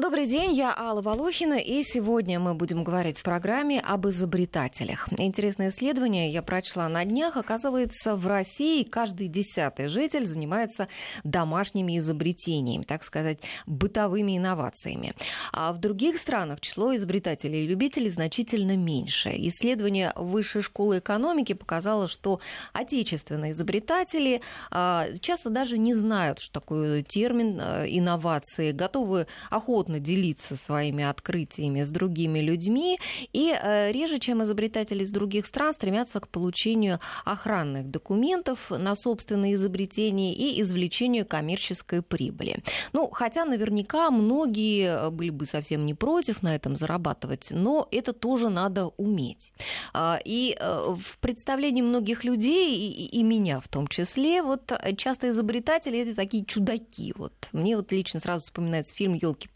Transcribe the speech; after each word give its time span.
Добрый 0.00 0.26
день, 0.26 0.54
я 0.54 0.74
Алла 0.74 1.02
Волохина, 1.02 1.58
и 1.58 1.82
сегодня 1.82 2.40
мы 2.40 2.54
будем 2.54 2.84
говорить 2.84 3.18
в 3.18 3.22
программе 3.22 3.80
об 3.80 4.08
изобретателях. 4.08 5.10
Интересное 5.18 5.68
исследование 5.68 6.32
я 6.32 6.42
прочла 6.42 6.88
на 6.88 7.04
днях. 7.04 7.36
Оказывается, 7.36 8.16
в 8.16 8.26
России 8.26 8.82
каждый 8.82 9.28
десятый 9.28 9.88
житель 9.88 10.24
занимается 10.24 10.88
домашними 11.22 11.98
изобретениями, 11.98 12.84
так 12.84 13.04
сказать, 13.04 13.40
бытовыми 13.66 14.38
инновациями. 14.38 15.14
А 15.52 15.70
в 15.70 15.76
других 15.76 16.16
странах 16.16 16.62
число 16.62 16.96
изобретателей 16.96 17.66
и 17.66 17.68
любителей 17.68 18.08
значительно 18.08 18.78
меньше. 18.78 19.34
Исследование 19.36 20.14
Высшей 20.16 20.62
школы 20.62 21.00
экономики 21.00 21.52
показало, 21.52 22.08
что 22.08 22.40
отечественные 22.72 23.52
изобретатели 23.52 24.40
а, 24.70 25.08
часто 25.20 25.50
даже 25.50 25.76
не 25.76 25.92
знают, 25.92 26.40
что 26.40 26.54
такое 26.54 27.02
термин 27.02 27.60
а, 27.60 27.84
инновации, 27.84 28.72
готовы 28.72 29.26
охотно 29.50 29.89
охотно 29.90 30.00
делиться 30.00 30.56
своими 30.56 31.04
открытиями 31.04 31.82
с 31.82 31.90
другими 31.90 32.40
людьми 32.40 32.98
и 33.32 33.52
э, 33.52 33.92
реже, 33.92 34.18
чем 34.18 34.42
изобретатели 34.42 35.02
из 35.04 35.10
других 35.10 35.46
стран, 35.46 35.74
стремятся 35.74 36.20
к 36.20 36.28
получению 36.28 37.00
охранных 37.24 37.90
документов 37.90 38.70
на 38.70 38.94
собственные 38.94 39.54
изобретения 39.54 40.34
и 40.34 40.60
извлечению 40.62 41.26
коммерческой 41.26 42.02
прибыли. 42.02 42.62
Ну, 42.92 43.10
хотя 43.10 43.44
наверняка 43.44 44.10
многие 44.10 45.10
были 45.10 45.30
бы 45.30 45.46
совсем 45.46 45.86
не 45.86 45.94
против 45.94 46.42
на 46.42 46.54
этом 46.54 46.76
зарабатывать, 46.76 47.48
но 47.50 47.88
это 47.90 48.12
тоже 48.12 48.48
надо 48.48 48.86
уметь. 48.96 49.52
А, 49.92 50.18
и 50.24 50.56
э, 50.58 50.94
в 50.96 51.18
представлении 51.18 51.82
многих 51.82 52.24
людей, 52.24 52.90
и 52.90 53.22
меня 53.22 53.60
в 53.60 53.68
том 53.68 53.88
числе, 53.88 54.42
вот 54.42 54.72
часто 54.96 55.30
изобретатели 55.30 55.98
это 55.98 56.14
такие 56.14 56.44
чудаки. 56.44 57.12
Вот. 57.16 57.32
Мне 57.52 57.76
вот 57.76 57.92
лично 57.92 58.20
сразу 58.20 58.40
вспоминается 58.40 58.94
фильм 58.94 59.14
«Елки», 59.14 59.48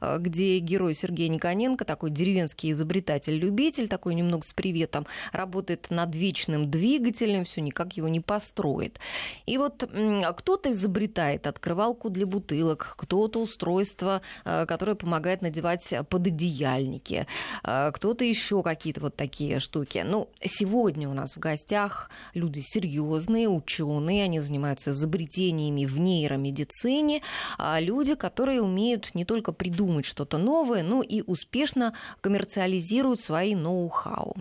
э, 0.00 0.18
где 0.18 0.58
герой 0.58 0.94
Сергей 0.94 1.28
Никоненко, 1.28 1.84
такой 1.84 2.10
деревенский 2.10 2.72
изобретатель-любитель, 2.72 3.88
такой 3.88 4.14
немного 4.14 4.44
с 4.44 4.52
приветом, 4.52 5.06
работает 5.32 5.86
над 5.90 6.14
вечным 6.14 6.70
двигателем, 6.70 7.44
все 7.44 7.60
никак 7.60 7.94
его 7.94 8.08
не 8.08 8.20
построит. 8.20 8.98
И 9.46 9.58
вот 9.58 9.88
кто-то 10.36 10.72
изобретает 10.72 11.46
открывалку 11.46 12.10
для 12.10 12.26
бутылок, 12.26 12.94
кто-то 12.96 13.40
устройство, 13.40 14.22
э, 14.44 14.66
которое 14.66 14.94
помогает 14.94 15.42
надевать 15.42 15.86
пододеяльники, 16.08 17.26
э, 17.64 17.92
кто-то 17.92 18.24
еще 18.24 18.62
какие-то 18.62 19.00
вот 19.00 19.16
такие 19.16 19.60
штуки. 19.60 20.04
Ну, 20.06 20.28
сегодня 20.44 21.08
у 21.08 21.14
нас 21.14 21.36
в 21.36 21.38
гостях 21.38 22.10
люди 22.34 22.60
серьезные, 22.60 23.48
ученые, 23.48 24.24
они 24.24 24.40
занимаются 24.40 24.92
изобретениями 24.92 25.84
в 25.84 25.98
нейромедицине, 25.98 27.22
а 27.58 27.80
люди, 27.80 28.14
которые 28.14 28.62
умеют 28.62 29.14
не 29.14 29.19
только 29.24 29.52
придумать 29.52 30.06
что-то 30.06 30.38
новое, 30.38 30.82
но 30.82 31.02
и 31.02 31.22
успешно 31.22 31.94
коммерциализируют 32.20 33.20
свои 33.20 33.54
ноу-хау. 33.54 34.36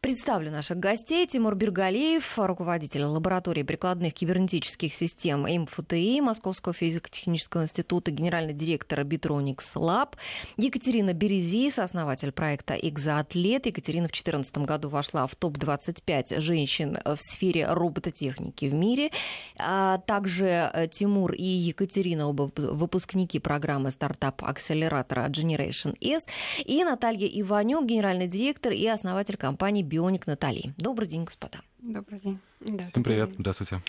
Представлю 0.00 0.50
наших 0.50 0.78
гостей. 0.78 1.26
Тимур 1.26 1.54
Бергалеев, 1.54 2.38
руководитель 2.38 3.04
лаборатории 3.04 3.62
прикладных 3.62 4.14
кибернетических 4.14 4.94
систем 4.94 5.42
МФТИ 5.42 6.20
Московского 6.20 6.74
физико-технического 6.74 7.62
института, 7.62 8.10
генеральный 8.10 8.54
директор 8.54 9.00
Bitronics 9.00 9.74
Lab. 9.76 10.14
Екатерина 10.56 11.12
Берези, 11.12 11.70
сооснователь 11.70 12.32
проекта 12.32 12.74
«Экзоатлет». 12.74 13.66
Екатерина 13.66 14.08
в 14.08 14.12
2014 14.12 14.58
году 14.58 14.88
вошла 14.88 15.26
в 15.26 15.34
топ-25 15.36 16.40
женщин 16.40 16.98
в 17.04 17.16
сфере 17.18 17.66
робототехники 17.66 18.66
в 18.66 18.74
мире. 18.74 19.10
А 19.58 19.98
также 19.98 20.70
э, 20.72 20.88
Тимур 20.88 21.32
и 21.32 21.44
Екатерина, 21.44 22.28
оба 22.28 22.50
выпускники 22.56 23.38
программы 23.38 23.90
«Старт 23.90 24.11
стартап-акселератора 24.12 25.28
Generation 25.28 25.96
S, 26.00 26.26
и 26.64 26.84
Наталья 26.84 27.26
Иванюк, 27.26 27.86
генеральный 27.86 28.28
директор 28.28 28.72
и 28.72 28.86
основатель 28.86 29.36
компании 29.36 29.82
Бионик 29.82 30.26
Натали. 30.26 30.74
Добрый 30.76 31.08
день, 31.08 31.24
господа. 31.24 31.60
Добрый 31.82 32.20
день. 32.20 32.38
Да, 32.60 32.86
Всем 32.92 33.02
привет, 33.02 33.30
здравствуйте. 33.36 33.82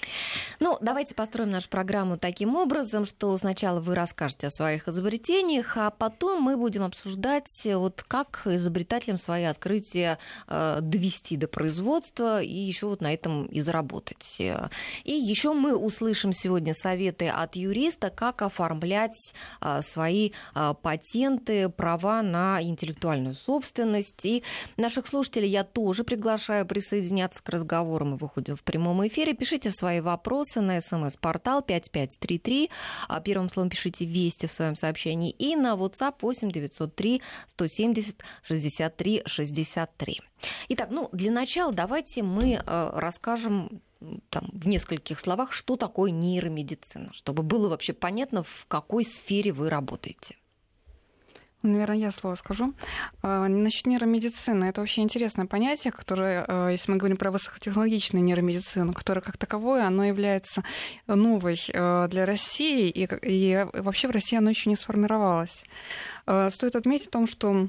Ну, 0.60 0.80
давайте 0.82 1.14
построим 1.14 1.52
нашу 1.52 1.70
программу 1.70 2.18
таким 2.18 2.56
образом, 2.56 3.06
что 3.06 3.38
сначала 3.38 3.80
вы 3.82 3.94
расскажете 3.94 4.48
о 4.48 4.50
своих 4.50 4.88
изобретениях, 4.88 5.78
а 5.78 5.92
потом 5.92 6.42
мы 6.42 6.58
будем 6.58 6.82
обсуждать, 6.82 7.46
вот 7.66 8.04
как 8.08 8.42
изобретателям 8.46 9.20
свои 9.20 9.44
открытия 9.44 10.18
э, 10.48 10.80
довести 10.82 11.38
до 11.38 11.48
производства 11.48 12.42
и 12.42 12.52
еще 12.52 12.88
вот 12.88 13.02
на 13.02 13.14
этом 13.14 13.46
и 13.46 13.62
заработать. 13.62 14.38
И 14.40 15.12
еще 15.12 15.54
мы 15.54 15.76
услышим 15.76 16.34
сегодня 16.34 16.74
советы 16.74 17.28
от 17.28 17.56
юриста, 17.56 18.10
как 18.10 18.42
оформлять 18.42 19.36
э, 19.62 19.82
свои 19.84 20.32
э, 20.56 20.74
патенты, 20.82 21.70
права 21.70 22.24
на 22.24 22.60
интеллектуальную 22.64 23.36
собственность. 23.36 24.26
И 24.26 24.44
наших 24.78 25.06
слушателей 25.06 25.50
я 25.50 25.64
тоже 25.64 26.04
приглашаю 26.04 26.66
присоединяться 26.66 27.44
к 27.44 27.50
разговору. 27.50 27.83
Мы 27.84 28.18
выходим 28.18 28.56
в 28.56 28.64
прямом 28.64 29.06
эфире. 29.08 29.34
Пишите 29.34 29.72
свои 29.72 30.00
вопросы 30.00 30.62
на 30.62 30.82
смс-портал 30.82 31.62
5533. 31.62 32.70
А 33.08 33.22
первым 33.22 33.50
словом 33.50 33.70
пишите 33.70 34.06
«Вести» 34.06 34.48
в 34.48 34.52
своем 34.52 34.76
сообщении. 34.76 35.32
И 35.32 35.56
на 35.56 35.76
WhatsApp 35.76 36.16
8 36.22 36.52
903 36.52 37.22
170 37.48 38.16
63 38.44 39.24
63. 39.26 40.22
Итак, 40.70 40.90
ну, 40.92 41.10
для 41.12 41.32
начала 41.32 41.74
давайте 41.74 42.24
мы 42.24 42.54
э, 42.54 42.62
расскажем 42.66 43.82
там, 44.30 44.50
в 44.52 44.68
нескольких 44.68 45.20
словах, 45.20 45.54
что 45.54 45.76
такое 45.76 46.12
нейромедицина, 46.12 47.14
чтобы 47.14 47.44
было 47.44 47.70
вообще 47.70 47.94
понятно, 47.94 48.44
в 48.44 48.66
какой 48.68 49.06
сфере 49.06 49.52
вы 49.52 49.70
работаете. 49.70 50.36
Наверное, 51.64 51.96
я 51.96 52.12
слово 52.12 52.36
скажу. 52.36 52.74
А, 53.22 53.48
насчет 53.48 53.88
нейромедицины. 53.88 54.66
Это 54.66 54.82
вообще 54.82 55.02
интересное 55.02 55.46
понятие, 55.46 55.94
которое, 55.94 56.44
а, 56.46 56.68
если 56.68 56.92
мы 56.92 56.98
говорим 56.98 57.16
про 57.16 57.32
высокотехнологичную 57.32 58.22
нейромедицину, 58.22 58.94
которая 58.94 59.22
как 59.22 59.38
таковое, 59.38 59.88
оно 59.88 60.04
является 60.04 60.64
новой 61.08 61.58
а, 61.74 62.10
для 62.10 62.26
России, 62.26 62.90
и, 62.90 63.08
и 63.22 63.66
вообще 63.74 64.10
в 64.10 64.12
России 64.12 64.38
оно 64.38 64.50
еще 64.50 64.70
не 64.70 64.76
сформировалось. 64.76 65.64
Стоит 66.26 66.76
отметить 66.76 67.08
о 67.08 67.12
том, 67.12 67.28
что 67.28 67.68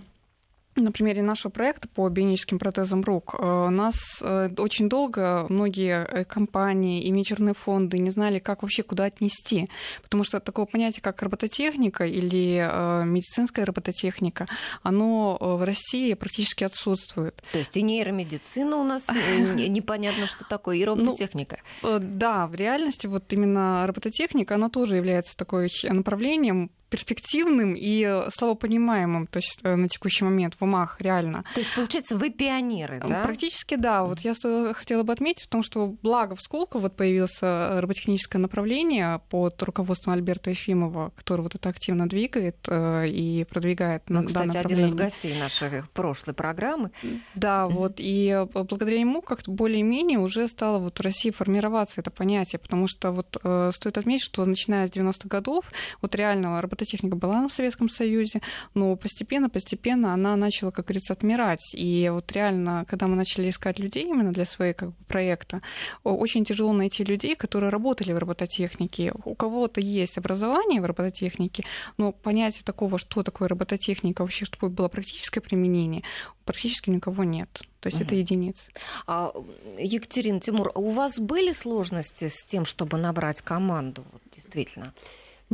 на 0.76 0.92
примере 0.92 1.22
нашего 1.22 1.50
проекта 1.50 1.88
по 1.88 2.08
бионическим 2.08 2.58
протезам 2.58 3.02
рук 3.02 3.34
у 3.34 3.42
э, 3.42 3.68
нас 3.70 3.94
э, 4.22 4.50
очень 4.58 4.88
долго 4.88 5.46
многие 5.48 6.04
э, 6.04 6.24
компании 6.24 7.02
и 7.02 7.12
вечерные 7.12 7.54
фонды 7.54 7.98
не 7.98 8.10
знали, 8.10 8.38
как 8.38 8.62
вообще 8.62 8.82
куда 8.82 9.04
отнести, 9.04 9.68
потому 10.02 10.24
что 10.24 10.40
такого 10.40 10.66
понятия, 10.66 11.00
как 11.00 11.22
робототехника 11.22 12.04
или 12.04 13.04
медицинская 13.04 13.64
робототехника, 13.64 14.46
оно 14.82 15.38
в 15.40 15.64
России 15.64 16.14
практически 16.14 16.64
отсутствует. 16.64 17.42
То 17.52 17.58
есть 17.58 17.76
и 17.76 17.82
нейромедицина 17.82 18.76
у 18.76 18.84
нас 18.84 19.06
непонятно, 19.54 20.26
что 20.26 20.44
такое, 20.44 20.76
и 20.76 20.84
ну, 20.84 20.94
робототехника. 20.94 21.60
да, 21.82 22.46
в 22.46 22.54
реальности 22.54 23.06
вот 23.06 23.32
именно 23.32 23.86
робототехника, 23.86 24.56
она 24.56 24.68
тоже 24.68 24.96
является 24.96 25.36
такой 25.36 25.68
направлением, 25.84 26.70
перспективным 26.94 27.74
и 27.74 28.04
э, 28.06 28.30
слабопонимаемым, 28.30 29.26
то 29.26 29.38
есть 29.38 29.58
э, 29.64 29.74
на 29.74 29.88
текущий 29.88 30.22
момент 30.24 30.54
в 30.60 30.62
умах 30.62 30.96
реально. 31.00 31.44
То 31.52 31.60
есть, 31.60 31.74
получается, 31.74 32.16
вы 32.16 32.30
пионеры, 32.30 33.00
да? 33.00 33.24
Практически 33.24 33.74
да. 33.74 34.04
Вот 34.04 34.20
я 34.20 34.34
хотела 34.74 35.02
бы 35.02 35.12
отметить 35.12 35.42
в 35.42 35.48
том, 35.48 35.64
что 35.64 35.88
благо 36.02 36.36
в 36.36 36.40
Сколково 36.40 36.82
вот 36.82 36.96
появилось 36.96 37.36
э, 37.42 37.80
роботехническое 37.80 38.40
направление 38.40 39.20
под 39.28 39.60
руководством 39.64 40.14
Альберта 40.14 40.50
Ефимова, 40.50 41.10
который 41.16 41.40
вот 41.40 41.56
это 41.56 41.68
активно 41.68 42.08
двигает 42.08 42.56
и 42.68 43.44
продвигает 43.50 44.04
ну, 44.08 44.24
кстати, 44.24 44.56
один 44.56 44.86
из 44.86 44.94
гостей 44.94 45.36
нашей 45.36 45.82
прошлой 45.94 46.34
программы. 46.34 46.92
Да, 47.34 47.66
вот, 47.66 47.94
и 47.96 48.46
благодаря 48.52 49.00
ему 49.00 49.20
как-то 49.20 49.50
более-менее 49.50 50.20
уже 50.20 50.46
стало 50.46 50.78
вот 50.78 50.98
в 50.98 51.02
России 51.02 51.30
формироваться 51.30 52.00
это 52.00 52.10
понятие, 52.12 52.60
потому 52.60 52.86
что 52.86 53.10
вот 53.10 53.36
стоит 53.74 53.98
отметить, 53.98 54.24
что 54.24 54.44
начиная 54.44 54.86
с 54.86 54.90
90-х 54.90 55.28
годов 55.28 55.72
вот 56.00 56.14
реально 56.14 56.60
роботехническое 56.84 57.10
робототехника 57.10 57.16
была 57.16 57.48
в 57.48 57.52
Советском 57.52 57.88
Союзе, 57.88 58.40
но 58.74 58.96
постепенно-постепенно 58.96 60.12
она 60.12 60.36
начала, 60.36 60.70
как 60.70 60.86
говорится, 60.86 61.12
отмирать. 61.12 61.74
И 61.74 62.10
вот 62.12 62.32
реально, 62.32 62.84
когда 62.88 63.06
мы 63.06 63.16
начали 63.16 63.50
искать 63.50 63.78
людей 63.78 64.04
именно 64.04 64.32
для 64.32 64.44
своего 64.44 64.74
как 64.74 64.88
бы, 64.90 64.94
проекта, 65.06 65.60
очень 66.04 66.44
тяжело 66.44 66.72
найти 66.72 67.04
людей, 67.04 67.36
которые 67.36 67.70
работали 67.70 68.12
в 68.12 68.18
робототехнике. 68.18 69.12
У 69.24 69.34
кого-то 69.34 69.80
есть 69.80 70.18
образование 70.18 70.80
в 70.80 70.84
робототехнике, 70.84 71.64
но 71.98 72.12
понятие 72.12 72.62
такого, 72.64 72.98
что 72.98 73.22
такое 73.22 73.48
робототехника, 73.48 74.22
вообще, 74.22 74.44
чтобы 74.44 74.68
было 74.68 74.88
практическое 74.88 75.40
применение, 75.40 76.02
практически 76.44 76.90
никого 76.90 77.24
нет. 77.24 77.62
То 77.80 77.88
есть 77.88 77.98
угу. 77.98 78.06
это 78.06 78.14
единицы. 78.14 78.72
А, 79.06 79.32
Екатерина, 79.78 80.40
Тимур, 80.40 80.72
у 80.74 80.90
вас 80.90 81.18
были 81.18 81.52
сложности 81.52 82.28
с 82.28 82.44
тем, 82.44 82.64
чтобы 82.64 82.98
набрать 82.98 83.42
команду, 83.42 84.04
вот, 84.12 84.22
действительно? 84.34 84.92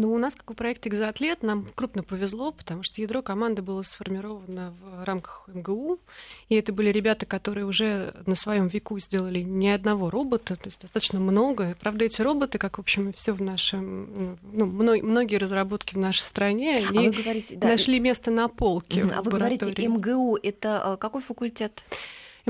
Ну, 0.00 0.14
у 0.14 0.16
нас, 0.16 0.34
как 0.34 0.50
у 0.50 0.54
проекта 0.54 0.88
«Экзоатлет», 0.88 1.42
нам 1.42 1.68
крупно 1.74 2.02
повезло, 2.02 2.52
потому 2.52 2.82
что 2.82 3.02
ядро 3.02 3.20
команды 3.20 3.60
было 3.60 3.82
сформировано 3.82 4.74
в 4.80 5.04
рамках 5.04 5.46
МГУ, 5.52 6.00
и 6.48 6.54
это 6.54 6.72
были 6.72 6.88
ребята, 6.88 7.26
которые 7.26 7.66
уже 7.66 8.14
на 8.24 8.34
своем 8.34 8.68
веку 8.68 8.98
сделали 8.98 9.40
не 9.40 9.70
одного 9.70 10.08
робота, 10.08 10.56
то 10.56 10.68
есть 10.68 10.80
достаточно 10.80 11.20
много. 11.20 11.76
Правда, 11.80 12.06
эти 12.06 12.22
роботы, 12.22 12.56
как, 12.56 12.78
в 12.78 12.80
общем, 12.80 13.12
все 13.12 13.34
в 13.34 13.42
нашем... 13.42 14.38
Ну, 14.54 14.64
многие 14.64 15.36
разработки 15.36 15.94
в 15.94 15.98
нашей 15.98 16.22
стране, 16.22 16.82
а 16.82 16.88
они 16.88 17.08
а 17.08 17.10
говорите, 17.10 17.56
да, 17.56 17.68
нашли 17.68 18.00
место 18.00 18.30
на 18.30 18.48
полке. 18.48 19.02
А 19.14 19.20
вы 19.20 19.32
говорите 19.32 19.86
МГУ, 19.86 20.38
это 20.42 20.94
э, 20.94 20.96
какой 20.96 21.20
факультет? 21.20 21.84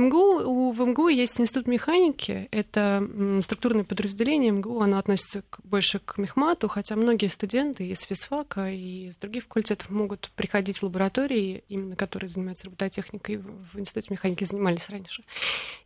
МГУ, 0.00 0.40
у, 0.44 0.72
в 0.72 0.80
МГУ 0.80 1.08
есть 1.08 1.40
институт 1.40 1.66
механики, 1.66 2.48
это 2.50 3.06
структурное 3.42 3.84
подразделение 3.84 4.50
МГУ, 4.50 4.80
оно 4.80 4.98
относится 4.98 5.42
к, 5.42 5.60
больше 5.62 5.98
к 5.98 6.18
мехмату, 6.18 6.68
хотя 6.68 6.96
многие 6.96 7.28
студенты 7.28 7.86
из 7.88 8.00
физфака 8.00 8.70
и 8.70 9.08
из 9.08 9.16
других 9.16 9.44
факультетов 9.44 9.90
могут 9.90 10.30
приходить 10.34 10.78
в 10.78 10.82
лаборатории, 10.82 11.64
именно 11.68 11.96
которые 11.96 12.30
занимаются 12.30 12.66
робототехникой, 12.66 13.36
в 13.36 13.78
институте 13.78 14.08
механики 14.10 14.44
занимались 14.44 14.88
раньше, 14.88 15.24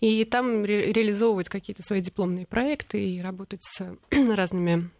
и 0.01 0.25
там 0.25 0.65
ре- 0.65 0.93
реализовывать 0.93 1.49
какие-то 1.49 1.83
свои 1.83 2.01
дипломные 2.01 2.47
проекты 2.47 3.05
и 3.05 3.21
работать 3.21 3.63
с 3.65 3.97
разными 4.11 4.91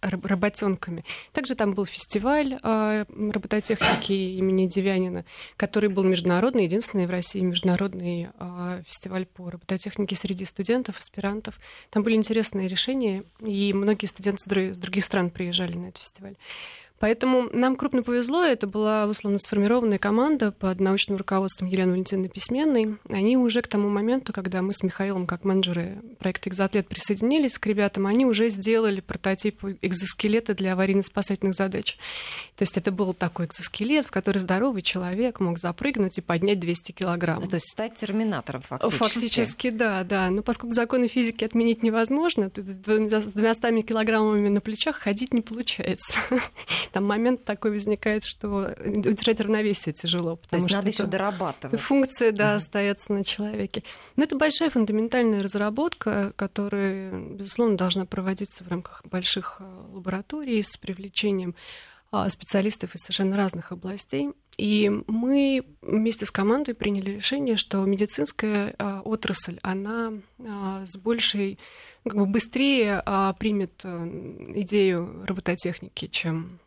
работенками. 0.00 1.04
Также 1.32 1.54
там 1.54 1.74
был 1.74 1.84
фестиваль 1.84 2.58
э, 2.62 3.04
робототехники 3.08 4.12
имени 4.12 4.66
Девянина, 4.66 5.24
который 5.56 5.88
был 5.88 6.04
международный, 6.04 6.64
единственный 6.64 7.06
в 7.06 7.10
России 7.10 7.40
международный 7.40 8.28
э, 8.38 8.82
фестиваль 8.86 9.26
по 9.26 9.50
робототехнике 9.50 10.16
среди 10.16 10.44
студентов, 10.44 10.98
аспирантов. 10.98 11.58
Там 11.90 12.02
были 12.02 12.14
интересные 12.14 12.68
решения, 12.68 13.24
и 13.40 13.72
многие 13.72 14.06
студенты 14.06 14.74
с 14.74 14.78
других 14.78 15.04
стран 15.04 15.30
приезжали 15.30 15.76
на 15.76 15.86
этот 15.86 16.02
фестиваль. 16.02 16.36
Поэтому 16.98 17.48
нам 17.52 17.76
крупно 17.76 18.02
повезло. 18.02 18.42
Это 18.42 18.66
была 18.66 19.06
условно 19.06 19.38
сформированная 19.38 19.98
команда 19.98 20.50
под 20.50 20.80
научным 20.80 21.16
руководством 21.16 21.68
Елены 21.68 21.92
Валентиновны 21.92 22.28
Письменной. 22.28 22.96
Они 23.08 23.36
уже 23.36 23.62
к 23.62 23.68
тому 23.68 23.88
моменту, 23.88 24.32
когда 24.32 24.62
мы 24.62 24.72
с 24.72 24.82
Михаилом, 24.82 25.26
как 25.26 25.44
менеджеры 25.44 26.02
проекта 26.18 26.50
«Экзоатлет», 26.50 26.88
присоединились 26.88 27.58
к 27.58 27.66
ребятам, 27.66 28.06
они 28.06 28.26
уже 28.26 28.48
сделали 28.50 29.00
прототип 29.00 29.64
экзоскелета 29.80 30.54
для 30.54 30.72
аварийно-спасательных 30.72 31.54
задач. 31.54 31.96
То 32.56 32.62
есть 32.62 32.76
это 32.76 32.90
был 32.90 33.14
такой 33.14 33.46
экзоскелет, 33.46 34.06
в 34.06 34.10
который 34.10 34.38
здоровый 34.38 34.82
человек 34.82 35.38
мог 35.40 35.58
запрыгнуть 35.58 36.18
и 36.18 36.20
поднять 36.20 36.58
200 36.58 36.92
килограмм. 36.92 37.46
То 37.46 37.56
есть 37.56 37.70
стать 37.70 37.94
терминатором 37.94 38.62
фактически. 38.62 38.98
Фактически, 38.98 39.70
да, 39.70 40.02
да. 40.02 40.30
Но 40.30 40.42
поскольку 40.42 40.74
законы 40.74 41.06
физики 41.06 41.44
отменить 41.44 41.82
невозможно, 41.82 42.50
с 42.54 42.60
200 42.60 43.82
килограммами 43.82 44.48
на 44.48 44.60
плечах 44.60 44.96
ходить 44.96 45.32
не 45.32 45.42
получается 45.42 46.18
там 46.92 47.04
момент 47.04 47.44
такой 47.44 47.70
возникает, 47.72 48.24
что 48.24 48.74
удержать 48.84 49.40
равновесие 49.40 49.92
тяжело. 49.92 50.36
Потому 50.36 50.62
То 50.62 50.66
есть 50.66 50.74
надо 50.74 50.88
еще 50.88 51.04
дорабатывать. 51.04 51.80
Функция, 51.80 52.32
да, 52.32 52.50
угу. 52.50 52.56
остается 52.56 53.12
на 53.12 53.24
человеке. 53.24 53.82
Но 54.16 54.24
это 54.24 54.36
большая 54.36 54.70
фундаментальная 54.70 55.42
разработка, 55.42 56.32
которая, 56.36 57.12
безусловно, 57.12 57.76
должна 57.76 58.06
проводиться 58.06 58.64
в 58.64 58.68
рамках 58.68 59.02
больших 59.04 59.56
э, 59.60 59.64
лабораторий 59.92 60.62
с 60.62 60.76
привлечением 60.76 61.54
а, 62.10 62.30
специалистов 62.30 62.94
из 62.94 63.02
совершенно 63.02 63.36
разных 63.36 63.70
областей. 63.70 64.30
И 64.56 64.90
мы 65.06 65.62
вместе 65.82 66.24
с 66.24 66.30
командой 66.30 66.72
приняли 66.72 67.12
решение, 67.12 67.56
что 67.56 67.84
медицинская 67.84 68.74
а, 68.78 69.02
отрасль, 69.02 69.58
она 69.62 70.14
а, 70.38 70.86
с 70.86 70.96
большей, 70.96 71.58
как 72.04 72.14
бы 72.14 72.24
быстрее 72.24 73.02
примет 73.38 73.82
э, 73.84 74.06
идею 74.56 75.24
робототехники, 75.26 76.06
чем 76.06 76.60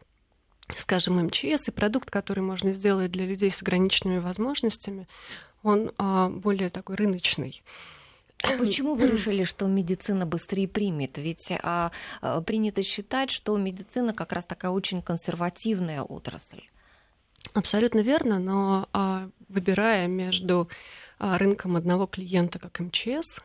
скажем, 0.77 1.23
МЧС, 1.25 1.67
и 1.67 1.71
продукт, 1.71 2.09
который 2.09 2.41
можно 2.41 2.73
сделать 2.73 3.11
для 3.11 3.25
людей 3.25 3.51
с 3.51 3.61
ограниченными 3.61 4.19
возможностями, 4.19 5.07
он 5.63 5.91
а, 5.97 6.29
более 6.29 6.69
такой 6.69 6.95
рыночный. 6.95 7.63
А 8.43 8.57
почему 8.57 8.95
вы 8.95 9.07
решили, 9.07 9.43
что 9.43 9.67
медицина 9.67 10.25
быстрее 10.25 10.67
примет? 10.67 11.17
Ведь 11.17 11.51
а, 11.61 11.91
а, 12.21 12.41
принято 12.41 12.81
считать, 12.81 13.29
что 13.29 13.55
медицина 13.57 14.13
как 14.13 14.31
раз 14.31 14.45
такая 14.45 14.71
очень 14.71 15.01
консервативная 15.01 16.01
отрасль. 16.01 16.63
Абсолютно 17.53 17.99
верно, 17.99 18.39
но 18.39 18.87
а, 18.93 19.29
выбирая 19.49 20.07
между 20.07 20.69
а, 21.19 21.37
рынком 21.37 21.75
одного 21.75 22.07
клиента, 22.07 22.59
как 22.59 22.79
МЧС, 22.79 23.39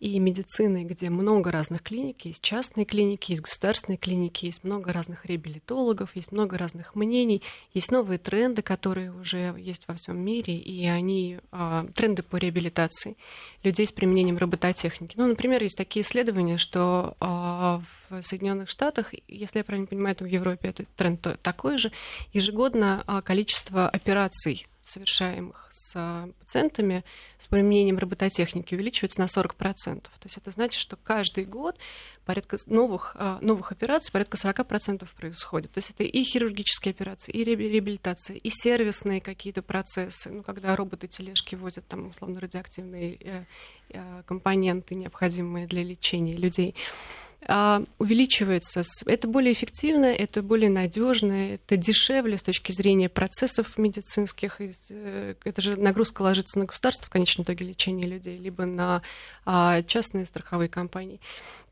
и 0.00 0.18
медициной, 0.18 0.84
где 0.84 1.10
много 1.10 1.52
разных 1.52 1.82
клиник, 1.82 2.24
есть 2.24 2.40
частные 2.40 2.86
клиники, 2.86 3.32
есть 3.32 3.42
государственные 3.42 3.98
клиники, 3.98 4.46
есть 4.46 4.64
много 4.64 4.94
разных 4.94 5.26
реабилитологов, 5.26 6.16
есть 6.16 6.32
много 6.32 6.56
разных 6.56 6.94
мнений, 6.94 7.42
есть 7.74 7.90
новые 7.92 8.18
тренды, 8.18 8.62
которые 8.62 9.12
уже 9.12 9.54
есть 9.58 9.82
во 9.86 9.94
всем 9.94 10.18
мире, 10.18 10.56
и 10.56 10.86
они 10.86 11.38
а, 11.52 11.86
тренды 11.94 12.22
по 12.22 12.36
реабилитации 12.36 13.18
людей 13.62 13.86
с 13.86 13.92
применением 13.92 14.38
робототехники. 14.38 15.16
Ну, 15.18 15.26
например, 15.26 15.62
есть 15.62 15.76
такие 15.76 16.02
исследования, 16.02 16.56
что 16.56 17.14
а, 17.20 17.82
в 18.08 18.22
Соединенных 18.22 18.70
Штатах, 18.70 19.12
если 19.28 19.58
я 19.58 19.64
правильно 19.64 19.86
понимаю, 19.86 20.16
то 20.16 20.24
в 20.24 20.28
Европе 20.28 20.70
этот 20.70 20.88
тренд 20.96 21.26
такой 21.42 21.76
же, 21.76 21.92
ежегодно 22.32 23.04
а, 23.06 23.20
количество 23.20 23.86
операций 23.86 24.66
совершаемых 24.82 25.69
с 25.92 26.28
пациентами 26.38 27.04
с 27.38 27.46
применением 27.46 27.98
робототехники 27.98 28.74
увеличивается 28.74 29.20
на 29.20 29.26
40%. 29.26 30.02
То 30.02 30.10
есть 30.24 30.36
это 30.36 30.50
значит, 30.50 30.80
что 30.80 30.96
каждый 30.96 31.44
год 31.44 31.78
порядка 32.24 32.58
новых, 32.66 33.16
а, 33.18 33.38
новых 33.40 33.72
операций 33.72 34.12
порядка 34.12 34.36
40% 34.36 35.08
происходит. 35.14 35.72
То 35.72 35.78
есть 35.78 35.90
это 35.90 36.04
и 36.04 36.22
хирургические 36.22 36.92
операции, 36.92 37.32
и 37.32 37.44
реабилитация, 37.44 38.36
и 38.36 38.50
сервисные 38.50 39.20
какие-то 39.20 39.62
процессы, 39.62 40.30
ну, 40.30 40.42
когда 40.42 40.76
роботы-тележки 40.76 41.54
возят 41.54 41.86
там 41.86 42.08
условно 42.10 42.40
радиоактивные 42.40 43.16
э, 43.20 43.44
э, 43.90 44.22
компоненты, 44.26 44.94
необходимые 44.94 45.66
для 45.66 45.82
лечения 45.82 46.36
людей. 46.36 46.74
А, 47.46 47.82
увеличивается. 47.98 48.82
Это 49.06 49.26
более 49.26 49.54
эффективно, 49.54 50.04
это 50.04 50.42
более 50.42 50.68
надежно, 50.68 51.54
это 51.54 51.78
дешевле 51.78 52.36
с 52.36 52.42
точки 52.42 52.72
зрения 52.72 53.08
процессов 53.08 53.78
медицинских. 53.78 54.60
Э, 54.60 55.34
это 55.42 55.60
же 55.62 55.76
нагрузка 55.76 56.20
ложится 56.20 56.58
на 56.58 56.66
государство 56.66 57.06
в 57.06 57.10
конечном 57.10 57.44
итоге 57.44 57.64
лечения 57.64 58.06
людей, 58.06 58.36
либо 58.36 58.66
на 58.66 59.02
а, 59.46 59.82
частные 59.82 60.26
страховые 60.26 60.68
компании. 60.68 61.18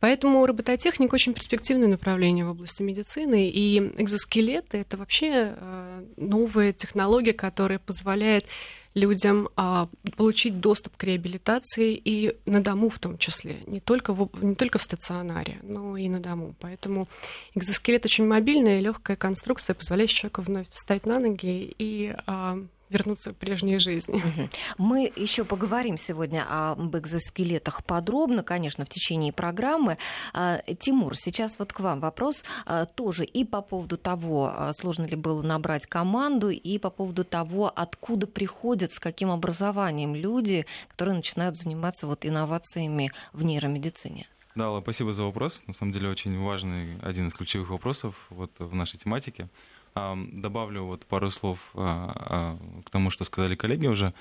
Поэтому 0.00 0.46
робототехника 0.46 1.14
очень 1.14 1.34
перспективное 1.34 1.88
направление 1.88 2.46
в 2.46 2.50
области 2.50 2.82
медицины, 2.82 3.50
и 3.50 3.78
экзоскелеты— 3.78 4.78
это 4.78 4.96
вообще 4.96 5.54
э, 5.54 6.04
новая 6.16 6.72
технология, 6.72 7.34
которая 7.34 7.78
позволяет 7.78 8.46
людям 8.98 9.48
а, 9.56 9.88
получить 10.16 10.60
доступ 10.60 10.96
к 10.96 11.04
реабилитации 11.04 12.00
и 12.04 12.36
на 12.44 12.62
дому 12.62 12.90
в 12.90 12.98
том 12.98 13.18
числе, 13.18 13.60
не 13.66 13.80
только 13.80 14.12
в, 14.12 14.28
не 14.42 14.54
только 14.54 14.78
в 14.78 14.82
стационаре, 14.82 15.58
но 15.62 15.96
и 15.96 16.08
на 16.08 16.20
дому. 16.20 16.54
Поэтому 16.60 17.08
экзоскелет 17.54 18.04
очень 18.04 18.26
мобильная 18.26 18.80
легкая 18.80 19.16
конструкция, 19.16 19.74
позволяющая 19.74 20.18
человеку 20.18 20.42
вновь 20.42 20.66
встать 20.70 21.06
на 21.06 21.18
ноги 21.18 21.74
и 21.78 22.14
а, 22.26 22.58
вернуться 22.90 23.32
к 23.32 23.36
прежней 23.36 23.78
жизни. 23.78 24.22
Мы 24.78 25.12
еще 25.14 25.44
поговорим 25.44 25.98
сегодня 25.98 26.44
об 26.48 26.96
экзоскелетах 26.96 27.84
подробно, 27.84 28.42
конечно, 28.42 28.84
в 28.84 28.88
течение 28.88 29.32
программы. 29.32 29.98
А, 30.32 30.60
Тимур, 30.78 31.16
сейчас 31.16 31.58
вот 31.58 31.72
к 31.72 31.80
вам 31.80 32.00
вопрос 32.00 32.44
а, 32.66 32.86
тоже 32.86 33.24
и 33.24 33.44
по 33.44 33.62
поводу 33.62 33.96
того, 33.96 34.50
а, 34.54 34.72
сложно 34.72 35.04
ли 35.06 35.16
было 35.16 35.42
набрать 35.42 35.86
команду, 35.86 36.50
и 36.50 36.78
по 36.78 36.90
поводу 36.90 37.24
того, 37.24 37.72
откуда 37.74 38.26
приходят, 38.26 38.92
с 38.92 38.98
каким 38.98 39.30
образованием 39.30 40.14
люди, 40.14 40.66
которые 40.88 41.16
начинают 41.16 41.56
заниматься 41.56 42.06
вот 42.06 42.24
инновациями 42.24 43.12
в 43.32 43.44
нейромедицине. 43.44 44.28
Да, 44.54 44.80
спасибо 44.80 45.12
за 45.12 45.22
вопрос. 45.22 45.62
На 45.66 45.72
самом 45.72 45.92
деле 45.92 46.08
очень 46.08 46.36
важный, 46.42 46.98
один 47.02 47.28
из 47.28 47.34
ключевых 47.34 47.70
вопросов 47.70 48.16
вот 48.30 48.50
в 48.58 48.74
нашей 48.74 48.98
тематике. 48.98 49.48
Добавлю 50.32 50.84
вот 50.84 51.06
пару 51.06 51.30
слов 51.30 51.58
а, 51.74 52.58
а, 52.60 52.82
к 52.84 52.90
тому, 52.90 53.10
что 53.10 53.24
сказали 53.24 53.54
коллеги 53.54 53.86
уже. 53.86 54.14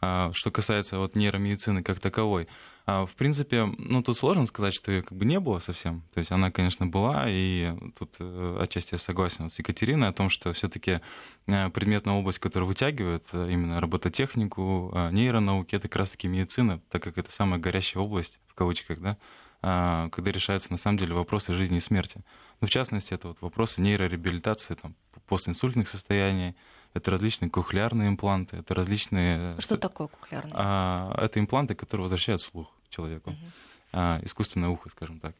А, 0.00 0.30
что 0.34 0.50
касается 0.50 0.98
вот 0.98 1.14
нейромедицины 1.14 1.82
как 1.82 2.00
таковой, 2.00 2.48
в 2.84 3.10
принципе, 3.16 3.64
ну 3.78 4.02
тут 4.02 4.16
сложно 4.16 4.44
сказать, 4.46 4.74
что 4.74 4.90
ее 4.90 5.02
как 5.02 5.16
бы 5.16 5.24
не 5.24 5.38
было 5.38 5.60
совсем. 5.60 6.02
То 6.12 6.18
есть 6.18 6.32
она, 6.32 6.50
конечно, 6.50 6.84
была, 6.84 7.26
и 7.28 7.72
тут 7.96 8.16
э, 8.18 8.58
отчасти 8.60 8.94
я 8.94 8.98
согласен 8.98 9.50
с 9.50 9.58
Екатериной 9.60 10.08
о 10.08 10.12
том, 10.12 10.28
что 10.28 10.52
все-таки 10.52 11.00
э, 11.46 11.70
предметная 11.70 12.14
область, 12.14 12.40
которая 12.40 12.66
вытягивает 12.66 13.24
э, 13.32 13.50
именно 13.52 13.80
робототехнику, 13.80 14.92
нейронауки, 15.12 15.76
это 15.76 15.86
как 15.86 16.00
раз-таки 16.00 16.26
медицина, 16.26 16.80
так 16.90 17.04
как 17.04 17.18
это 17.18 17.30
самая 17.30 17.60
горящая 17.60 18.02
область, 18.02 18.40
в 18.48 18.54
кавычках, 18.54 18.98
да, 18.98 19.16
когда 20.10 20.32
решаются 20.32 20.72
на 20.72 20.76
самом 20.76 20.98
деле 20.98 21.14
вопросы 21.14 21.52
жизни 21.52 21.76
и 21.76 21.80
смерти. 21.80 22.22
Ну, 22.62 22.68
в 22.68 22.70
частности, 22.70 23.12
это 23.12 23.28
вот 23.28 23.38
вопросы 23.40 23.80
нейрореабилитации 23.80 24.74
там, 24.74 24.94
постинсультных 25.26 25.88
состояний, 25.88 26.54
это 26.94 27.10
различные 27.10 27.50
кухлярные 27.50 28.08
импланты, 28.08 28.58
это 28.58 28.72
различные... 28.72 29.56
Что 29.58 29.76
такое 29.76 30.06
кухлярные? 30.06 30.54
А, 30.56 31.12
это 31.20 31.40
импланты, 31.40 31.74
которые 31.74 32.04
возвращают 32.04 32.40
слух 32.40 32.72
человеку. 32.88 33.30
Угу. 33.30 33.38
А, 33.94 34.20
искусственное 34.22 34.68
ухо, 34.68 34.90
скажем 34.90 35.18
так. 35.18 35.34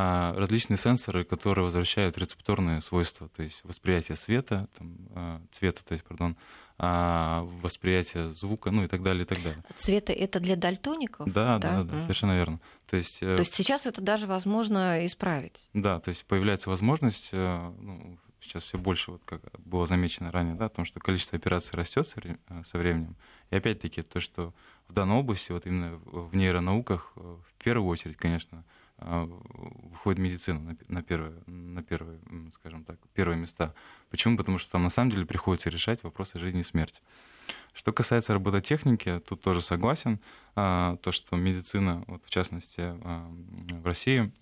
А, 0.00 0.32
различные 0.38 0.78
сенсоры, 0.78 1.24
которые 1.24 1.64
возвращают 1.64 2.16
рецепторные 2.18 2.80
свойства, 2.80 3.28
то 3.28 3.42
есть 3.42 3.60
восприятие 3.64 4.16
света, 4.16 4.68
там, 4.78 4.96
а, 5.12 5.42
цвета, 5.50 5.84
то 5.84 5.92
есть, 5.92 6.04
пардон, 6.04 6.36
а, 6.78 7.42
восприятие 7.62 8.32
звука, 8.32 8.70
ну 8.70 8.84
и 8.84 8.86
так 8.86 9.02
далее, 9.02 9.24
и 9.24 9.26
так 9.26 9.42
далее. 9.42 9.64
Цвета 9.76 10.12
это 10.12 10.38
для 10.38 10.54
дальтоников? 10.54 11.26
Да, 11.26 11.58
да, 11.58 11.82
да, 11.82 11.82
да 11.82 12.02
совершенно 12.02 12.36
верно. 12.36 12.60
То 12.88 12.96
есть, 12.96 13.18
э, 13.22 13.34
то 13.34 13.40
есть 13.40 13.56
сейчас 13.56 13.86
это 13.86 14.00
даже 14.00 14.28
возможно 14.28 15.04
исправить? 15.04 15.68
Да, 15.74 15.98
то 15.98 16.10
есть 16.10 16.24
появляется 16.26 16.70
возможность, 16.70 17.30
э, 17.32 17.72
ну, 17.80 18.20
сейчас 18.40 18.62
все 18.62 18.78
больше, 18.78 19.10
вот 19.10 19.22
как 19.24 19.40
было 19.58 19.84
замечено 19.86 20.30
ранее, 20.30 20.54
да, 20.54 20.66
о 20.66 20.68
том, 20.68 20.84
что 20.84 21.00
количество 21.00 21.36
операций 21.36 21.72
растет 21.72 22.06
со 22.06 22.78
временем. 22.78 23.16
И 23.50 23.56
опять-таки 23.56 24.02
то, 24.02 24.20
что 24.20 24.54
в 24.86 24.92
данной 24.92 25.16
области, 25.16 25.50
вот 25.50 25.66
именно 25.66 25.96
в 26.04 26.36
нейронауках, 26.36 27.14
э, 27.16 27.20
в 27.20 27.64
первую 27.64 27.88
очередь, 27.88 28.16
конечно, 28.16 28.64
выходит 28.98 30.18
медицина 30.18 30.76
на 30.88 31.02
первое, 31.02 31.34
на 31.46 31.82
первое, 31.82 32.18
скажем 32.52 32.84
так, 32.84 32.98
первые 33.14 33.38
места. 33.38 33.74
Почему? 34.10 34.36
Потому 34.36 34.58
что 34.58 34.72
там 34.72 34.82
на 34.82 34.90
самом 34.90 35.10
деле 35.10 35.24
приходится 35.24 35.70
решать 35.70 36.02
вопросы 36.02 36.38
жизни 36.38 36.60
и 36.60 36.64
смерти. 36.64 37.00
Что 37.72 37.92
касается 37.92 38.34
робототехники, 38.34 39.20
тут 39.20 39.40
тоже 39.40 39.62
согласен. 39.62 40.20
А, 40.56 40.96
то, 40.96 41.12
что 41.12 41.36
медицина, 41.36 42.04
вот 42.06 42.24
в 42.24 42.30
частности 42.30 42.80
а, 42.80 43.30
в 43.70 43.86
России, 43.86 44.32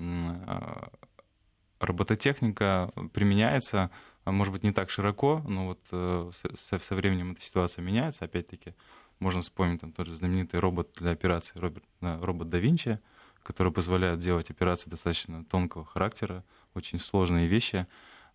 робототехника 1.79 2.91
применяется, 3.13 3.91
может 4.25 4.53
быть, 4.53 4.63
не 4.63 4.73
так 4.73 4.91
широко, 4.91 5.43
но 5.47 5.67
вот 5.67 5.81
э, 5.93 6.31
со, 6.59 6.95
временем 6.95 7.33
эта 7.33 7.43
ситуация 7.43 7.83
меняется. 7.83 8.25
Опять-таки, 8.25 8.75
можно 9.19 9.43
вспомнить 9.43 9.83
там 9.83 9.93
тот 9.93 10.07
же 10.07 10.17
знаменитый 10.17 10.59
робот 10.59 10.91
для 10.97 11.11
операции, 11.11 11.53
робот, 11.59 11.85
робот 12.01 12.49
да 12.49 12.59
Винчи, 12.59 12.99
который 13.47 13.73
позволяет 13.73 14.19
делать 14.19 14.51
операции 14.51 14.91
достаточно 14.91 15.45
тонкого 15.45 15.85
характера, 15.85 16.43
очень 16.75 16.99
сложные 16.99 17.47
вещи. 17.47 17.87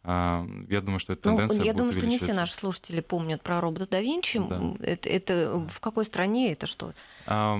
А, 0.03 0.48
я 0.70 0.80
думаю, 0.80 1.00
что 1.00 1.13
эта 1.13 1.30
ну, 1.30 1.38
тенденция 1.38 1.65
Я 1.65 1.74
думаю, 1.74 1.91
что 1.91 2.08
не 2.08 2.18
все 2.18 2.34
наши 2.34 2.53
слушатели 2.53 3.01
помнят 3.01 3.44
про 3.44 3.60
робота 3.60 3.88
да 3.91 4.00
Винчи. 4.00 4.39
Да. 4.39 4.74
Это, 4.80 5.10
это 5.10 5.68
в 5.70 5.82
какой 5.82 6.06
стране 6.06 6.53
это 6.53 6.65
что? 6.65 6.94
А, 7.27 7.60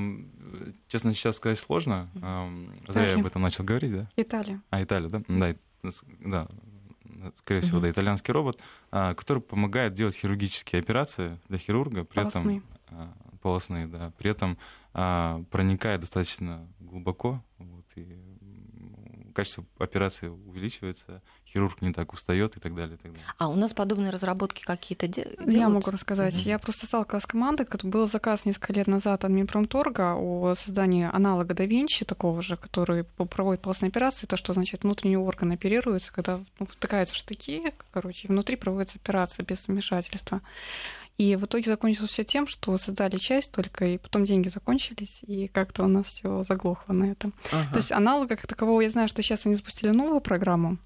честно, 0.88 1.14
сейчас 1.14 1.36
сказать 1.36 1.60
сложно. 1.60 2.10
А, 2.22 2.50
зря 2.88 3.10
я 3.10 3.16
об 3.16 3.26
этом 3.26 3.42
начал 3.42 3.66
говорить, 3.66 3.92
да? 3.92 4.10
Италия. 4.16 4.62
А, 4.70 4.82
Италия, 4.82 5.10
да? 5.10 5.22
Да, 5.28 5.52
да 6.22 6.48
скорее 7.36 7.62
всего, 7.62 7.78
угу. 7.78 7.86
да, 7.86 7.92
итальянский 7.92 8.32
робот, 8.32 8.60
а, 8.92 9.14
который 9.14 9.44
помогает 9.44 9.94
делать 9.94 10.16
хирургические 10.16 10.80
операции 10.80 11.38
для 11.50 11.58
хирурга, 11.58 12.06
при 12.06 12.16
полостные. 12.16 12.58
этом 12.58 12.64
а, 12.92 13.14
полостные, 13.42 13.88
да, 13.88 14.12
при 14.18 14.32
этом 14.32 14.58
а, 14.94 15.44
проникает 15.50 16.02
достаточно 16.02 16.68
глубоко, 16.80 17.44
вот, 17.58 17.86
и 17.96 18.18
качество 19.32 19.66
операции 19.80 20.28
увеличивается, 20.28 21.22
хирург 21.48 21.82
не 21.82 21.94
так 21.94 22.14
устает 22.14 22.58
и 22.58 22.60
так 22.60 22.76
далее. 22.76 22.96
И 22.96 22.98
так 22.98 23.12
далее. 23.12 23.28
А 23.38 23.50
у 23.50 23.56
нас 23.56 23.74
подобные 23.74 24.12
разработки 24.12 24.64
какие-то 24.64 25.08
делаются? 25.08 25.50
Я 25.50 25.70
могу 25.70 25.92
рассказать. 25.92 26.36
Mm-hmm. 26.36 26.48
Я 26.48 26.60
просто 26.60 26.86
сталкивалась 26.86 27.24
с 27.24 27.28
командой, 27.28 27.68
был 27.84 28.08
заказ 28.08 28.46
несколько 28.46 28.74
лет 28.74 28.88
назад 28.88 29.24
от 29.24 29.32
Минпромторга 29.32 30.16
о 30.16 30.56
создании 30.56 31.10
аналога 31.12 31.54
да 31.54 31.66
Винчи, 31.66 32.06
такого 32.06 32.42
же, 32.42 32.58
который 32.58 33.04
проводит 33.04 33.62
полостные 33.62 33.90
операции, 33.90 34.26
то, 34.26 34.38
что 34.38 34.54
значит 34.54 34.84
внутренний 34.84 35.18
орган 35.18 35.52
оперируется, 35.52 36.12
когда 36.12 36.42
ну, 36.60 36.68
втыкаются 36.68 37.16
штыки, 37.16 37.74
короче, 37.92 38.28
внутри 38.28 38.56
проводится 38.56 38.98
операция 38.98 39.46
без 39.46 39.68
вмешательства. 39.68 40.42
И 41.18 41.36
в 41.36 41.46
итоге 41.46 41.70
закончилось 41.70 42.12
все 42.12 42.24
тем, 42.24 42.48
что 42.48 42.78
создали 42.78 43.18
часть 43.18 43.52
только, 43.52 43.86
и 43.86 43.98
потом 43.98 44.26
деньги 44.26 44.50
закончились, 44.50 45.20
и 45.22 45.48
как-то 45.48 45.84
у 45.84 45.88
нас 45.88 46.08
все 46.08 46.44
заглохло 46.44 46.94
на 46.94 47.12
этом. 47.12 47.34
Ага. 47.52 47.72
То 47.72 47.78
есть 47.78 47.92
аналога 47.92 48.36
как 48.36 48.48
такового, 48.48 48.82
я 48.82 48.90
знаю, 48.90 49.08
что 49.08 49.22
сейчас 49.22 49.46
они 49.46 49.56
запустили 49.56 49.92
новую 49.92 50.22
программу, 50.22 50.78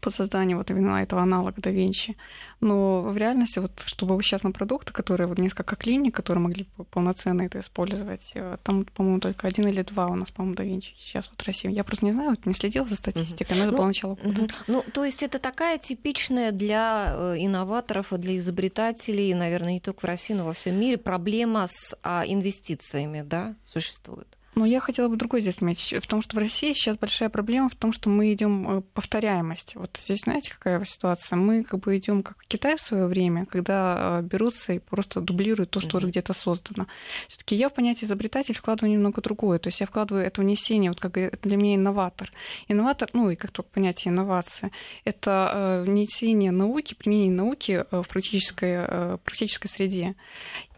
по 0.00 0.10
созданию 0.10 0.58
вот 0.58 0.70
именно 0.70 1.02
этого 1.02 1.22
аналога 1.22 1.60
да 1.60 1.70
Винчи. 1.70 2.16
Но 2.60 3.02
в 3.02 3.16
реальности, 3.16 3.58
вот, 3.58 3.72
чтобы 3.86 4.20
сейчас 4.22 4.42
на 4.42 4.52
продукты, 4.52 4.92
которые 4.92 5.26
вот 5.26 5.38
несколько 5.38 5.76
клиник, 5.76 6.14
которые 6.14 6.42
могли 6.42 6.66
полноценно 6.90 7.42
это 7.42 7.60
использовать, 7.60 8.30
э, 8.34 8.56
там, 8.62 8.84
по-моему, 8.84 9.20
только 9.20 9.46
один 9.46 9.66
или 9.68 9.82
два 9.82 10.08
у 10.08 10.14
нас, 10.14 10.30
по-моему, 10.30 10.56
да 10.56 10.64
Винчи 10.64 10.94
сейчас 10.98 11.28
вот 11.30 11.40
в 11.40 11.46
России. 11.46 11.70
Я 11.70 11.84
просто 11.84 12.04
не 12.04 12.12
знаю, 12.12 12.30
вот 12.30 12.46
не 12.46 12.54
следила 12.54 12.86
за 12.86 12.96
статистикой, 12.96 13.56
но 13.56 13.62
это 13.62 13.72
ну, 13.72 13.78
было 13.78 13.86
начало 13.86 14.14
года. 14.16 14.48
Ну, 14.66 14.84
то 14.92 15.04
есть 15.04 15.22
это 15.22 15.38
такая 15.38 15.78
типичная 15.78 16.52
для 16.52 17.14
э, 17.16 17.36
инноваторов, 17.38 18.08
для 18.12 18.36
изобретателей, 18.36 19.34
наверное, 19.34 19.72
не 19.74 19.80
только 19.80 20.00
в 20.00 20.04
России, 20.04 20.34
но 20.34 20.44
во 20.44 20.52
всем 20.52 20.78
мире 20.78 20.98
проблема 20.98 21.66
с 21.68 21.96
а, 22.02 22.24
инвестициями, 22.26 23.22
да, 23.22 23.54
существует? 23.64 24.26
Но 24.60 24.66
я 24.66 24.80
хотела 24.80 25.08
бы 25.08 25.16
другой 25.16 25.40
здесь 25.40 25.54
отметить, 25.54 26.04
в 26.04 26.06
том, 26.06 26.20
что 26.20 26.36
в 26.36 26.38
России 26.38 26.74
сейчас 26.74 26.98
большая 26.98 27.30
проблема 27.30 27.70
в 27.70 27.74
том, 27.74 27.94
что 27.94 28.10
мы 28.10 28.30
идем 28.34 28.68
э, 28.68 28.82
повторяемость. 28.92 29.74
Вот 29.74 29.98
здесь, 30.04 30.18
знаете, 30.24 30.52
какая 30.52 30.84
ситуация? 30.84 31.38
Мы 31.38 31.64
как 31.64 31.80
бы 31.80 31.96
идем 31.96 32.22
как 32.22 32.36
Китай 32.46 32.76
в 32.76 32.82
свое 32.82 33.06
время, 33.06 33.46
когда 33.46 34.18
э, 34.20 34.22
берутся 34.22 34.74
и 34.74 34.78
просто 34.78 35.22
дублируют 35.22 35.70
то, 35.70 35.80
что 35.80 35.96
уже 35.96 36.08
где-то 36.08 36.34
создано. 36.34 36.88
Все-таки 37.28 37.54
я 37.54 37.70
в 37.70 37.72
понятие 37.72 38.06
изобретатель 38.06 38.54
вкладываю 38.54 38.92
немного 38.92 39.22
другое. 39.22 39.58
То 39.58 39.68
есть 39.68 39.80
я 39.80 39.86
вкладываю 39.86 40.26
это 40.26 40.42
внесение, 40.42 40.90
вот 40.90 41.00
как 41.00 41.12
для 41.12 41.56
меня 41.56 41.76
инноватор. 41.76 42.30
Инноватор, 42.68 43.08
ну 43.14 43.30
и 43.30 43.36
как 43.36 43.52
только 43.52 43.70
понятие 43.70 44.12
инновации, 44.12 44.72
это 45.06 45.52
э, 45.54 45.84
внесение 45.84 46.50
науки, 46.50 46.92
применение 46.92 47.32
науки 47.32 47.86
в 47.90 48.04
практической, 48.06 49.16
практической 49.24 49.68
среде. 49.68 50.16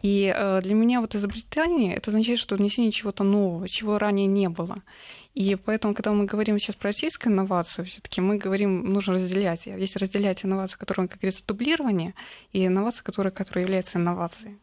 И 0.03 0.35
для 0.61 0.75
меня 0.75 1.01
вот 1.01 1.15
изобретение 1.15 1.95
это 1.95 2.11
означает, 2.11 2.37
что 2.37 2.57
внесение 2.57 2.91
чего-то 2.91 3.23
нового 3.23 3.67
чего 3.69 3.97
ранее 3.97 4.27
не 4.27 4.49
было. 4.49 4.83
И 5.33 5.55
поэтому, 5.55 5.95
когда 5.95 6.11
мы 6.11 6.25
говорим 6.25 6.59
сейчас 6.59 6.75
про 6.75 6.89
российскую 6.89 7.33
инновацию, 7.33 7.85
все-таки 7.85 8.21
мы 8.21 8.37
говорим, 8.37 8.83
нужно 8.83 9.13
разделять. 9.13 9.65
Есть 9.65 9.95
разделять 9.95 10.45
инновацию, 10.45 10.77
которая, 10.77 11.07
как 11.07 11.19
говорится, 11.19 11.43
дублирование, 11.47 12.13
и 12.51 12.67
инновация, 12.67 13.03
которая, 13.03 13.31
которая 13.31 13.63
является 13.63 13.97
инновацией. 13.97 14.57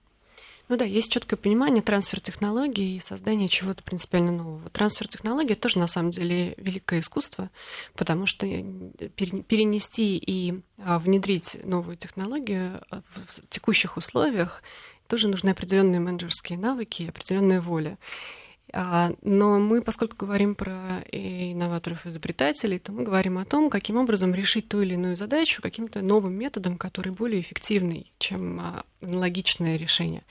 Ну 0.70 0.76
да, 0.76 0.84
есть 0.84 1.10
четкое 1.10 1.36
понимание 1.36 1.82
трансфер 1.82 2.20
технологий 2.20 2.96
и 2.96 3.00
создание 3.00 3.48
чего-то 3.48 3.82
принципиально 3.82 4.30
нового. 4.30 4.70
Трансфер 4.70 5.08
технологий 5.08 5.56
тоже 5.56 5.80
на 5.80 5.88
самом 5.88 6.12
деле 6.12 6.54
великое 6.58 7.00
искусство, 7.00 7.50
потому 7.96 8.26
что 8.26 8.46
перенести 8.46 10.16
и 10.16 10.60
а, 10.78 11.00
внедрить 11.00 11.56
новую 11.64 11.96
технологию 11.96 12.82
в 12.88 13.48
текущих 13.48 13.96
условиях 13.96 14.62
тоже 15.10 15.26
нужны 15.26 15.50
определенные 15.50 15.98
менеджерские 15.98 16.56
навыки, 16.56 17.08
определенная 17.08 17.60
воля. 17.60 17.98
А, 18.72 19.12
но 19.22 19.58
мы, 19.58 19.82
поскольку 19.82 20.16
говорим 20.16 20.54
про 20.54 21.02
инноваторов 21.10 22.06
изобретателей, 22.06 22.78
то 22.78 22.92
мы 22.92 23.02
говорим 23.02 23.38
о 23.38 23.44
том, 23.44 23.70
каким 23.70 23.96
образом 23.96 24.34
решить 24.34 24.68
ту 24.68 24.80
или 24.80 24.94
иную 24.94 25.16
задачу 25.16 25.62
каким-то 25.62 26.02
новым 26.02 26.34
методом, 26.34 26.78
который 26.78 27.12
более 27.12 27.40
эффективный, 27.40 28.12
чем 28.18 28.84
аналогичное 29.00 29.76
решение. 29.76 30.22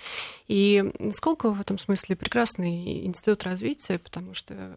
И 0.48 0.84
Сколково 1.14 1.54
в 1.54 1.62
этом 1.62 1.78
смысле 1.78 2.16
прекрасный 2.16 3.06
институт 3.06 3.44
развития, 3.44 4.00
потому 4.00 4.34
что, 4.34 4.76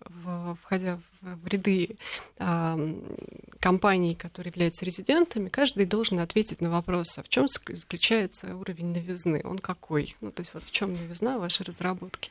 входя 0.63 0.99
в 1.21 1.47
ряды 1.47 1.97
а, 2.39 2.79
компаний, 3.61 4.15
которые 4.15 4.51
являются 4.51 4.85
резидентами, 4.85 5.49
каждый 5.49 5.87
должен 5.87 6.19
ответить 6.19 6.61
на 6.61 6.71
вопрос, 6.71 7.17
а 7.17 7.23
в 7.23 7.29
чем 7.29 7.47
заключается 7.49 8.57
уровень 8.57 8.93
новизны, 8.93 9.41
он 9.45 9.59
какой? 9.59 10.17
Ну, 10.21 10.33
то 10.33 10.41
есть 10.41 10.53
вот 10.53 10.65
в 10.65 10.71
чем 10.71 10.95
новизна 10.95 11.39
вашей 11.39 11.65
разработки. 11.65 12.31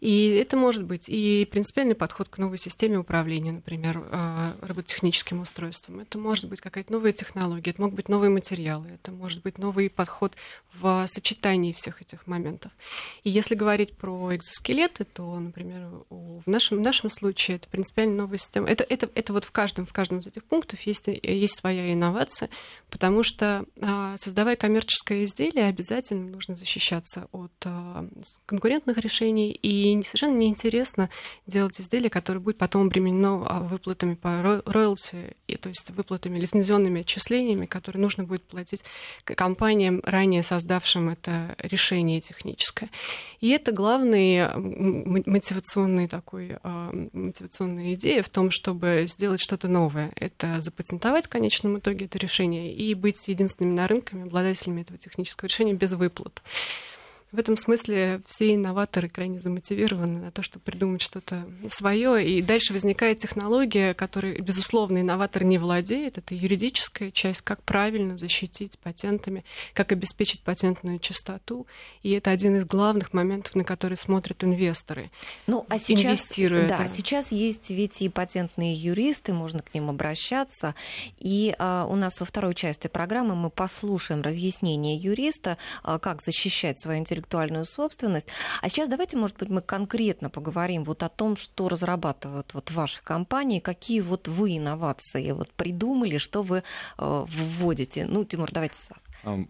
И 0.00 0.28
это 0.30 0.58
может 0.58 0.84
быть 0.84 1.08
и 1.08 1.46
принципиальный 1.50 1.94
подход 1.94 2.28
к 2.28 2.36
новой 2.36 2.58
системе 2.58 2.98
управления, 2.98 3.52
например, 3.52 4.06
а, 4.10 4.56
робототехническим 4.60 5.40
устройством. 5.40 6.00
Это 6.00 6.18
может 6.18 6.48
быть 6.48 6.60
какая-то 6.60 6.92
новая 6.92 7.12
технология, 7.12 7.70
это 7.70 7.80
могут 7.80 7.96
быть 7.96 8.08
новые 8.08 8.30
материалы, 8.30 8.88
это 8.88 9.10
может 9.10 9.42
быть 9.42 9.56
новый 9.56 9.88
подход 9.88 10.34
в 10.74 11.08
сочетании 11.10 11.72
всех 11.72 12.02
этих 12.02 12.26
моментов. 12.26 12.72
И 13.24 13.30
если 13.30 13.54
говорить 13.54 13.96
про 13.96 14.36
экзоскелеты, 14.36 15.04
то, 15.04 15.38
например, 15.38 15.88
в 16.10 16.42
нашем, 16.46 16.78
в 16.78 16.82
нашем 16.82 17.08
случае 17.08 17.56
это 17.56 17.68
принципиально 17.68 18.16
новая 18.16 18.38
система. 18.38 18.68
Это, 18.68 18.84
это, 18.84 19.08
это 19.14 19.32
вот 19.32 19.44
в 19.44 19.50
каждом, 19.50 19.86
в 19.86 19.92
каждом 19.94 20.18
из 20.18 20.26
этих 20.26 20.44
пунктов 20.44 20.80
есть, 20.82 21.06
есть 21.06 21.58
своя 21.58 21.90
инновация, 21.90 22.50
потому 22.90 23.22
что 23.22 23.64
а, 23.80 24.16
создавая 24.20 24.56
коммерческое 24.56 25.24
изделие, 25.24 25.66
обязательно 25.66 26.30
нужно 26.30 26.54
защищаться 26.54 27.28
от 27.32 27.52
а, 27.64 28.06
конкурентных 28.44 28.98
решений 28.98 29.52
и 29.52 29.85
и 29.92 30.02
совершенно 30.02 30.36
неинтересно 30.36 31.10
делать 31.46 31.80
изделие, 31.80 32.10
которое 32.10 32.40
будет 32.40 32.58
потом 32.58 32.86
обременено 32.86 33.44
а, 33.46 33.60
выплатами 33.60 34.14
по 34.14 34.62
роялти, 34.64 35.36
то 35.60 35.68
есть 35.68 35.90
выплатами, 35.90 36.38
лицензионными 36.38 37.00
отчислениями, 37.00 37.66
которые 37.66 38.02
нужно 38.02 38.24
будет 38.24 38.44
платить 38.44 38.82
компаниям, 39.24 40.00
ранее 40.04 40.42
создавшим 40.42 41.08
это 41.08 41.56
решение 41.58 42.20
техническое. 42.20 42.90
И 43.40 43.48
это 43.50 43.72
главный 43.72 44.48
мотивационный 44.56 46.08
такой, 46.08 46.56
а, 46.62 46.90
мотивационная 47.12 47.94
идея 47.94 48.22
в 48.22 48.28
том, 48.28 48.50
чтобы 48.50 49.06
сделать 49.08 49.40
что-то 49.40 49.68
новое. 49.68 50.12
Это 50.16 50.60
запатентовать 50.60 51.26
в 51.26 51.28
конечном 51.28 51.78
итоге 51.78 52.06
это 52.06 52.18
решение 52.18 52.74
и 52.74 52.94
быть 52.94 53.28
единственными 53.28 53.74
на 53.74 53.86
рынке 53.86 54.16
обладателями 54.16 54.82
этого 54.82 54.98
технического 54.98 55.48
решения 55.48 55.74
без 55.74 55.92
выплат. 55.92 56.42
В 57.36 57.38
этом 57.38 57.58
смысле 57.58 58.22
все 58.26 58.54
инноваторы 58.54 59.10
крайне 59.10 59.38
замотивированы 59.38 60.20
на 60.20 60.30
то, 60.30 60.42
чтобы 60.42 60.64
придумать 60.64 61.02
что-то 61.02 61.44
свое. 61.68 62.26
И 62.26 62.40
дальше 62.40 62.72
возникает 62.72 63.20
технология, 63.20 63.92
которой, 63.92 64.40
безусловно, 64.40 65.02
инноватор 65.02 65.44
не 65.44 65.58
владеет. 65.58 66.16
Это 66.16 66.34
юридическая 66.34 67.10
часть, 67.10 67.42
как 67.42 67.62
правильно 67.62 68.16
защитить 68.16 68.78
патентами, 68.78 69.44
как 69.74 69.92
обеспечить 69.92 70.40
патентную 70.40 70.98
чистоту. 70.98 71.66
И 72.02 72.12
это 72.12 72.30
один 72.30 72.56
из 72.56 72.64
главных 72.64 73.12
моментов, 73.12 73.54
на 73.54 73.64
которые 73.64 73.98
смотрят 73.98 74.42
инвесторы. 74.42 75.10
Ну, 75.46 75.66
а 75.68 75.78
сейчас, 75.78 76.20
инвестируя. 76.20 76.66
Да, 76.66 76.88
сейчас 76.88 77.30
есть 77.32 77.68
ведь 77.68 78.00
и 78.00 78.08
патентные 78.08 78.72
юристы, 78.72 79.34
можно 79.34 79.60
к 79.60 79.74
ним 79.74 79.90
обращаться. 79.90 80.74
И 81.18 81.54
а, 81.58 81.86
у 81.86 81.96
нас 81.96 82.18
во 82.18 82.24
второй 82.24 82.54
части 82.54 82.88
программы 82.88 83.36
мы 83.36 83.50
послушаем 83.50 84.22
разъяснение 84.22 84.96
юриста, 84.96 85.58
а, 85.82 85.98
как 85.98 86.22
защищать 86.22 86.80
свою 86.80 87.00
интеллектуальную 87.00 87.25
интеллектуальную 87.26 87.64
собственность. 87.64 88.28
А 88.62 88.68
сейчас 88.68 88.88
давайте, 88.88 89.16
может 89.16 89.36
быть, 89.38 89.50
мы 89.50 89.60
конкретно 89.60 90.30
поговорим 90.30 90.84
вот 90.84 91.02
о 91.02 91.08
том, 91.08 91.36
что 91.36 91.68
разрабатывают 91.68 92.54
вот 92.54 92.70
ваши 92.70 93.02
компании, 93.02 93.60
какие 93.60 94.00
вот 94.00 94.28
вы 94.28 94.56
инновации 94.56 95.32
вот 95.32 95.50
придумали, 95.50 96.18
что 96.18 96.42
вы 96.42 96.62
э, 96.98 97.24
вводите. 97.28 98.06
Ну, 98.06 98.24
Тимур, 98.24 98.50
давайте 98.52 98.76
с 98.76 98.90
вас. 98.90 99.00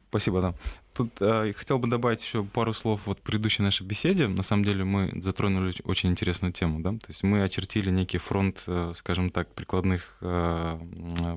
Спасибо, 0.08 0.40
да. 0.40 0.54
Тут 0.94 1.10
э, 1.20 1.52
хотел 1.52 1.78
бы 1.78 1.88
добавить 1.88 2.22
еще 2.22 2.42
пару 2.42 2.72
слов 2.72 3.00
вот 3.04 3.20
предыдущей 3.20 3.62
нашей 3.62 3.86
беседе. 3.86 4.28
На 4.28 4.42
самом 4.42 4.64
деле 4.64 4.84
мы 4.84 5.12
затронули 5.20 5.74
очень 5.84 6.08
интересную 6.08 6.52
тему, 6.52 6.80
да. 6.80 6.92
То 6.92 7.08
есть 7.08 7.22
мы 7.22 7.42
очертили 7.42 7.90
некий 7.90 8.18
фронт, 8.18 8.62
э, 8.66 8.94
скажем 8.96 9.30
так, 9.30 9.48
прикладных, 9.54 10.16
э, 10.22 10.78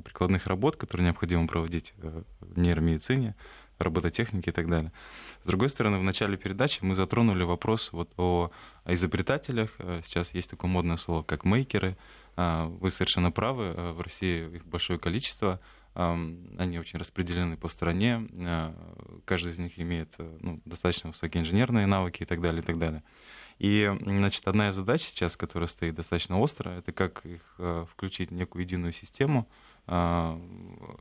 прикладных 0.06 0.48
работ, 0.48 0.78
которые 0.78 1.08
необходимо 1.08 1.48
проводить 1.48 1.94
в 1.98 2.58
нейромедицине, 2.58 3.36
робототехники 3.80 4.50
и 4.50 4.52
так 4.52 4.70
далее. 4.70 4.92
С 5.44 5.48
другой 5.48 5.70
стороны, 5.70 5.98
в 5.98 6.04
начале 6.04 6.38
передачи 6.38 6.80
мы 6.82 6.96
затронули 6.96 7.44
вопрос 7.44 7.90
вот 7.92 8.12
о 8.18 8.52
изобретателях. 8.86 9.72
Э, 9.80 10.02
сейчас 10.06 10.34
есть 10.34 10.50
такое 10.50 10.70
модное 10.70 10.98
слово, 10.98 11.24
как 11.24 11.46
мейкеры. 11.46 11.98
А, 12.36 12.66
вы 12.68 12.92
совершенно 12.92 13.32
правы, 13.32 13.74
э, 13.76 13.92
в 13.92 14.02
России 14.02 14.56
их 14.56 14.66
большое 14.66 15.00
количество. 15.00 15.60
Они 15.96 16.78
очень 16.80 17.00
распределены 17.00 17.58
по 17.58 17.68
стране. 17.68 18.28
Э, 18.38 18.74
каждый 19.26 19.52
из 19.52 19.60
них 19.60 19.80
имеет 19.80 20.16
ну, 20.18 20.62
достаточно 20.66 21.10
высокие 21.10 21.42
инженерные 21.42 21.88
навыки 21.88 22.24
и 22.24 22.26
так 22.26 22.42
далее, 22.42 22.62
и 22.62 22.66
так 22.66 22.78
далее. 22.78 23.04
И, 23.58 23.92
значит, 24.06 24.48
одна 24.48 24.70
из 24.70 24.76
задач 24.76 25.02
сейчас, 25.02 25.36
которая 25.36 25.68
стоит 25.68 25.96
достаточно 25.96 26.40
остро, 26.40 26.70
это 26.70 26.94
как 26.94 27.26
их 27.26 27.60
включить 27.92 28.30
в 28.30 28.34
некую 28.34 28.64
единую 28.64 28.94
систему, 28.94 29.50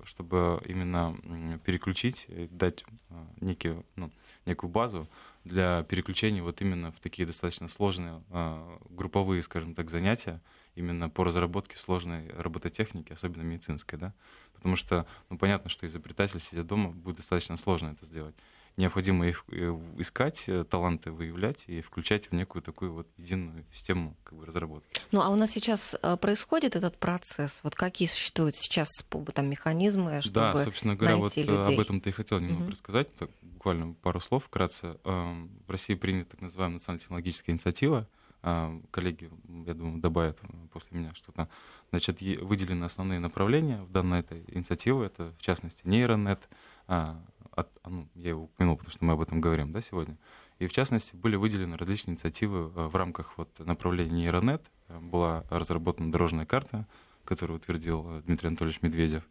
чтобы 0.09 0.61
именно 0.65 1.17
переключить, 1.65 2.27
дать 2.50 2.85
а, 3.11 3.27
некий, 3.41 3.75
ну, 3.95 4.11
некую 4.47 4.71
базу 4.71 5.07
для 5.45 5.83
переключения 5.83 6.43
вот 6.43 6.62
именно 6.62 6.91
в 6.91 6.99
такие 6.99 7.27
достаточно 7.27 7.69
сложные 7.69 8.23
а, 8.31 8.79
групповые, 8.88 9.43
скажем 9.43 9.75
так, 9.75 9.91
занятия, 9.91 10.41
именно 10.75 11.11
по 11.11 11.25
разработке 11.25 11.77
сложной 11.77 12.31
робототехники, 12.38 13.12
особенно 13.12 13.43
медицинской, 13.43 13.99
да, 13.99 14.15
потому 14.55 14.77
что, 14.77 15.07
ну, 15.29 15.37
понятно, 15.37 15.69
что 15.69 15.87
изобретатель, 15.87 16.41
сидя 16.41 16.65
дома, 16.65 16.91
будет 16.91 17.17
достаточно 17.19 17.59
сложно 17.59 17.88
это 17.88 18.07
сделать 18.07 18.35
необходимо 18.78 19.26
их 19.26 19.44
э, 19.49 19.76
искать, 19.99 20.44
э, 20.47 20.64
таланты 20.64 21.11
выявлять 21.11 21.64
и 21.66 21.80
включать 21.80 22.30
в 22.30 22.32
некую 22.32 22.62
такую 22.62 22.92
вот 22.92 23.08
единую 23.18 23.64
систему 23.75 24.16
как 24.23 24.38
бы, 24.38 24.47
разработки. 24.47 25.00
Ну, 25.11 25.20
а 25.20 25.28
у 25.30 25.37
нас 25.37 25.50
сейчас 25.50 25.97
э, 26.00 26.16
происходит 26.16 26.76
этот 26.76 26.97
процесс? 26.97 27.61
Вот 27.64 27.75
какие 27.75 28.08
существуют 28.08 28.56
сейчас 28.56 28.88
там, 29.35 29.50
механизмы, 29.50 30.20
чтобы 30.23 30.35
Да, 30.35 30.64
собственно 30.64 30.94
говоря, 30.94 31.16
вот 31.16 31.37
людей? 31.37 31.56
об 31.56 31.80
этом 31.80 32.00
ты 32.00 32.11
и 32.11 32.12
хотел 32.12 32.38
немного 32.38 32.62
угу. 32.62 32.70
рассказать. 32.70 33.12
Так, 33.16 33.30
буквально 33.42 33.94
пару 33.94 34.20
слов 34.20 34.44
вкратце. 34.44 34.97
Эм, 35.04 35.50
в 35.66 35.70
России 35.70 35.94
принята 35.94 36.30
так 36.30 36.40
называемая 36.40 36.75
национально-технологическая 36.75 37.52
инициатива. 37.52 38.06
Эм, 38.42 38.85
коллеги, 38.92 39.28
я 39.66 39.75
думаю, 39.75 40.00
добавят 40.00 40.38
после 40.73 40.97
меня 40.97 41.12
что-то. 41.14 41.49
Значит, 41.90 42.20
выделены 42.20 42.85
основные 42.85 43.18
направления 43.18 43.82
в 43.82 43.90
данной 43.90 44.20
этой 44.20 44.44
инициативе. 44.47 45.06
Это, 45.06 45.35
в 45.37 45.42
частности, 45.42 45.80
нейронет, 45.85 46.49
а, 46.87 47.20
от, 47.59 47.69
а, 47.83 47.91
ну, 47.91 48.09
я 48.15 48.31
его 48.31 48.45
упомянул, 48.45 48.77
потому 48.77 48.93
что 48.93 49.05
мы 49.05 49.12
об 49.15 49.21
этом 49.21 49.41
говорим 49.41 49.73
да, 49.73 49.81
сегодня. 49.81 50.17
И 50.59 50.67
в 50.67 50.73
частности 50.73 51.15
были 51.15 51.37
выделены 51.37 51.77
различные 51.77 52.15
инициативы 52.15 52.71
э, 52.75 52.87
в 52.87 52.95
рамках 52.95 53.37
вот, 53.37 53.59
направления 53.59 54.23
нейронет. 54.23 54.62
Э, 54.88 54.99
была 54.99 55.45
разработана 55.50 56.12
дорожная 56.12 56.47
карта, 56.47 56.87
которую 57.25 57.59
утвердил 57.59 58.07
э, 58.09 58.23
Дмитрий 58.25 58.49
Анатольевич 58.49 58.83
Медведев. 58.83 59.25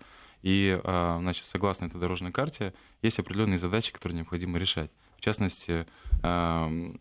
И 0.44 0.80
значит, 0.84 1.46
согласно 1.46 1.86
этой 1.86 2.00
дорожной 2.00 2.32
карте 2.32 2.76
есть 3.02 3.18
определенные 3.18 3.58
задачи, 3.58 3.92
которые 3.92 4.18
необходимо 4.18 4.60
решать. 4.60 4.92
В 5.18 5.22
частности, 5.22 5.88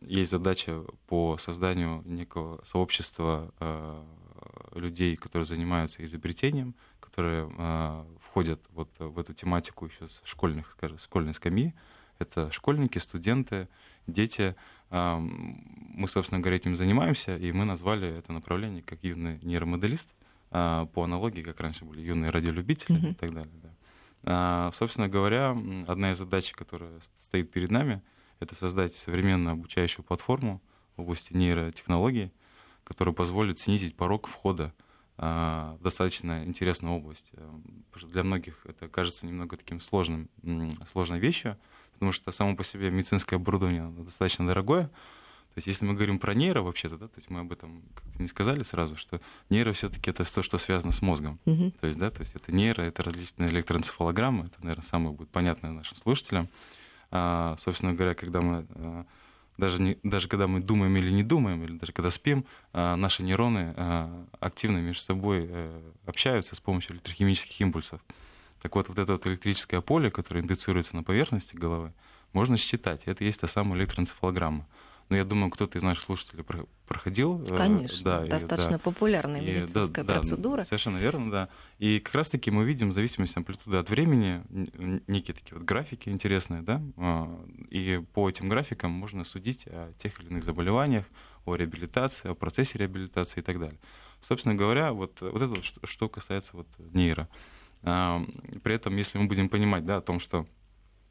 есть 0.01 0.31
задача 0.31 0.83
по 1.07 1.37
созданию 1.37 2.03
некого 2.07 2.65
сообщества 2.65 3.53
людей, 4.75 5.17
которые 5.17 5.45
занимаются 5.45 6.03
изобретением, 6.03 6.75
которые 7.17 8.05
входят 8.21 8.61
вот 8.75 8.91
в 8.99 9.19
эту 9.19 9.33
тематику 9.33 9.87
еще 9.87 10.09
с 10.09 10.29
школьных, 10.29 10.71
скажем, 10.73 10.99
школьной 10.99 11.33
скамьи. 11.33 11.73
Это 12.19 12.51
школьники, 12.51 12.99
студенты, 12.99 13.69
дети. 14.07 14.55
Мы, 14.91 16.09
собственно 16.09 16.41
говоря, 16.41 16.57
этим 16.57 16.77
занимаемся, 16.77 17.37
и 17.37 17.53
мы 17.53 17.65
назвали 17.65 18.19
это 18.19 18.33
направление 18.33 18.83
как 18.83 19.03
юный 19.03 19.39
нейромоделист, 19.43 20.09
а, 20.51 20.87
по 20.87 21.05
аналогии, 21.05 21.43
как 21.43 21.59
раньше 21.61 21.85
были 21.85 22.03
юные 22.03 22.31
радиолюбители 22.31 22.99
mm-hmm. 22.99 23.11
и 23.11 23.15
так 23.15 23.35
далее. 23.35 23.55
Да. 23.63 23.71
А, 24.23 24.71
собственно 24.75 25.09
говоря, 25.09 25.57
одна 25.87 26.13
из 26.13 26.19
задач, 26.19 26.53
которая 26.53 27.01
стоит 27.21 27.51
перед 27.51 27.71
нами, 27.71 28.03
это 28.41 28.55
создать 28.55 28.95
современную 28.95 29.55
обучающую 29.55 30.05
платформу 30.05 30.63
в 30.97 31.03
области 31.03 31.33
нейротехнологий, 31.33 32.31
которая 32.85 33.15
позволит 33.15 33.59
снизить 33.59 33.97
порог 33.97 34.29
входа 34.29 34.73
а, 35.19 35.79
достаточно 35.81 36.45
интересную 36.45 36.95
область. 36.95 37.25
Э, 37.33 37.59
для 38.13 38.23
многих 38.23 38.61
это 38.65 38.89
кажется 38.89 39.27
немного 39.27 39.57
таким 39.57 39.81
сложным, 39.81 40.29
сложной 40.93 41.19
вещью, 41.19 41.57
потому 41.95 42.13
что 42.13 42.31
само 42.31 42.55
по 42.55 42.65
себе 42.65 42.91
медицинское 42.91 43.37
оборудование 43.37 43.89
достаточно 44.05 44.47
дорогое. 44.47 44.91
То 45.55 45.61
есть, 45.61 45.69
если 45.69 45.87
мы 45.87 45.95
говорим 45.95 46.19
про 46.19 46.35
нейро 46.35 46.61
вообще-то, 46.61 46.99
да, 46.99 47.09
то 47.09 47.15
есть 47.17 47.31
мы 47.31 47.41
об 47.41 47.51
этом 47.51 47.83
не 48.19 48.29
сказали 48.29 48.63
сразу, 48.63 48.97
что 48.97 49.23
нейро 49.49 49.73
все-таки 49.73 50.11
это 50.11 50.31
то, 50.31 50.43
что 50.43 50.59
связано 50.59 50.93
с 50.93 51.01
мозгом. 51.01 51.39
Uh-huh. 51.47 51.73
То 51.81 51.87
есть, 51.87 51.99
да, 51.99 52.11
то 52.11 52.21
есть 52.21 52.35
это 52.35 52.53
нейро, 52.55 52.83
это 52.83 53.03
различные 53.03 53.49
электроэнцефалограммы, 53.49 54.47
это, 54.47 54.57
наверное, 54.61 54.85
самое 54.85 55.17
будет 55.17 55.31
понятное 55.31 55.71
нашим 55.71 55.97
слушателям. 55.97 56.51
А, 57.11 57.57
собственно 57.59 57.95
говоря, 57.95 58.15
когда 58.15 58.43
мы 58.43 58.67
а, 58.69 59.07
даже, 59.59 59.81
не, 59.81 59.99
даже 60.03 60.29
когда 60.29 60.47
мы 60.47 60.61
думаем 60.61 60.97
или 60.97 61.11
не 61.11 61.23
думаем, 61.23 61.63
или 61.65 61.73
даже 61.73 61.93
когда 61.93 62.11
спим, 62.11 62.45
а, 62.73 62.97
наши 62.97 63.23
нейроны 63.23 63.75
а, 63.77 64.27
активно 64.41 64.79
между 64.79 65.03
собой 65.03 65.47
э, 65.49 65.81
общаются 66.07 66.55
с 66.55 66.61
помощью 66.61 66.95
электрохимических 66.95 67.61
импульсов. 67.61 68.01
Так 68.63 68.75
вот, 68.75 68.89
вот 68.89 68.99
это 68.99 69.13
вот 69.13 69.27
электрическое 69.27 69.81
поле, 69.81 70.11
которое 70.11 70.41
индуцируется 70.41 70.97
на 70.97 71.03
поверхности 71.03 71.57
головы, 71.57 71.93
можно 72.33 72.57
считать. 72.57 73.03
Это 73.07 73.25
есть 73.25 73.41
та 73.41 73.49
самая 73.49 73.79
электроэнцефалограмма. 73.79 74.67
Но 75.09 75.17
я 75.17 75.25
думаю, 75.25 75.51
кто-то 75.51 75.79
из 75.79 75.83
наших 75.83 76.03
слушателей 76.03 76.45
проходил. 76.87 77.41
Э, 77.45 77.57
Конечно, 77.57 78.19
да, 78.19 78.27
достаточно 78.27 78.71
и, 78.71 78.73
да, 78.75 78.79
популярная 78.81 79.41
медицинская 79.41 80.05
и, 80.05 80.07
да, 80.07 80.15
процедура. 80.15 80.59
Да, 80.59 80.65
совершенно 80.65 80.99
верно, 80.99 81.31
да. 81.31 81.49
И 81.79 82.01
как 82.01 82.17
раз-таки 82.17 82.51
мы 82.51 82.65
видим 82.65 82.91
в 82.91 82.93
зависимости 82.93 83.39
амплитуды 83.39 83.77
от 83.77 83.89
времени 83.89 84.43
некие 85.07 85.35
такие 85.35 85.59
вот 85.59 85.65
графики 85.65 86.09
интересные, 86.09 86.63
да, 86.63 86.83
а, 86.97 87.47
и 87.71 88.03
по 88.15 88.29
этим 88.29 88.49
графикам 88.49 88.91
можно 88.91 89.23
судить 89.25 89.67
о 89.67 89.93
тех 89.99 90.19
или 90.21 90.29
иных 90.29 90.45
заболеваниях, 90.45 91.05
о 91.45 91.55
реабилитации, 91.55 92.31
о 92.31 92.35
процессе 92.35 92.79
реабилитации 92.79 93.41
и 93.41 93.43
так 93.45 93.61
далее. 93.61 93.79
Собственно 94.21 94.57
говоря, 94.57 94.93
вот, 94.93 95.21
вот 95.21 95.41
это 95.41 95.87
что, 95.87 96.09
касается 96.09 96.57
вот 96.57 96.67
нейро. 96.79 97.29
А, 97.83 98.25
при 98.65 98.75
этом, 98.75 98.97
если 98.97 99.19
мы 99.19 99.27
будем 99.27 99.49
понимать 99.49 99.85
да, 99.85 99.99
о 99.99 100.01
том, 100.01 100.19
что 100.19 100.47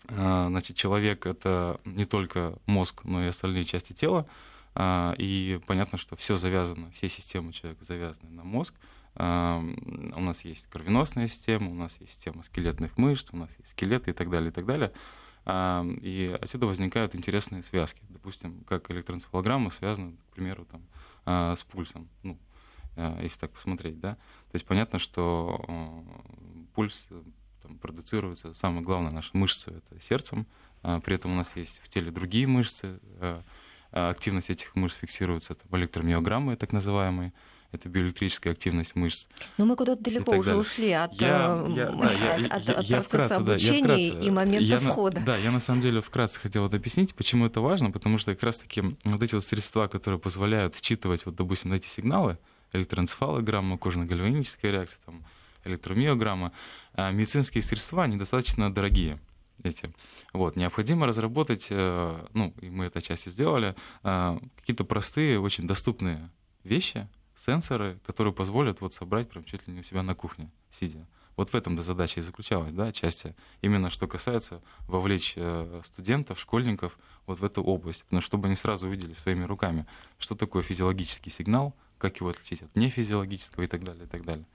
значит, 0.07 0.77
человек— 0.77 1.25
это 1.27 1.79
не 1.85 2.05
только 2.05 2.57
мозг, 2.65 3.03
но 3.03 3.23
и 3.23 3.27
остальные 3.27 3.65
части 3.65 3.93
тела. 3.93 4.27
А, 4.77 5.15
и 5.17 5.59
понятно, 5.67 5.97
что 5.97 6.17
все 6.17 6.35
завязано, 6.35 6.91
все 6.91 7.07
системы 7.07 7.53
человека 7.53 7.85
завязаны 7.85 8.29
на 8.29 8.43
мозг. 8.43 8.73
А, 9.15 9.63
у 10.15 10.19
нас 10.19 10.41
есть 10.41 10.67
кровеносная 10.67 11.29
система, 11.29 11.71
у 11.71 11.73
нас 11.73 11.95
есть 12.01 12.13
система 12.13 12.43
скелетных 12.43 12.97
мышц, 12.97 13.29
у 13.31 13.37
нас 13.37 13.49
есть 13.57 13.71
скелеты 13.71 14.11
и 14.11 14.13
так 14.13 14.29
далее, 14.29 14.49
и 14.49 14.53
так 14.53 14.65
далее. 14.65 14.91
И 16.01 16.37
отсюда 16.41 16.65
возникают 16.65 17.15
интересные 17.15 17.61
связки. 17.61 18.01
Допустим, 18.09 18.63
как 18.67 18.89
электроэнцефалограмма 18.89 19.69
связана, 19.69 20.11
к 20.31 20.35
примеру, 20.35 20.65
там, 20.65 21.55
с 21.55 21.63
пульсом. 21.63 22.09
Ну, 22.23 22.39
если 23.21 23.39
так 23.39 23.51
посмотреть, 23.51 23.99
да. 23.99 24.15
То 24.15 24.55
есть 24.55 24.65
понятно, 24.65 24.97
что 24.97 26.03
пульс 26.73 27.07
там, 27.65 27.78
продуцируется, 27.78 28.54
самое 28.54 28.84
главное, 28.84 29.12
наши 29.12 29.32
мышцы, 29.34 29.71
это 29.71 30.01
сердцем, 30.08 30.45
а, 30.84 30.99
при 30.99 31.15
этом 31.15 31.32
у 31.32 31.36
нас 31.36 31.47
есть 31.56 31.80
в 31.84 31.89
теле 31.89 32.12
другие 32.12 32.47
мышцы, 32.47 32.99
а, 33.19 33.43
а 33.91 34.10
активность 34.10 34.49
этих 34.49 34.75
мышц 34.75 34.97
фиксируется 34.97 35.56
там, 35.56 35.80
электромиограммы, 35.80 36.56
так 36.58 36.73
называемые, 36.73 37.34
это 37.71 37.89
биоэлектрическая 37.89 38.54
активность 38.54 38.95
мышц. 38.95 39.28
Но 39.58 39.65
мы 39.65 39.75
куда-то 39.75 40.04
далеко 40.04 40.32
уже 40.34 40.49
далее. 40.49 40.62
ушли 40.62 40.91
от, 40.91 41.13
я, 41.13 41.63
э, 41.65 41.71
я, 41.71 41.91
да, 41.91 42.12
я, 42.12 42.56
от, 42.56 42.63
я, 42.63 42.73
от 42.73 42.86
я 42.86 42.97
процесса 42.97 43.01
вкратце, 43.01 43.34
обучения 43.34 43.88
да, 43.88 43.95
я 43.95 44.12
вкратце, 44.12 44.28
и 44.28 44.32
момента 44.32 44.65
я, 44.65 44.80
входа. 44.80 45.21
Да, 45.25 45.38
я 45.38 45.51
на 45.51 45.60
самом 45.60 45.82
деле 45.82 46.01
вкратце 46.01 46.39
хотел 46.39 46.63
вот 46.63 46.73
объяснить, 46.73 47.15
почему 47.15 47.47
это 47.47 47.62
важно, 47.62 47.91
потому 47.91 48.17
что 48.17 48.34
как 48.34 48.43
раз-таки 48.43 48.82
вот 49.04 49.21
эти 49.21 49.34
вот 49.34 49.43
средства, 49.43 49.88
которые 49.88 50.19
позволяют 50.19 50.75
считывать, 50.75 51.25
вот, 51.25 51.36
допустим, 51.36 51.73
эти 51.73 51.88
сигналы, 51.88 52.38
электроэнцефалограмма, 52.73 53.78
кожно-гальваническая 53.78 54.71
реакция, 54.71 54.99
там, 55.06 55.25
электромиограмма, 55.65 56.51
а 56.93 57.12
медицинские 57.12 57.62
средства, 57.63 58.04
они 58.04 58.17
достаточно 58.17 58.73
дорогие 58.73 59.19
эти. 59.63 59.93
Вот, 60.34 60.56
необходимо 60.56 61.08
разработать, 61.08 61.67
э, 61.69 62.25
ну, 62.34 62.54
и 62.62 62.69
мы 62.69 62.86
это 62.86 63.01
части 63.01 63.30
сделали, 63.30 63.75
э, 64.04 64.38
какие-то 64.58 64.84
простые, 64.84 65.39
очень 65.39 65.67
доступные 65.67 66.30
вещи, 66.63 67.08
сенсоры, 67.45 67.99
которые 68.06 68.34
позволят 68.34 68.82
вот 68.82 68.93
собрать 68.93 69.30
прям 69.30 69.43
чуть 69.43 69.67
ли 69.67 69.73
не 69.73 69.82
у 69.82 69.84
себя 69.84 70.04
на 70.04 70.15
кухне, 70.15 70.49
сидя. 70.80 71.06
Вот 71.36 71.51
в 71.51 71.56
этом-то 71.56 71.84
задача 71.84 72.21
и 72.21 72.23
заключалась, 72.23 72.71
да, 72.71 72.88
отчасти. 72.88 73.36
Именно 73.62 73.89
что 73.89 74.08
касается 74.08 74.62
вовлечь 74.88 75.34
э, 75.36 75.82
студентов, 75.86 76.39
школьников 76.39 76.97
вот 77.28 77.39
в 77.39 77.43
эту 77.45 77.62
область, 77.62 78.06
что 78.08 78.21
чтобы 78.21 78.47
они 78.47 78.56
сразу 78.56 78.88
увидели 78.88 79.13
своими 79.13 79.43
руками, 79.43 79.86
что 80.17 80.36
такое 80.36 80.63
физиологический 80.63 81.32
сигнал, 81.32 81.75
как 81.97 82.19
его 82.19 82.30
отличить 82.30 82.62
от 82.62 82.73
нефизиологического 82.75 83.63
и 83.63 83.67
так 83.67 83.84
далее, 83.84 84.06
и 84.06 84.08
так 84.08 84.23
далее 84.23 84.45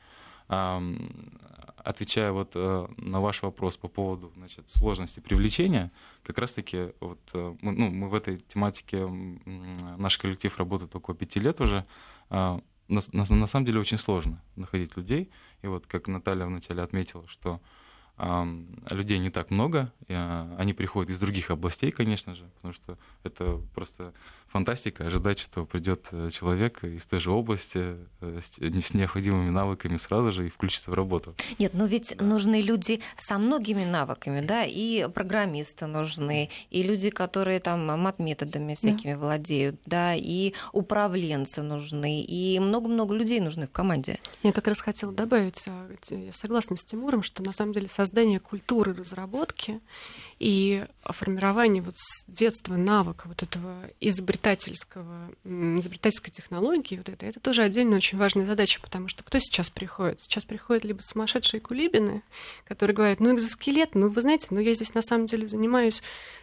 отвечая 1.85 2.33
вот 2.33 2.53
э, 2.55 2.89
на 2.99 3.21
ваш 3.21 3.43
вопрос 3.43 3.77
по 3.77 3.89
поводу 3.89 4.33
значит, 4.37 4.69
сложности 4.71 5.21
привлечения, 5.21 5.91
как 6.23 6.39
раз-таки 6.39 6.93
вот 7.01 7.21
э, 7.33 7.55
мы, 7.61 7.73
ну, 7.73 7.91
мы 7.91 8.09
в 8.09 8.15
этой 8.15 8.39
тематике, 8.39 9.07
наш 9.07 10.19
коллектив 10.19 10.57
работает 10.59 10.95
около 10.95 11.17
пяти 11.17 11.41
лет 11.41 11.61
уже, 11.61 11.85
а, 12.29 12.61
на, 12.89 13.01
на, 13.13 13.27
на 13.29 13.47
самом 13.47 13.67
деле 13.67 13.81
очень 13.81 13.99
сложно 13.99 14.43
находить 14.57 14.97
людей. 14.97 15.31
И 15.63 15.67
вот 15.67 15.87
как 15.87 16.09
Наталья 16.09 16.47
вначале 16.47 16.83
отметила, 16.83 17.27
что 17.29 17.61
людей 18.91 19.19
не 19.19 19.31
так 19.31 19.51
много, 19.51 19.93
а, 20.09 20.55
они 20.59 20.75
приходят 20.75 21.11
из 21.11 21.19
других 21.19 21.51
областей, 21.51 21.91
конечно 21.91 22.35
же, 22.35 22.45
потому 22.57 22.75
что 22.75 22.99
это 23.23 23.61
просто 23.75 24.13
фантастика 24.51 25.07
ожидать, 25.07 25.39
что 25.39 25.65
придет 25.65 26.07
э, 26.11 26.29
человек 26.33 26.83
из 26.83 27.07
той 27.07 27.21
же 27.21 27.31
области 27.31 27.97
э, 28.21 28.41
с 28.59 28.95
необходимыми 28.95 29.51
навыками 29.51 29.97
сразу 29.97 30.33
же 30.33 30.47
и 30.47 30.51
включится 30.51 30.91
в 30.91 30.95
работу. 30.95 31.35
Нет, 31.59 31.73
но 31.75 31.87
ведь 31.87 32.17
да. 32.17 32.25
нужны 32.25 32.61
люди 32.61 33.01
со 33.17 33.39
многими 33.39 33.85
навыками, 33.85 34.41
да, 34.41 34.65
и 34.65 35.09
программисты 35.15 35.87
нужны, 35.87 36.51
и 36.71 36.83
люди, 36.83 37.11
которые 37.11 37.61
там 37.61 37.87
мат-методами 37.87 38.75
всякими 38.75 39.13
да. 39.13 39.19
владеют, 39.19 39.81
да, 39.87 40.15
и 40.17 40.55
управленцы 40.73 41.63
нужны, 41.63 42.21
и 42.21 42.59
много-много 42.59 43.15
людей 43.15 43.41
нужны 43.41 43.69
в 43.69 43.71
команде. 43.71 44.19
Я 44.43 44.53
как 44.53 44.67
раз 44.67 44.81
хотела 44.81 45.13
добавить, 45.13 45.63
а, 45.69 45.89
я 46.11 46.33
согласна 46.33 46.77
с 46.77 46.85
Тимуром, 46.85 47.23
что 47.23 47.43
на 47.45 47.53
самом 47.53 47.73
деле 47.73 47.89
создание 47.89 48.41
культуры 48.41 48.95
разработки 48.95 49.81
и 50.41 50.87
формирование 51.05 51.83
вот 51.83 51.97
с 51.97 52.25
детства 52.27 52.75
навыка 52.75 53.29
вот 53.29 53.43
этого 53.43 53.91
изобретательского, 54.01 55.31
изобретательской 55.45 56.31
технологии, 56.31 56.97
вот 56.97 57.11
это, 57.11 57.27
это 57.27 57.41
тоже 57.41 57.63
отдельно 57.63 57.97
очень 57.97 58.17
важная 58.17 58.47
задача, 58.47 58.81
потому 58.81 59.09
что 59.09 59.23
кто 59.23 59.39
сейчас 59.39 59.69
приходит? 59.69 60.21
Сейчас 60.21 60.45
приходят 60.45 60.85
либо 60.85 61.03
сумасшедшие 61.03 61.61
кулибины, 61.61 62.23
которые 62.67 62.97
говорят, 62.97 63.21
ну, 63.21 63.35
экзоскелет, 63.35 63.95
ну, 63.95 64.09
вы 64.09 64.21
знаете, 64.23 64.47
ну, 64.51 64.61
я 64.61 64.73
здесь 64.73 64.95
на 64.95 65.03
самом 65.03 65.27
деле 65.27 65.47
занимаюсь 65.47 66.03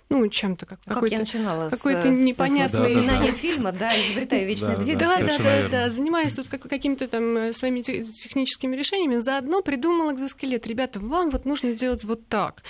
ну, 0.10 0.26
чем-то 0.30 0.66
как, 0.66 0.80
как 0.84 0.94
какой-то, 0.96 1.16
я 1.16 1.20
начинала 1.20 1.70
какой-то 1.70 2.04
с, 2.04 2.12
непонятный... 2.12 2.96
Да, 2.96 3.02
да, 3.02 3.26
да. 3.26 3.32
фильма, 3.34 3.72
да, 3.74 4.02
изобретаю 4.02 4.48
вечный 4.48 4.78
двигатель. 4.78 5.00
Да, 5.00 5.20
да, 5.20 5.38
да, 5.38 5.70
да, 5.70 5.90
занимаюсь 5.90 6.34
тут 6.34 6.48
какими-то 6.48 7.08
там 7.10 7.36
э, 7.36 7.54
своими 7.54 7.82
техническими 7.82 8.76
решениями, 8.76 9.20
заодно 9.20 9.62
придумал 9.62 10.14
экзоскелет. 10.14 10.66
Ребята, 10.66 11.02
вам 11.02 11.30
вот 11.30 11.44
нужно 11.44 11.74
делать 11.74 12.06
вот 12.06 12.26
так. 12.28 12.64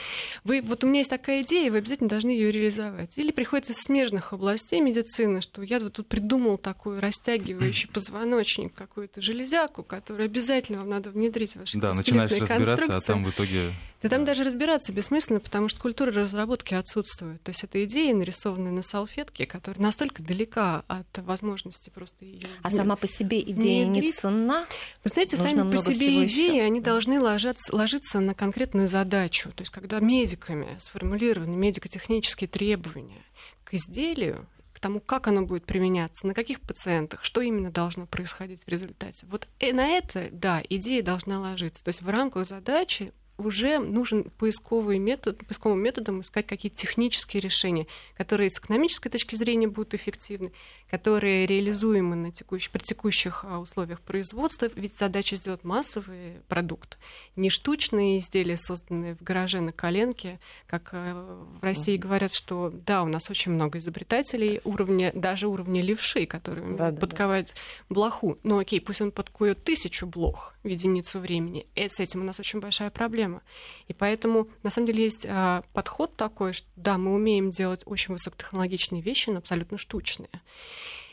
Вы, 0.44 0.62
вот 0.64 0.84
у 0.84 0.88
меня 0.88 1.00
есть 1.00 1.12
такая 1.18 1.42
идея, 1.42 1.72
вы 1.72 1.78
обязательно 1.78 2.10
должны 2.10 2.30
ее 2.30 2.52
реализовать. 2.52 3.18
Или 3.18 3.32
приходится 3.32 3.74
из 3.74 3.80
смежных 3.80 4.34
областей 4.34 4.80
медицины, 4.82 5.42
что 5.42 5.64
я 5.64 5.80
вот 5.80 5.94
тут 5.94 6.08
придумал 6.08 6.58
такой 6.58 7.00
растягивающий 7.00 7.90
позвоночник, 7.90 8.74
какую-то 8.74 9.22
железяку, 9.22 9.84
которую 9.84 10.26
обязательно 10.26 10.80
вам 10.80 10.90
надо 10.90 11.10
внедрить 11.10 11.54
в 11.54 11.60
ваши 11.60 11.78
Да, 11.78 11.94
начинаешь 11.94 12.32
разбираться, 12.32 12.96
а 12.96 13.00
там 13.02 13.24
в 13.26 13.32
итоге... 13.32 13.72
Да 14.04 14.10
там 14.10 14.26
даже 14.26 14.44
разбираться 14.44 14.94
бессмысленно, 14.94 15.40
потому 15.40 15.70
что 15.70 15.82
культура 15.82 16.12
разработки 16.12 16.76
отсутствует. 16.76 17.42
То 17.42 17.50
есть 17.50 17.64
это 17.64 17.84
идея, 17.84 18.14
нарисованная 18.14 18.72
на 18.72 18.84
салфетке, 18.84 19.48
которая 19.48 19.82
настолько 19.82 20.22
далека 20.22 20.84
от 20.88 21.08
возможности 21.18 21.90
просто 21.90 22.26
ее. 22.26 22.48
А 22.62 22.70
сама 22.70 22.96
по 22.96 23.08
себе 23.08 23.42
идея 23.42 23.88
внедрить. 23.88 24.04
не 24.04 24.12
ценна? 24.12 24.66
Вы 25.04 25.10
знаете, 25.10 25.36
Нужно 25.38 25.50
сами 25.50 25.76
по 25.76 25.82
себе 25.82 26.26
идеи, 26.26 26.58
еще. 26.58 26.62
они 26.62 26.80
должны 26.80 27.20
ложиться, 27.20 27.76
ложиться 27.76 28.20
на 28.20 28.36
конкретную 28.36 28.88
задачу. 28.88 29.50
То 29.50 29.62
есть 29.62 29.72
когда 29.72 30.00
медиками 30.00 30.78
сформулированы 31.08 31.56
медико-технические 31.56 32.48
требования 32.50 33.24
к 33.64 33.74
изделию, 33.74 34.46
к 34.74 34.80
тому, 34.80 35.00
как 35.00 35.28
оно 35.28 35.44
будет 35.44 35.66
применяться, 35.66 36.28
на 36.28 36.34
каких 36.34 36.60
пациентах, 36.62 37.24
что 37.24 37.42
именно 37.42 37.72
должно 37.72 38.06
происходить 38.06 38.62
в 38.66 38.68
результате. 38.68 39.26
Вот 39.28 39.48
э, 39.60 39.74
на 39.74 39.88
это, 39.88 40.30
да, 40.32 40.62
идея 40.70 41.02
должна 41.02 41.40
ложиться. 41.40 41.84
То 41.84 41.90
есть 41.90 42.02
в 42.02 42.10
рамках 42.10 42.46
задачи 42.46 43.14
уже 43.38 43.80
нужен 43.80 44.26
поисковый 44.38 44.98
метод, 44.98 45.46
поисковым 45.46 45.82
методом 45.82 46.22
искать 46.22 46.48
какие-то 46.48 46.78
технические 46.78 47.42
решения, 47.42 47.88
которые 48.16 48.50
с 48.50 48.60
экономической 48.60 49.10
точки 49.10 49.36
зрения 49.36 49.68
будут 49.68 49.94
эффективны, 49.94 50.52
которые 50.90 51.46
реализуемы 51.46 52.16
на 52.16 52.32
текущих, 52.32 52.72
при 52.72 52.80
текущих 52.80 53.46
а, 53.48 53.60
условиях 53.60 54.02
производства. 54.02 54.70
Ведь 54.74 54.98
задача 54.98 55.36
сделать 55.36 55.64
массовый 55.64 56.42
продукт, 56.48 56.98
не 57.36 57.50
штучные 57.50 58.20
изделия, 58.20 58.58
созданные 58.58 59.16
в 59.16 59.22
гараже 59.22 59.60
на 59.60 59.72
коленке, 59.72 60.40
как 60.66 60.90
а, 60.94 61.38
в 61.60 61.64
России 61.64 61.98
говорят, 61.98 62.34
что 62.34 62.72
да, 62.74 63.04
у 63.04 63.08
нас 63.08 63.30
очень 63.30 63.52
много 63.52 63.78
изобретателей 63.78 64.62
уровня, 64.64 65.12
даже 65.14 65.48
уровня 65.48 65.82
левши, 65.82 66.26
которые 66.26 66.76
да, 66.76 66.92
подковать 66.92 67.48
да. 67.48 67.54
блоху. 67.96 68.40
Ну 68.44 68.58
окей, 68.58 68.82
пусть 68.82 69.02
он 69.02 69.12
подкует 69.12 69.64
тысячу 69.64 70.08
блох 70.08 70.56
в 70.64 70.68
единицу 70.68 71.20
времени. 71.20 71.68
И 71.76 71.88
с 71.88 72.00
этим 72.00 72.22
у 72.22 72.24
нас 72.24 72.40
очень 72.40 72.60
большая 72.60 72.90
проблема 72.90 73.27
проблема. 73.28 73.42
И 73.88 73.94
поэтому, 73.94 74.48
на 74.64 74.70
самом 74.70 74.88
деле, 74.88 75.04
есть 75.04 75.26
а, 75.28 75.64
подход 75.74 76.16
такой, 76.16 76.54
что 76.54 76.68
да, 76.76 76.98
мы 76.98 77.14
умеем 77.14 77.50
делать 77.50 77.82
очень 77.86 78.14
высокотехнологичные 78.14 79.02
вещи, 79.02 79.30
но 79.30 79.38
абсолютно 79.38 79.78
штучные. 79.78 80.30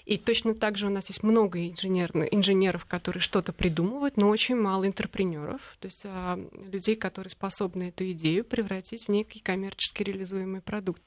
И 0.04 0.18
точно 0.18 0.54
так 0.54 0.76
же 0.76 0.86
у 0.86 0.90
нас 0.90 1.08
есть 1.08 1.22
много 1.22 1.66
инженеров, 1.66 2.84
которые 2.84 3.22
что-то 3.22 3.54
придумывают, 3.54 4.18
но 4.18 4.28
очень 4.28 4.54
мало 4.54 4.86
интерпренеров, 4.86 5.62
то 5.80 5.86
есть 5.86 6.02
а, 6.04 6.38
людей, 6.70 6.94
которые 6.96 7.30
способны 7.30 7.84
эту 7.88 8.10
идею 8.12 8.44
превратить 8.44 9.06
в 9.06 9.08
некий 9.08 9.40
коммерчески 9.40 10.02
реализуемый 10.02 10.60
продукт. 10.60 11.02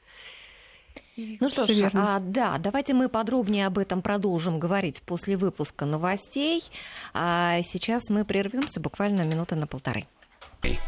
Ну 1.16 1.50
что 1.50 1.68
ж, 1.68 1.90
а, 1.94 2.20
да, 2.20 2.58
давайте 2.58 2.94
мы 2.96 3.08
подробнее 3.10 3.68
об 3.68 3.78
этом 3.78 4.02
продолжим 4.02 4.60
говорить 4.60 5.02
после 5.04 5.38
выпуска 5.38 5.86
новостей. 5.86 6.64
А 7.14 7.62
сейчас 7.64 8.10
мы 8.10 8.26
прервемся 8.26 8.80
буквально 8.80 9.22
минуты 9.24 9.56
на 9.56 9.68
полторы. 9.68 10.08
Hey. 10.64 10.80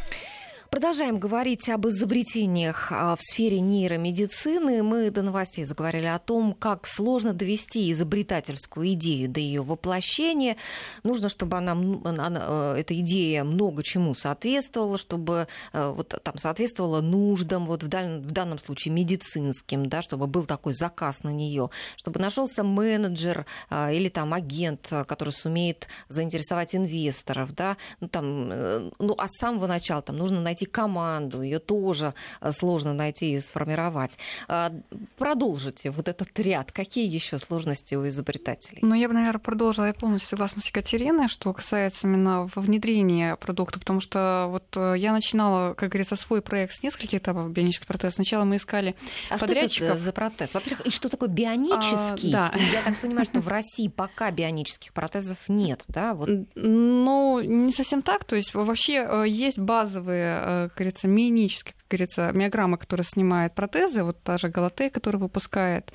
Продолжаем 0.72 1.18
говорить 1.18 1.68
об 1.68 1.88
изобретениях 1.88 2.92
а, 2.92 3.16
в 3.16 3.22
сфере 3.22 3.60
нейромедицины. 3.60 4.84
Мы 4.84 5.10
до 5.10 5.24
новостей 5.24 5.66
заговорили 5.66 6.06
о 6.06 6.20
том, 6.20 6.54
как 6.54 6.86
сложно 6.86 7.34
довести 7.34 7.92
изобретательскую 7.92 8.94
идею 8.94 9.30
до 9.30 9.40
ее 9.40 9.64
воплощения. 9.64 10.58
Нужно, 11.04 11.30
чтобы 11.30 11.58
она, 11.58 11.72
она, 11.72 12.76
э, 12.76 12.82
эта 12.82 13.00
идея 13.00 13.44
много 13.46 13.82
чему 13.82 14.14
соответствовала, 14.14 15.00
чтобы 15.00 15.48
э, 15.74 15.90
вот, 15.90 16.14
там, 16.22 16.38
соответствовала 16.38 17.02
нуждам, 17.02 17.66
вот 17.66 17.82
в, 17.82 17.88
дан, 17.88 18.22
в 18.22 18.30
данном 18.30 18.60
случае 18.60 18.94
медицинским, 18.94 19.90
да, 19.90 20.04
чтобы 20.04 20.28
был 20.28 20.44
такой 20.46 20.74
заказ 20.74 21.24
на 21.24 21.30
нее, 21.30 21.72
чтобы 21.98 22.20
нашелся 22.20 22.64
менеджер 22.64 23.48
а, 23.72 23.92
или 23.92 24.10
там 24.10 24.36
агент, 24.36 24.94
который 25.08 25.34
сумеет 25.34 25.88
заинтересовать 26.10 26.76
инвесторов, 26.76 27.56
да, 27.56 27.76
ну, 28.02 28.08
там, 28.08 28.52
э, 28.52 28.92
ну, 29.00 29.16
а 29.18 29.28
с 29.28 29.40
самого 29.40 29.66
начала 29.66 30.04
там 30.04 30.16
нужно 30.16 30.40
найти 30.40 30.59
найти 30.60 30.66
команду, 30.66 31.42
ее 31.42 31.60
тоже 31.60 32.14
э, 32.42 32.52
сложно 32.52 32.94
найти 32.94 33.34
и 33.34 33.42
сформировать. 33.42 34.18
А, 34.48 34.72
продолжите 35.18 35.92
вот 35.92 36.08
этот 36.08 36.38
ряд. 36.40 36.72
Какие 36.72 37.08
еще 37.08 37.40
сложности 37.40 37.96
у 37.96 38.08
изобретателей? 38.08 38.80
Ну, 38.82 38.96
я 38.96 39.08
бы, 39.08 39.14
наверное, 39.14 39.40
продолжила. 39.40 39.86
Я 39.86 39.94
полностью 39.94 40.30
согласна 40.30 40.62
с 40.62 40.68
Екатериной, 40.68 41.28
что 41.28 41.54
касается 41.54 42.08
именно 42.08 42.50
внедрения 42.56 43.36
продукта, 43.36 43.80
потому 43.80 44.02
что 44.02 44.48
вот 44.50 44.66
э, 44.76 44.96
я 44.98 45.14
начинала, 45.14 45.74
как 45.74 45.90
говорится, 45.90 46.16
свой 46.16 46.42
проект 46.42 46.76
с 46.76 46.84
нескольких 46.84 47.20
этапов 47.20 47.52
бионический 47.52 47.88
протез. 47.88 48.16
Сначала 48.16 48.44
мы 48.44 48.58
искали 48.58 48.96
а 49.30 49.38
подрядчиков. 49.38 49.76
Что 49.76 49.86
это 49.86 50.04
за 50.04 50.12
протез? 50.12 50.54
Во-первых, 50.54 50.88
и 50.88 50.90
что 50.90 51.10
такое 51.10 51.30
бионический? 51.30 52.34
А, 52.34 52.52
да. 52.52 52.54
Я 52.74 52.82
так 52.84 52.98
понимаю, 53.00 53.26
что 53.26 53.40
в 53.40 53.48
России 53.48 53.88
пока 53.88 54.32
бионических 54.32 54.94
протезов 54.94 55.38
нет, 55.48 55.84
да? 55.88 56.14
Вот. 56.14 56.30
Ну, 56.56 57.42
не 57.42 57.72
совсем 57.72 58.02
так. 58.02 58.24
То 58.26 58.36
есть 58.36 58.54
вообще 58.54 59.06
э, 59.08 59.26
есть 59.28 59.60
базовые 59.60 60.42
как 60.50 60.76
говорится, 60.76 61.08
говорится, 61.90 62.32
миограмма, 62.34 62.78
которая 62.78 63.06
снимает 63.06 63.56
протезы, 63.56 64.04
вот 64.04 64.22
та 64.24 64.38
же 64.38 64.50
Галатей, 64.50 64.90
которая 64.90 65.22
выпускает, 65.22 65.92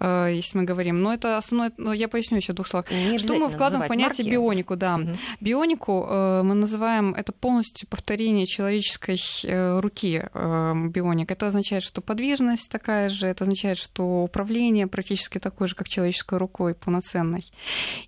э, 0.00 0.30
если 0.32 0.58
мы 0.58 0.64
говорим. 0.64 1.02
Но 1.02 1.12
это 1.12 1.38
основное, 1.38 1.72
но 1.76 1.92
я 1.92 2.08
поясню 2.08 2.38
еще 2.38 2.52
двух 2.52 2.68
словах. 2.68 2.90
Не 2.90 3.18
что 3.18 3.34
мы 3.34 3.48
вкладываем 3.50 3.86
в 3.86 3.88
понятие 3.88 4.24
марки. 4.24 4.30
бионику, 4.30 4.76
да. 4.76 4.96
Угу. 4.96 5.08
Бионику 5.40 6.06
э, 6.08 6.42
мы 6.42 6.54
называем 6.54 7.14
это 7.14 7.32
полностью 7.32 7.88
повторение 7.88 8.46
человеческой 8.46 9.18
э, 9.44 9.80
руки 9.80 10.22
бионик. 10.34 11.30
Это 11.30 11.48
означает, 11.48 11.82
что 11.82 12.00
подвижность 12.00 12.68
такая 12.70 13.08
же, 13.08 13.26
это 13.26 13.44
означает, 13.44 13.78
что 13.78 14.24
управление 14.24 14.86
практически 14.86 15.38
такое 15.38 15.68
же, 15.68 15.74
как 15.74 15.88
человеческой 15.88 16.38
рукой, 16.38 16.74
полноценной. 16.74 17.44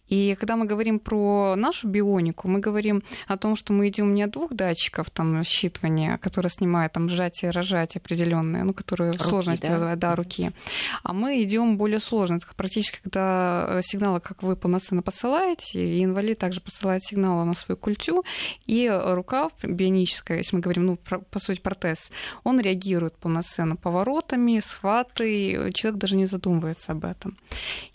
И 0.09 0.37
когда 0.39 0.57
мы 0.57 0.67
говорим 0.67 0.99
про 0.99 1.55
нашу 1.57 1.89
бионику, 1.89 2.49
мы 2.49 2.61
говорим 2.61 3.03
о 3.27 3.37
том, 3.37 3.57
что 3.57 3.73
мы 3.73 3.89
идем 3.89 4.15
не 4.15 4.23
от 4.23 4.31
двух 4.31 4.53
датчиков 4.53 5.11
там 5.11 5.41
считывания, 5.41 6.19
которые 6.19 6.51
снимают 6.51 6.93
там 6.93 7.09
сжатие, 7.31 7.51
рожатие 7.51 8.01
определенные, 8.01 8.65
ну, 8.65 8.73
которые 8.75 9.13
руки, 9.13 9.23
сложности 9.23 9.67
да? 9.67 9.73
вызывают, 9.73 10.01
да, 10.01 10.15
руки. 10.15 10.53
А 11.03 11.13
мы 11.13 11.43
идем 11.43 11.77
более 11.77 12.01
сложно. 12.01 12.37
Это 12.37 12.47
практически 12.57 13.01
когда 13.03 13.67
э, 13.69 13.81
сигналы, 13.83 14.21
как 14.21 14.43
вы 14.43 14.57
полноценно 14.57 15.03
посылаете, 15.03 15.79
и 15.79 16.05
инвалид 16.05 16.39
также 16.39 16.61
посылает 16.61 17.03
сигналы 17.05 17.45
на 17.45 17.55
свою 17.55 17.77
культю, 17.77 18.25
и 18.67 18.91
рука 18.91 19.51
бионическая, 19.63 20.39
если 20.39 20.57
мы 20.57 20.63
говорим, 20.63 20.87
ну, 20.87 20.97
по 20.97 21.39
сути, 21.39 21.61
протез, 21.61 22.11
он 22.45 22.61
реагирует 22.61 23.17
полноценно 23.17 23.77
поворотами, 23.77 24.61
схватой, 24.65 25.73
человек 25.73 26.01
даже 26.01 26.17
не 26.17 26.27
задумывается 26.27 26.93
об 26.93 27.05
этом. 27.05 27.37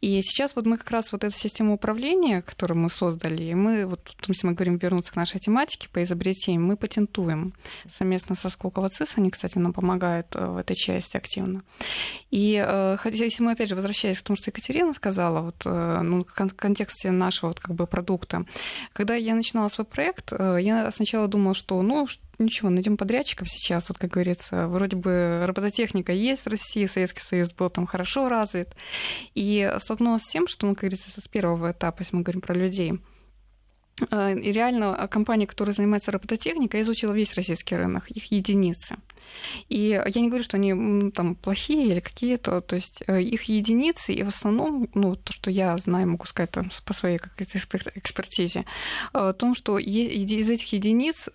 И 0.01 0.21
сейчас 0.21 0.55
вот 0.55 0.65
мы 0.65 0.77
как 0.77 0.91
раз 0.91 1.11
вот 1.11 1.23
эту 1.23 1.35
систему 1.35 1.73
управления, 1.73 2.41
которую 2.41 2.79
мы 2.79 2.89
создали, 2.89 3.53
мы 3.53 3.85
вот, 3.85 4.15
если 4.27 4.47
мы 4.47 4.53
говорим 4.53 4.77
вернуться 4.77 5.11
к 5.11 5.15
нашей 5.15 5.39
тематике 5.39 5.89
по 5.91 6.03
изобретениям, 6.03 6.63
мы 6.63 6.77
патентуем 6.77 7.53
совместно 7.89 8.35
со 8.35 8.49
Сколково 8.49 8.89
ЦИС, 8.89 9.17
они, 9.25 9.31
кстати, 9.31 9.57
нам 9.57 9.73
помогают 9.73 10.27
э, 10.35 10.45
в 10.45 10.57
этой 10.57 10.75
части 10.75 11.17
активно. 11.17 11.63
И 12.31 12.63
э, 12.65 12.97
хотя, 12.97 13.23
если 13.23 13.43
мы, 13.43 13.51
опять 13.51 13.69
же, 13.69 13.75
возвращаясь 13.75 14.19
к 14.19 14.23
тому, 14.23 14.37
что 14.37 14.49
Екатерина 14.49 14.93
сказала, 14.93 15.41
вот, 15.41 15.63
э, 15.65 15.99
ну, 16.01 16.23
в 16.23 16.55
контексте 16.55 17.11
нашего 17.11 17.49
вот, 17.49 17.59
как 17.59 17.75
бы, 17.75 17.87
продукта, 17.87 18.45
когда 18.93 19.15
я 19.15 19.35
начинала 19.35 19.67
свой 19.67 19.85
проект, 19.85 20.31
я 20.31 20.91
сначала 20.91 21.27
думала, 21.27 21.55
что, 21.55 21.81
ну, 21.81 22.07
ничего, 22.37 22.69
найдем 22.69 22.97
подрядчиков 22.97 23.49
сейчас, 23.49 23.89
вот 23.89 23.97
как 23.97 24.11
говорится, 24.11 24.67
вроде 24.67 24.95
бы 24.95 25.43
робототехника 25.45 26.11
есть 26.11 26.43
в 26.43 26.49
России, 26.49 26.85
Советский 26.85 27.21
Союз 27.21 27.51
был 27.51 27.69
там 27.69 27.85
хорошо 27.87 28.29
развит, 28.29 28.75
и 29.33 29.73
столкнулась 29.79 30.23
с 30.23 30.27
тем, 30.29 30.47
что, 30.47 30.67
ну, 30.67 30.73
как 30.73 30.81
говорится, 30.81 31.09
с 31.09 31.27
первого 31.27 31.71
этапа, 31.71 32.01
если 32.01 32.15
мы 32.15 32.23
говорим 32.23 32.41
про 32.41 32.53
людей, 32.53 32.99
и 34.01 34.51
реально 34.51 35.07
компания, 35.09 35.47
которая 35.47 35.73
занимается 35.73 36.11
робототехникой, 36.11 36.81
изучила 36.81 37.13
весь 37.13 37.33
российский 37.35 37.75
рынок, 37.75 38.09
их 38.09 38.31
единицы. 38.31 38.97
И 39.69 39.89
я 39.89 40.21
не 40.21 40.27
говорю, 40.27 40.43
что 40.43 40.57
они 40.57 41.11
там 41.11 41.35
плохие 41.35 41.87
или 41.87 41.99
какие-то, 41.99 42.61
то 42.61 42.75
есть 42.75 43.01
э, 43.07 43.21
их 43.21 43.43
единицы, 43.43 44.13
и 44.13 44.23
в 44.23 44.27
основном, 44.27 44.89
ну, 44.93 45.15
то, 45.15 45.33
что 45.33 45.49
я 45.49 45.77
знаю, 45.77 46.07
могу 46.07 46.25
сказать 46.25 46.51
там, 46.51 46.71
по 46.85 46.93
своей 46.93 47.17
как 47.17 47.33
экспертизе, 47.41 48.59
э, 48.59 48.63
о 49.13 49.33
том, 49.33 49.55
что 49.55 49.77
из 49.79 50.49
этих 50.49 50.73
единиц 50.73 51.29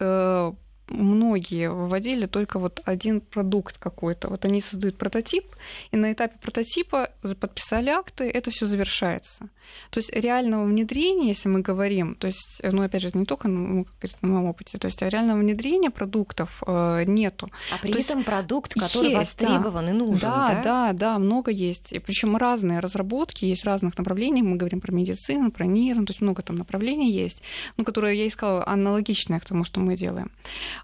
многие 0.90 1.70
выводили 1.70 2.26
только 2.26 2.58
вот 2.58 2.80
один 2.84 3.20
продукт 3.20 3.78
какой-то. 3.78 4.28
Вот 4.28 4.44
они 4.44 4.60
создают 4.60 4.96
прототип, 4.96 5.44
и 5.90 5.96
на 5.96 6.12
этапе 6.12 6.36
прототипа 6.40 7.10
подписали 7.40 7.90
акты, 7.90 8.24
это 8.24 8.50
все 8.50 8.66
завершается. 8.66 9.48
То 9.90 10.00
есть 10.00 10.12
реального 10.14 10.64
внедрения, 10.64 11.28
если 11.28 11.48
мы 11.48 11.60
говорим, 11.60 12.14
то 12.14 12.26
есть, 12.26 12.60
ну, 12.62 12.82
опять 12.82 13.02
же, 13.02 13.08
это 13.08 13.18
не 13.18 13.26
только 13.26 13.48
ну, 13.48 13.86
на 14.22 14.28
моем 14.28 14.46
опыте, 14.46 14.78
то 14.78 14.86
есть 14.86 15.00
реального 15.02 15.38
внедрения 15.38 15.90
продуктов 15.90 16.62
э, 16.66 17.04
нету. 17.06 17.50
А 17.72 17.78
при 17.78 17.92
то 17.92 17.98
этом 17.98 18.18
есть, 18.18 18.26
продукт, 18.26 18.74
который 18.74 19.10
есть, 19.10 19.16
востребован 19.16 19.86
да. 19.86 19.90
и 19.90 19.94
нужен, 19.94 20.20
да? 20.20 20.30
Да, 20.30 20.62
да, 20.62 20.92
да, 20.92 21.18
много 21.18 21.50
есть. 21.50 21.94
Причем 22.04 22.36
разные 22.36 22.80
разработки 22.80 23.44
есть 23.44 23.64
разных 23.64 23.96
направлений. 23.98 24.42
Мы 24.42 24.56
говорим 24.56 24.80
про 24.80 24.92
медицину, 24.92 25.50
про 25.50 25.66
нейрон, 25.66 26.06
то 26.06 26.10
есть 26.12 26.20
много 26.20 26.42
там 26.42 26.56
направлений 26.56 27.10
есть, 27.10 27.42
ну, 27.76 27.84
которые, 27.84 28.18
я 28.18 28.28
искала, 28.28 28.66
аналогичные 28.66 29.40
к 29.40 29.44
тому, 29.44 29.64
что 29.64 29.80
мы 29.80 29.96
делаем. 29.96 30.30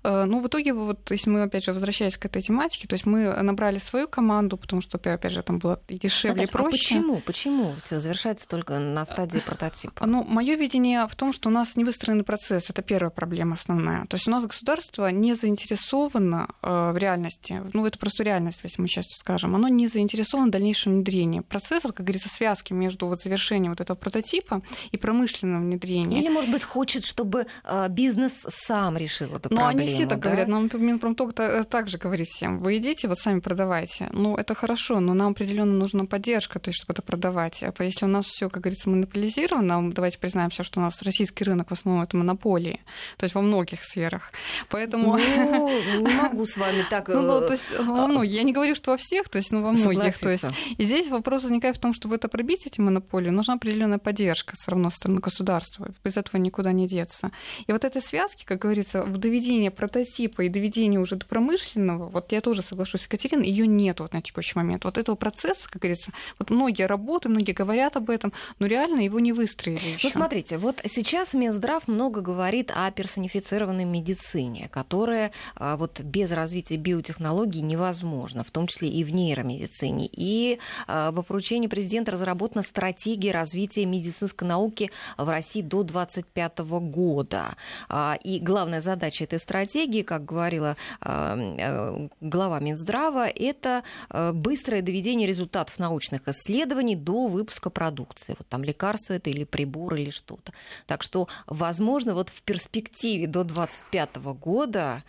Э, 0.03 0.25
ну, 0.25 0.41
в 0.41 0.47
итоге, 0.47 0.73
вот, 0.73 1.11
если 1.11 1.31
мы, 1.31 1.43
опять 1.43 1.65
же, 1.65 1.73
возвращаясь 1.73 2.17
к 2.17 2.25
этой 2.25 2.43
тематике, 2.43 2.87
то 2.87 2.95
есть 2.95 3.07
мы 3.07 3.33
набрали 3.43 3.79
свою 3.79 4.09
команду, 4.09 4.57
потому 4.57 4.83
что, 4.83 4.99
опять 4.99 5.33
же, 5.33 5.43
там 5.43 5.59
было 5.59 5.81
и 5.89 5.99
дешевле, 5.99 6.43
Наташа, 6.43 6.49
и 6.49 6.53
проще. 6.53 6.69
А 6.69 6.99
почему? 6.99 7.21
Почему 7.21 7.75
все 7.75 7.99
завершается 7.99 8.49
только 8.49 8.79
на 8.79 9.05
стадии 9.05 9.39
прототипа? 9.39 10.07
Ну, 10.07 10.25
мое 10.25 10.57
видение 10.57 11.07
в 11.07 11.15
том, 11.15 11.33
что 11.33 11.49
у 11.49 11.53
нас 11.53 11.77
не 11.77 11.85
выстроенный 11.85 12.25
процесс. 12.25 12.71
Это 12.71 12.83
первая 12.83 13.11
проблема 13.11 13.55
основная. 13.55 14.07
То 14.07 14.17
есть 14.17 14.29
у 14.29 14.31
нас 14.31 14.47
государство 14.47 15.09
не 15.11 15.35
заинтересовано 15.35 16.49
э, 16.63 16.93
в 16.93 16.97
реальности, 16.97 17.63
ну, 17.73 17.87
это 17.87 17.99
просто 17.99 18.23
реальность, 18.25 18.61
если 18.63 18.81
мы 18.81 18.89
сейчас 18.89 19.07
скажем, 19.19 19.55
оно 19.55 19.69
не 19.69 19.89
заинтересовано 19.89 20.49
в 20.49 20.51
дальнейшем 20.51 20.93
внедрении. 20.93 21.41
Процесс, 21.41 21.83
как 21.83 21.97
говорится, 21.97 22.29
связки 22.29 22.73
между 22.73 23.07
вот 23.07 23.21
завершением 23.21 23.73
вот 23.73 23.81
этого 23.81 23.97
прототипа 23.97 24.63
и 24.91 24.97
промышленным 24.97 25.63
внедрением. 25.63 26.21
Или, 26.21 26.29
может 26.29 26.51
быть, 26.51 26.63
хочет, 26.63 27.05
чтобы 27.05 27.47
э, 27.65 27.89
бизнес 27.89 28.45
сам 28.49 28.97
решил 28.97 29.35
эту 29.35 29.53
Но 29.53 29.63
проблему. 29.63 29.86
Они 29.87 29.94
все 29.94 30.07
так 30.07 30.20
да? 30.20 30.29
говорят. 30.29 30.49
Нам 30.49 30.70
Минпромторг 30.72 31.38
э, 31.38 31.64
также 31.64 31.99
говорит 31.99 32.29
всем, 32.29 32.61
вы 32.61 32.79
идите, 32.79 33.09
вот 33.09 33.18
сами 33.18 33.40
продавайте. 33.40 34.09
Ну, 34.12 34.37
это 34.37 34.55
хорошо, 34.55 35.01
но 35.01 35.14
нам 35.14 35.33
определенно 35.33 35.72
нужна 35.72 36.05
поддержка, 36.05 36.59
то 36.59 36.68
есть, 36.68 36.79
чтобы 36.79 36.94
это 36.94 37.03
продавать. 37.03 37.62
А 37.62 37.72
если 37.83 38.05
у 38.05 38.09
нас 38.09 38.27
все, 38.27 38.49
как 38.49 38.62
говорится, 38.62 38.88
монополизировано, 38.90 39.92
давайте 39.92 40.18
признаем 40.18 40.51
все, 40.51 40.62
что 40.62 40.81
у 40.81 40.83
нас 40.83 41.01
российский 41.03 41.44
рынок 41.44 41.70
в 41.70 41.72
основном 41.72 42.03
это 42.03 42.16
монополии, 42.16 42.81
то 43.16 43.25
есть 43.25 43.35
во 43.35 43.42
многих 43.42 43.85
сферах. 43.85 44.33
Поэтому... 44.68 45.16
Ну, 45.16 45.68
не 46.01 46.14
могу 46.14 46.46
с 46.46 46.57
вами 46.57 46.85
так... 46.90 47.09
Ну, 47.09 47.22
ну, 47.22 47.40
то 47.40 47.53
есть 47.53 47.79
во 47.79 48.05
а, 48.05 48.07
многих. 48.07 48.33
Я 48.33 48.42
не 48.42 48.53
говорю, 48.53 48.75
что 48.75 48.92
во 48.92 48.96
всех, 48.96 49.29
то 49.29 49.38
есть, 49.38 49.53
ну, 49.53 49.62
во 49.62 49.72
многих. 49.72 50.18
То 50.18 50.31
есть, 50.31 50.44
и 50.77 50.85
здесь 50.85 51.09
вопрос 51.09 51.42
возникает 51.42 51.77
в 51.77 51.81
том, 51.81 51.92
чтобы 51.92 52.16
это 52.16 52.29
пробить, 52.29 52.66
эти 52.66 52.81
монополии, 52.81 53.31
нужна 53.31 53.55
определенная 53.55 53.99
поддержка 53.99 54.55
все 54.57 54.72
равно 54.72 54.90
со 54.90 54.96
стороны 54.96 55.20
государства. 55.20 55.88
Без 56.05 56.16
этого 56.16 56.40
никуда 56.40 56.72
не 56.72 56.87
деться. 56.87 57.31
И 57.66 57.72
вот 57.72 57.85
этой 57.85 58.03
связки, 58.03 58.44
как 58.44 58.59
говорится, 58.59 59.03
в 59.03 59.18
доведении 59.18 59.68
прототипа 59.77 60.43
и 60.43 60.49
доведении 60.49 60.99
уже 60.99 61.17
до 61.17 61.27
промышленного, 61.27 62.09
вот 62.09 62.33
я 62.33 62.41
тоже 62.41 62.62
соглашусь 62.62 63.03
с 63.03 63.05
Екатериной, 63.05 63.47
ее 63.47 63.67
нет 63.67 64.01
вот 64.01 64.12
на 64.12 64.23
текущий 64.23 64.55
момент. 64.57 64.85
Вот 64.85 64.99
этого 64.99 65.17
процесса, 65.17 65.69
как 65.69 65.83
говорится, 65.83 66.12
вот 66.39 66.51
многие 66.51 66.87
работают, 66.87 67.35
многие 67.35 67.53
говорят 67.53 67.97
об 67.97 68.11
этом, 68.11 68.33
но 68.59 68.67
реально 68.67 69.01
его 69.01 69.21
не 69.21 69.33
выстроили 69.33 69.95
еще. 69.95 70.09
Ну, 70.09 70.11
смотрите, 70.11 70.59
вот 70.59 70.81
сейчас 70.91 71.35
Минздрав 71.35 71.87
много 71.89 72.21
говорит 72.21 72.73
о 72.75 72.91
персонифицированной 72.91 73.85
медицине, 73.85 74.69
которая 74.73 75.33
а, 75.55 75.77
вот 75.77 76.01
без 76.01 76.31
развития 76.31 76.77
биотехнологий 76.77 77.61
невозможно, 77.61 78.43
в 78.43 78.51
том 78.51 78.67
числе 78.67 78.89
и 78.89 79.05
в 79.05 79.12
нейромедицине. 79.12 80.09
И 80.11 80.59
а, 80.87 81.12
по 81.12 81.23
поручению 81.23 81.71
президента 81.71 82.12
разработана 82.12 82.62
стратегия 82.62 83.33
развития 83.33 83.85
медицинской 83.85 84.49
науки 84.49 84.91
в 85.19 85.29
России 85.29 85.62
до 85.62 85.83
2025 85.83 86.59
года. 86.81 87.57
А, 87.89 88.19
и 88.23 88.39
главная 88.41 88.81
задача 88.81 89.25
этой 89.25 89.39
стратегии, 89.39 89.56
как 90.03 90.25
говорила 90.25 90.77
э, 91.01 92.09
глава 92.21 92.61
Минздрава, 92.61 93.29
это 93.29 93.83
э, 94.11 94.33
быстрое 94.33 94.83
доведение 94.83 95.27
результатов 95.27 95.79
научных 95.79 96.29
исследований 96.29 96.97
до 96.97 97.29
выпуска 97.29 97.71
продукции. 97.71 98.35
Вот 98.38 98.49
там 98.49 98.64
лекарство 98.64 99.14
это 99.14 99.31
или 99.31 99.45
прибор 99.45 99.95
или 99.95 100.11
что-то. 100.11 100.53
Так 100.87 101.03
что, 101.03 101.29
возможно, 101.47 102.14
вот 102.14 102.29
в 102.29 102.42
перспективе 102.42 103.27
до 103.27 103.45
2025 103.45 104.16
года 104.16 105.03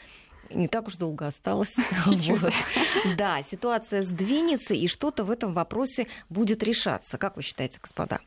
не 0.50 0.68
так 0.68 0.88
уж 0.88 0.96
долго 0.98 1.28
осталось. 1.28 1.74
Вот. 2.06 2.54
Да, 3.18 3.42
ситуация 3.50 4.04
сдвинется, 4.04 4.74
и 4.74 4.88
что-то 4.88 5.24
в 5.24 5.32
этом 5.32 5.54
вопросе 5.54 6.08
будет 6.30 6.64
решаться. 6.64 7.18
Как 7.18 7.36
вы 7.36 7.44
считаете, 7.44 7.80
господа? 7.82 8.20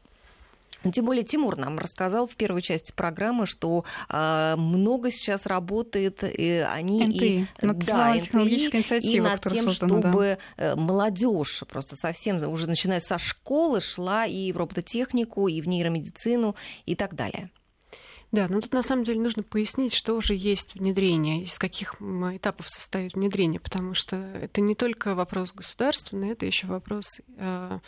Ну, 0.85 0.93
тем 0.93 1.05
более 1.05 1.25
Тимур 1.25 1.57
нам 1.57 1.79
рассказал 1.79 2.27
в 2.27 2.37
первой 2.37 2.63
части 2.63 2.93
программы, 2.93 3.47
что 3.47 3.85
э, 4.09 4.55
много 4.57 5.11
сейчас 5.11 5.47
работает, 5.47 6.25
и 6.25 6.65
они 6.69 7.07
НТИ, 7.07 7.25
и, 7.25 7.47
да, 7.61 8.15
НТИ, 8.15 8.99
и 9.01 9.21
над 9.21 9.43
тем, 9.43 9.69
создана, 9.69 10.01
чтобы 10.01 10.39
да. 10.57 10.73
Э, 10.73 10.77
молодежь 10.77 11.63
просто 11.69 11.97
совсем 11.97 12.37
уже 12.51 12.69
начиная 12.69 13.01
со 13.01 13.19
школы 13.19 13.81
шла 13.81 14.27
и 14.27 14.53
в 14.53 14.57
робототехнику, 14.57 15.49
и 15.49 15.61
в 15.61 15.69
нейромедицину 15.69 16.57
и 16.87 16.95
так 16.95 17.15
далее. 17.15 17.51
Да, 18.33 18.47
но 18.49 18.61
тут 18.61 18.73
на 18.73 18.83
самом 18.83 19.03
деле 19.03 19.21
нужно 19.21 19.43
пояснить, 19.43 19.93
что 19.93 20.15
уже 20.15 20.35
есть 20.35 20.75
внедрение, 20.75 21.43
из 21.43 21.59
каких 21.59 21.97
этапов 22.01 22.69
состоит 22.69 23.15
внедрение, 23.15 23.59
потому 23.59 23.95
что 23.95 24.17
это 24.17 24.61
не 24.61 24.77
только 24.77 25.17
вопрос 25.17 25.53
государственный, 25.53 26.31
это 26.31 26.47
еще 26.47 26.69
вопрос 26.69 27.07
э, 27.37 27.81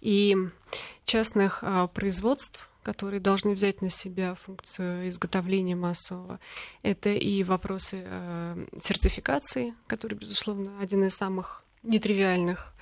и 0.00 0.36
частных 1.04 1.60
э, 1.62 1.88
производств, 1.94 2.68
которые 2.82 3.20
должны 3.20 3.54
взять 3.54 3.82
на 3.82 3.88
себя 3.90 4.34
функцию 4.34 5.08
изготовления 5.08 5.76
массового. 5.76 6.40
Это 6.82 7.10
и 7.10 7.44
вопросы 7.44 8.02
э, 8.04 8.66
сертификации, 8.82 9.74
который, 9.86 10.18
безусловно, 10.18 10.80
один 10.80 11.04
из 11.04 11.14
самых 11.14 11.62
нетривиальных 11.84 12.74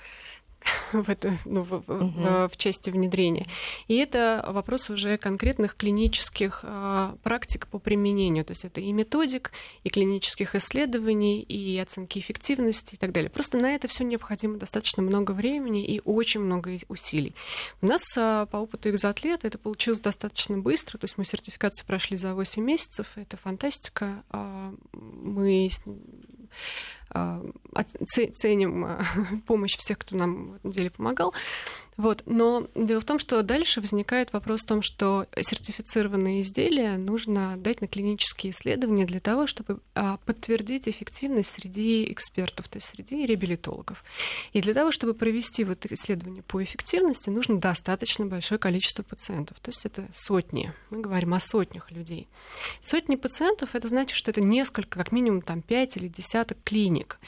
в, 0.93 1.09
это, 1.09 1.37
ну, 1.45 1.63
в, 1.63 1.73
угу. 1.73 1.87
в, 1.87 2.51
части 2.57 2.89
внедрения. 2.89 3.45
И 3.87 3.95
это 3.95 4.43
вопрос 4.47 4.89
уже 4.89 5.17
конкретных 5.17 5.75
клинических 5.75 6.61
э, 6.63 7.15
практик 7.23 7.67
по 7.67 7.79
применению. 7.79 8.45
То 8.45 8.51
есть 8.51 8.65
это 8.65 8.81
и 8.81 8.91
методик, 8.91 9.51
и 9.83 9.89
клинических 9.89 10.55
исследований, 10.55 11.41
и 11.41 11.77
оценки 11.77 12.19
эффективности 12.19 12.95
и 12.95 12.97
так 12.97 13.11
далее. 13.11 13.29
Просто 13.29 13.57
на 13.57 13.75
это 13.75 13.87
все 13.87 14.03
необходимо 14.03 14.57
достаточно 14.57 15.03
много 15.03 15.31
времени 15.31 15.85
и 15.85 16.01
очень 16.05 16.41
много 16.41 16.77
усилий. 16.87 17.33
У 17.81 17.87
нас 17.87 18.01
э, 18.15 18.47
по 18.49 18.57
опыту 18.57 18.89
экзоатлета 18.89 19.47
это 19.47 19.57
получилось 19.57 19.99
достаточно 19.99 20.57
быстро. 20.57 20.97
То 20.97 21.05
есть 21.05 21.17
мы 21.17 21.25
сертификацию 21.25 21.85
прошли 21.85 22.17
за 22.17 22.33
8 22.33 22.63
месяцев. 22.63 23.07
Это 23.15 23.37
фантастика. 23.37 24.23
Мы 24.93 25.69
ценим 28.33 28.85
а, 28.85 29.01
помощь 29.47 29.77
всех, 29.77 29.99
кто 29.99 30.15
нам 30.15 30.59
в 30.63 30.71
деле 30.71 30.89
помогал. 30.89 31.33
Вот. 31.97 32.23
Но 32.25 32.67
дело 32.75 33.01
в 33.01 33.05
том, 33.05 33.19
что 33.19 33.41
дальше 33.43 33.81
возникает 33.81 34.33
вопрос 34.33 34.61
в 34.61 34.67
том, 34.67 34.81
что 34.81 35.27
сертифицированные 35.39 36.41
изделия 36.41 36.97
нужно 36.97 37.55
дать 37.57 37.81
на 37.81 37.87
клинические 37.87 38.51
исследования 38.51 39.05
для 39.05 39.19
того, 39.19 39.47
чтобы 39.47 39.79
а, 39.95 40.17
подтвердить 40.25 40.87
эффективность 40.87 41.49
среди 41.49 42.11
экспертов, 42.11 42.67
то 42.67 42.77
есть 42.77 42.89
среди 42.89 43.25
реабилитологов. 43.25 44.03
И 44.53 44.61
для 44.61 44.73
того, 44.73 44.91
чтобы 44.91 45.13
провести 45.13 45.63
вот 45.63 45.85
исследование 45.85 46.43
по 46.43 46.63
эффективности, 46.63 47.29
нужно 47.29 47.59
достаточно 47.59 48.25
большое 48.25 48.59
количество 48.59 49.03
пациентов. 49.03 49.59
То 49.59 49.69
есть 49.69 49.85
это 49.85 50.07
сотни. 50.15 50.73
Мы 50.89 51.01
говорим 51.01 51.33
о 51.33 51.39
сотнях 51.39 51.91
людей. 51.91 52.27
Сотни 52.81 53.15
пациентов 53.15 53.75
это 53.75 53.87
значит, 53.87 54.15
что 54.15 54.31
это 54.31 54.41
несколько, 54.41 54.99
как 54.99 55.11
минимум 55.11 55.41
там 55.41 55.61
5 55.61 55.97
или 55.97 56.07
десяток 56.07 56.57
клиник. 56.63 57.19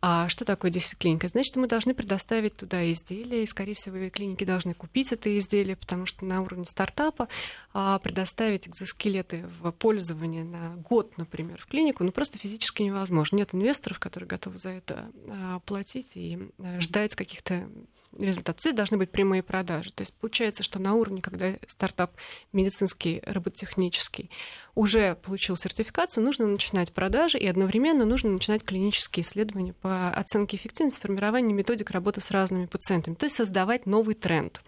А 0.00 0.28
что 0.28 0.44
такое 0.44 0.70
10 0.70 0.96
клиника? 0.96 1.26
Значит, 1.28 1.56
мы 1.56 1.66
должны 1.66 1.92
предоставить 1.92 2.56
туда 2.56 2.90
изделия, 2.92 3.42
и, 3.42 3.46
скорее 3.46 3.74
всего, 3.74 4.08
клиники 4.10 4.44
должны 4.44 4.72
купить 4.72 5.12
это 5.12 5.36
изделие, 5.36 5.74
потому 5.74 6.06
что 6.06 6.24
на 6.24 6.40
уровне 6.40 6.66
стартапа 6.66 7.28
а, 7.72 7.98
предоставить 7.98 8.68
экзоскелеты 8.68 9.48
в 9.60 9.72
пользование 9.72 10.44
на 10.44 10.76
год, 10.76 11.18
например, 11.18 11.60
в 11.60 11.66
клинику, 11.66 12.04
ну, 12.04 12.12
просто 12.12 12.38
физически 12.38 12.82
невозможно. 12.82 13.36
Нет 13.36 13.54
инвесторов, 13.54 13.98
которые 13.98 14.28
готовы 14.28 14.58
за 14.58 14.70
это 14.70 15.10
а, 15.28 15.58
платить 15.60 16.12
и 16.14 16.38
а, 16.58 16.80
ждать 16.80 17.16
каких-то 17.16 17.68
результат. 18.16 18.60
Здесь 18.60 18.74
должны 18.74 18.96
быть 18.96 19.10
прямые 19.10 19.42
продажи. 19.42 19.92
То 19.92 20.02
есть 20.02 20.14
получается, 20.14 20.62
что 20.62 20.78
на 20.78 20.94
уровне, 20.94 21.20
когда 21.20 21.54
стартап 21.68 22.12
медицинский, 22.52 23.22
робототехнический 23.24 24.30
уже 24.74 25.16
получил 25.16 25.56
сертификацию, 25.56 26.22
нужно 26.22 26.46
начинать 26.46 26.92
продажи 26.92 27.36
и 27.36 27.46
одновременно 27.46 28.04
нужно 28.04 28.30
начинать 28.30 28.62
клинические 28.62 29.24
исследования 29.24 29.72
по 29.72 30.10
оценке 30.10 30.56
эффективности, 30.56 31.00
формированию 31.00 31.56
методик 31.56 31.90
работы 31.90 32.20
с 32.20 32.30
разными 32.30 32.66
пациентами. 32.66 33.14
То 33.14 33.24
есть 33.26 33.36
создавать 33.36 33.86
новый 33.86 34.14
тренд. 34.14 34.62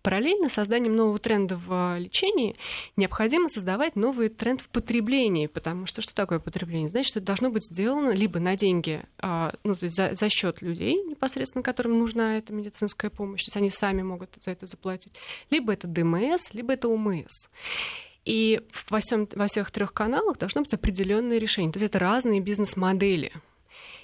Параллельно 0.00 0.48
с 0.48 0.54
созданием 0.54 0.96
нового 0.96 1.18
тренда 1.18 1.56
в 1.56 1.98
лечении 1.98 2.56
необходимо 2.96 3.48
создавать 3.48 3.94
новый 3.94 4.30
тренд 4.30 4.60
в 4.60 4.68
потреблении, 4.68 5.48
потому 5.48 5.86
что 5.86 6.00
что 6.00 6.14
такое 6.14 6.38
потребление? 6.38 6.88
Значит, 6.88 7.08
что 7.08 7.18
это 7.18 7.26
должно 7.26 7.50
быть 7.50 7.64
сделано 7.64 8.10
либо 8.10 8.40
на 8.40 8.56
деньги, 8.56 9.02
а, 9.18 9.54
ну, 9.64 9.74
то 9.74 9.84
есть 9.84 9.96
за, 9.96 10.14
за 10.14 10.28
счет 10.30 10.62
людей, 10.62 11.02
непосредственно 11.02 11.62
которым 11.62 11.98
нужна 11.98 12.38
эта 12.38 12.54
медицинская 12.72 13.10
помощь, 13.10 13.44
то 13.44 13.48
есть 13.48 13.56
они 13.56 13.70
сами 13.70 14.02
могут 14.02 14.30
за 14.44 14.52
это 14.52 14.66
заплатить, 14.66 15.12
либо 15.50 15.72
это 15.72 15.86
ДМС, 15.86 16.52
либо 16.52 16.72
это 16.72 16.88
УМС. 16.88 17.48
И 18.24 18.60
во, 18.88 19.00
всем, 19.00 19.28
во 19.34 19.46
всех 19.46 19.70
трех 19.70 19.92
каналах 19.92 20.38
должно 20.38 20.62
быть 20.62 20.72
определенное 20.72 21.38
решение. 21.38 21.72
То 21.72 21.78
есть 21.78 21.88
это 21.88 21.98
разные 21.98 22.40
бизнес-модели. 22.40 23.32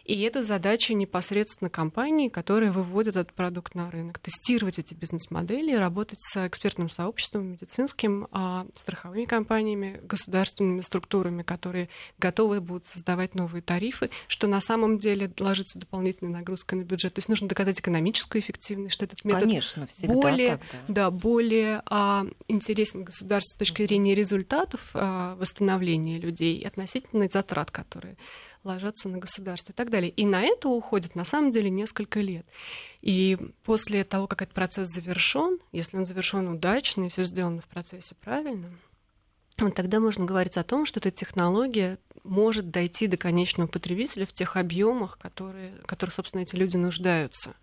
И 0.08 0.22
это 0.22 0.42
задача 0.42 0.94
непосредственно 0.94 1.68
компании, 1.68 2.30
которая 2.30 2.72
выводит 2.72 3.16
этот 3.16 3.34
продукт 3.34 3.74
на 3.74 3.90
рынок. 3.90 4.18
Тестировать 4.18 4.78
эти 4.78 4.94
бизнес-модели, 4.94 5.74
работать 5.74 6.18
с 6.22 6.46
экспертным 6.46 6.88
сообществом, 6.88 7.48
медицинским, 7.52 8.26
а, 8.32 8.66
страховыми 8.74 9.26
компаниями, 9.26 10.00
государственными 10.02 10.80
структурами, 10.80 11.42
которые 11.42 11.90
готовы 12.18 12.62
будут 12.62 12.86
создавать 12.86 13.34
новые 13.34 13.60
тарифы, 13.60 14.08
что 14.28 14.46
на 14.46 14.62
самом 14.62 14.98
деле 14.98 15.30
ложится 15.38 15.78
дополнительной 15.78 16.32
нагрузкой 16.32 16.78
на 16.78 16.84
бюджет. 16.84 17.12
То 17.12 17.18
есть 17.18 17.28
нужно 17.28 17.46
доказать 17.46 17.78
экономическую 17.78 18.40
эффективность, 18.40 18.94
что 18.94 19.04
этот 19.04 19.26
метод 19.26 19.42
Конечно, 19.42 19.86
более, 20.04 20.56
так, 20.56 20.60
да. 20.88 20.94
Да, 20.94 21.10
более 21.10 21.82
а, 21.84 22.24
интересен 22.48 23.04
государству 23.04 23.56
с 23.56 23.58
точки 23.58 23.82
зрения 23.82 24.14
результатов 24.14 24.88
а, 24.94 25.34
восстановления 25.34 26.18
людей 26.18 26.66
относительно 26.66 27.28
затрат, 27.28 27.70
которые 27.70 28.16
ложатся 28.68 29.08
на 29.08 29.18
государство 29.18 29.72
и 29.72 29.74
так 29.74 29.90
далее. 29.90 30.10
И 30.10 30.24
на 30.24 30.42
это 30.42 30.68
уходит 30.68 31.14
на 31.14 31.24
самом 31.24 31.50
деле 31.50 31.70
несколько 31.70 32.20
лет. 32.20 32.46
И 33.00 33.38
после 33.64 34.04
того, 34.04 34.26
как 34.26 34.42
этот 34.42 34.54
процесс 34.54 34.88
завершен, 34.88 35.58
если 35.72 35.96
он 35.96 36.04
завершен 36.04 36.48
удачно 36.48 37.04
и 37.04 37.08
все 37.08 37.24
сделано 37.24 37.62
в 37.62 37.66
процессе 37.66 38.14
правильно, 38.20 38.70
тогда 39.74 40.00
можно 40.00 40.24
говорить 40.24 40.56
о 40.56 40.64
том, 40.64 40.86
что 40.86 41.00
эта 41.00 41.10
технология 41.10 41.98
может 42.24 42.70
дойти 42.70 43.06
до 43.06 43.16
конечного 43.16 43.66
потребителя 43.66 44.26
в 44.26 44.32
тех 44.32 44.56
объемах, 44.56 45.18
которые, 45.18 45.72
которые, 45.86 46.12
собственно, 46.12 46.42
эти 46.42 46.54
люди 46.56 46.76
нуждаются. 46.76 47.54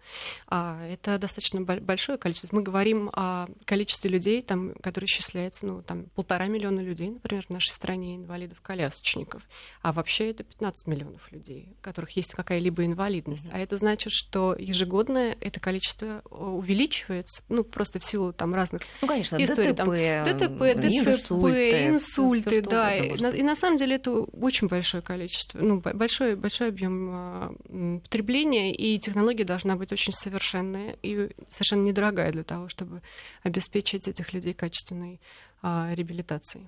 А 0.47 0.83
это 0.87 1.17
достаточно 1.17 1.61
большое 1.61 2.17
количество. 2.17 2.55
Мы 2.55 2.63
говорим 2.63 3.09
о 3.13 3.47
количестве 3.65 4.09
людей, 4.09 4.41
там, 4.41 4.73
которые 4.81 5.07
исчисляется, 5.07 5.65
ну, 5.65 5.81
там, 5.81 6.05
полтора 6.15 6.47
миллиона 6.47 6.79
людей, 6.79 7.11
например, 7.11 7.45
в 7.47 7.49
нашей 7.51 7.69
стране 7.69 8.15
инвалидов-колясочников. 8.15 9.43
А 9.81 9.93
вообще 9.93 10.31
это 10.31 10.43
15 10.43 10.87
миллионов 10.87 11.31
людей, 11.31 11.75
у 11.79 11.83
которых 11.83 12.11
есть 12.11 12.31
какая-либо 12.31 12.85
инвалидность. 12.85 13.45
А 13.51 13.59
это 13.59 13.77
значит, 13.77 14.11
что 14.13 14.55
ежегодно 14.57 15.35
это 15.39 15.59
количество 15.59 16.21
увеличивается, 16.29 17.43
ну, 17.49 17.63
просто 17.63 17.99
в 17.99 18.05
силу 18.05 18.33
там 18.33 18.53
разных 18.55 18.81
ну, 19.01 19.07
конечно, 19.07 19.41
историй. 19.41 19.71
ДТП, 19.71 19.77
там, 19.77 19.89
ДТП, 19.89 20.79
ДЦП, 20.79 20.85
инсульты, 20.85 21.84
инсульты 21.87 22.61
да. 22.61 22.95
И, 22.95 23.15
и 23.15 23.43
на 23.43 23.55
самом 23.55 23.77
деле 23.77 23.95
это 23.95 24.11
очень 24.11 24.67
большое 24.67 25.01
количество, 25.01 25.59
ну, 25.59 25.79
большой, 25.79 26.35
большой 26.35 26.69
объем 26.69 27.09
а, 27.11 27.55
потребления, 28.03 28.73
и 28.73 28.99
технология 28.99 29.43
должна 29.43 29.75
быть 29.75 29.91
очень 29.91 30.13
совершенная 30.13 30.97
и 31.01 31.29
совершенно 31.51 31.83
недорогая 31.83 32.31
для 32.31 32.43
того, 32.43 32.69
чтобы 32.69 33.01
обеспечить 33.43 34.07
этих 34.07 34.33
людей 34.33 34.53
качественной 34.53 35.19
а, 35.67 35.91
реабилитацией. 35.95 36.67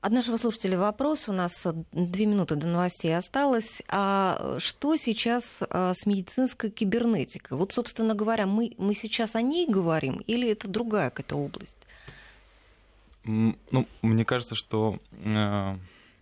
От 0.00 0.12
нашего 0.12 0.38
слушателя 0.38 0.78
вопрос. 0.78 1.28
У 1.28 1.32
нас 1.32 1.66
две 1.92 2.24
минуты 2.24 2.54
до 2.54 2.66
новостей 2.66 3.14
осталось. 3.14 3.82
А 3.88 4.56
что 4.58 4.96
сейчас 4.96 5.58
а, 5.68 5.92
с 5.94 6.06
медицинской 6.06 6.70
кибернетикой? 6.70 7.58
Вот, 7.58 7.72
собственно 7.74 8.14
говоря, 8.14 8.46
мы, 8.46 8.72
мы 8.78 8.94
сейчас 8.94 9.34
о 9.34 9.42
ней 9.42 9.66
говорим 9.68 10.22
или 10.26 10.48
это 10.48 10.66
другая 10.66 11.10
какая-то 11.10 11.36
область? 11.36 11.76
Ну, 13.28 13.86
мне 14.00 14.24
кажется, 14.24 14.54
что 14.54 14.98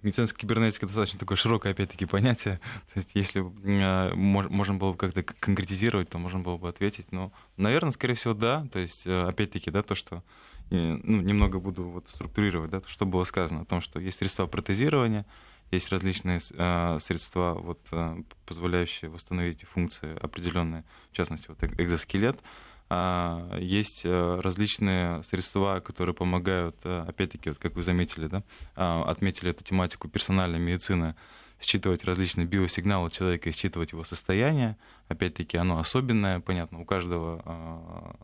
медицинская 0.02 0.40
кибернетика 0.40 0.86
достаточно 0.86 1.20
такое 1.20 1.36
широкое, 1.36 1.72
опять-таки, 1.72 2.04
понятие. 2.04 2.60
То 2.92 3.00
есть, 3.00 3.10
если 3.14 3.42
э, 3.42 4.14
можно 4.14 4.74
было 4.74 4.92
бы 4.92 4.98
как-то 4.98 5.22
конкретизировать, 5.22 6.08
то 6.08 6.18
можно 6.18 6.40
было 6.40 6.56
бы 6.56 6.68
ответить. 6.68 7.12
Но, 7.12 7.32
наверное, 7.56 7.92
скорее 7.92 8.14
всего, 8.14 8.34
да. 8.34 8.66
То 8.72 8.80
есть, 8.80 9.06
э, 9.06 9.22
опять-таки, 9.22 9.70
да, 9.70 9.82
то, 9.82 9.94
что 9.94 10.24
э, 10.70 10.76
ну, 10.76 11.20
немного 11.22 11.60
буду 11.60 11.84
вот 11.84 12.08
структурировать, 12.08 12.70
да, 12.70 12.80
то, 12.80 12.88
что 12.88 13.06
было 13.06 13.22
сказано 13.22 13.62
о 13.62 13.64
том, 13.64 13.80
что 13.80 14.00
есть 14.00 14.18
средства 14.18 14.46
протезирования, 14.46 15.26
есть 15.70 15.90
различные 15.90 16.40
э, 16.54 16.98
средства, 17.00 17.54
вот, 17.54 17.80
э, 17.92 18.16
позволяющие 18.46 19.10
восстановить 19.10 19.62
функции 19.62 20.16
определенные, 20.20 20.84
в 21.12 21.16
частности, 21.16 21.46
вот 21.48 21.62
экзоскелет. 21.62 22.40
А, 22.88 23.58
есть 23.58 24.02
э, 24.04 24.40
различные 24.40 25.22
средства, 25.24 25.80
которые 25.80 26.14
помогают, 26.14 26.76
э, 26.84 27.04
опять-таки, 27.08 27.50
вот 27.50 27.58
как 27.58 27.74
вы 27.74 27.82
заметили, 27.82 28.28
да, 28.28 28.44
а, 28.76 29.04
отметили 29.10 29.50
эту 29.50 29.64
тематику 29.64 30.08
персональной 30.08 30.60
медицины, 30.60 31.16
считывать 31.60 32.04
различные 32.04 32.46
биосигналы 32.46 33.10
человека 33.10 33.48
и 33.48 33.52
считывать 33.52 33.90
его 33.90 34.04
состояние. 34.04 34.76
Опять-таки, 35.08 35.56
оно 35.56 35.78
особенное, 35.80 36.38
понятно, 36.38 36.80
у 36.80 36.84
каждого 36.84 37.42
а, 37.44 38.16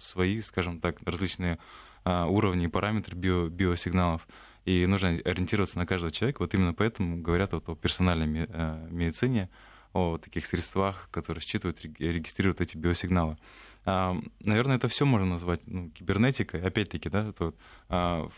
свои, 0.00 0.40
скажем 0.40 0.80
так, 0.80 0.98
различные 1.04 1.58
уровни 2.04 2.66
и 2.66 2.68
параметры 2.68 3.16
био, 3.16 3.48
биосигналов. 3.48 4.28
И 4.66 4.84
нужно 4.86 5.08
ориентироваться 5.24 5.78
на 5.78 5.86
каждого 5.86 6.12
человека. 6.12 6.40
Вот 6.40 6.52
именно 6.52 6.74
поэтому 6.74 7.22
говорят 7.22 7.52
вот 7.52 7.68
о 7.68 7.74
персональной 7.74 8.46
э, 8.48 8.88
медицине, 8.90 9.48
о 9.92 10.18
таких 10.18 10.46
средствах, 10.46 11.08
которые 11.10 11.42
считывают, 11.42 11.82
регистрируют 11.82 12.60
эти 12.60 12.76
биосигналы. 12.76 13.36
Наверное, 13.84 14.76
это 14.76 14.88
все 14.88 15.04
можно 15.04 15.26
назвать 15.26 15.60
ну, 15.66 15.90
кибернетикой. 15.90 16.62
Опять-таки, 16.62 17.10
да, 17.10 17.28
это 17.28 17.52
а, 17.88 18.28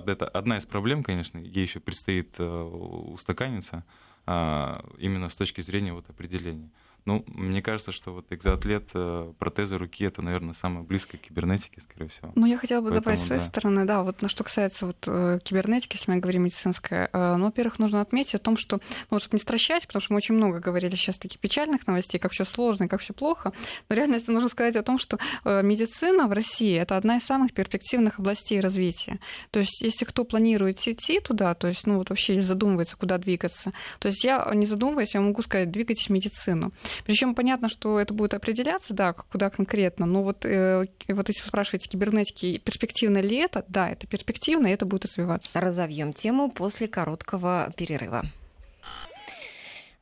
это 0.00 0.26
одна 0.26 0.56
из 0.56 0.64
проблем, 0.64 1.02
конечно, 1.02 1.38
ей 1.38 1.64
еще 1.64 1.80
предстоит 1.80 2.34
э, 2.38 2.44
устаканиться 2.44 3.84
а, 4.24 4.84
именно 4.98 5.28
с 5.28 5.34
точки 5.34 5.60
зрения 5.60 5.92
вот 5.92 6.08
определения. 6.08 6.70
Ну, 7.04 7.24
мне 7.26 7.62
кажется, 7.62 7.90
что 7.90 8.12
вот 8.12 8.26
экзоатлет, 8.30 8.90
э, 8.94 9.32
протезы 9.38 9.76
руки 9.76 10.04
это, 10.04 10.22
наверное, 10.22 10.54
самое 10.54 10.84
близкое 10.84 11.18
к 11.18 11.22
кибернетике, 11.22 11.80
скорее 11.80 12.08
всего. 12.08 12.30
Ну, 12.36 12.46
я 12.46 12.56
хотела 12.56 12.80
бы 12.80 12.90
Поэтому, 12.90 13.02
добавить 13.02 13.20
с 13.20 13.26
своей 13.26 13.40
да. 13.40 13.48
стороны, 13.48 13.84
да, 13.84 14.02
вот 14.04 14.22
на 14.22 14.28
что 14.28 14.44
касается 14.44 14.86
вот 14.86 14.98
э, 15.06 15.40
кибернетики, 15.42 15.96
если 15.96 16.10
мы 16.12 16.18
говорим 16.18 16.44
медицинская, 16.44 17.08
э, 17.12 17.36
ну, 17.36 17.46
во-первых, 17.46 17.80
нужно 17.80 18.00
отметить 18.00 18.36
о 18.36 18.38
том, 18.38 18.56
что, 18.56 18.80
ну, 19.10 19.18
чтобы 19.18 19.36
не 19.36 19.40
стращать, 19.40 19.86
потому 19.86 20.00
что 20.00 20.12
мы 20.12 20.18
очень 20.18 20.36
много 20.36 20.60
говорили 20.60 20.94
сейчас 20.94 21.18
таких 21.18 21.40
печальных 21.40 21.86
новостей, 21.88 22.20
как 22.20 22.32
все 22.32 22.44
сложно 22.44 22.84
и 22.84 22.88
как 22.88 23.00
все 23.00 23.12
плохо, 23.12 23.52
но 23.88 23.96
реальности 23.96 24.30
нужно 24.30 24.48
сказать 24.48 24.76
о 24.76 24.82
том, 24.82 24.98
что 24.98 25.18
медицина 25.44 26.28
в 26.28 26.32
России 26.32 26.76
это 26.76 26.96
одна 26.96 27.16
из 27.16 27.24
самых 27.24 27.52
перспективных 27.52 28.20
областей 28.20 28.60
развития. 28.60 29.18
То 29.50 29.60
есть, 29.60 29.80
если 29.80 30.04
кто 30.04 30.24
планирует 30.24 30.86
идти 30.86 31.20
туда, 31.20 31.54
то 31.54 31.68
есть, 31.68 31.86
ну, 31.86 31.98
вот 31.98 32.10
вообще 32.10 32.40
задумывается, 32.42 32.96
куда 32.96 33.18
двигаться, 33.18 33.72
то 33.98 34.08
есть 34.08 34.22
я, 34.24 34.50
не 34.54 34.66
задумываясь, 34.66 35.14
я 35.14 35.20
могу 35.20 35.42
сказать, 35.42 35.70
двигайтесь 35.70 36.06
в 36.06 36.10
медицину. 36.10 36.72
Причем 37.04 37.34
понятно, 37.34 37.68
что 37.68 37.98
это 37.98 38.14
будет 38.14 38.34
определяться, 38.34 38.94
да, 38.94 39.12
куда 39.12 39.50
конкретно, 39.50 40.06
но 40.06 40.22
вот, 40.22 40.44
э, 40.44 40.86
вот 41.08 41.28
если 41.28 41.42
вы 41.42 41.48
спрашиваете 41.48 41.88
кибернетики, 41.88 42.58
перспективно 42.58 43.18
ли 43.18 43.36
это, 43.36 43.64
да, 43.68 43.90
это 43.90 44.06
перспективно, 44.06 44.68
и 44.68 44.70
это 44.70 44.86
будет 44.86 45.04
развиваться. 45.04 45.60
Разовьем 45.60 46.12
тему 46.12 46.50
после 46.50 46.88
короткого 46.88 47.72
перерыва. 47.76 48.24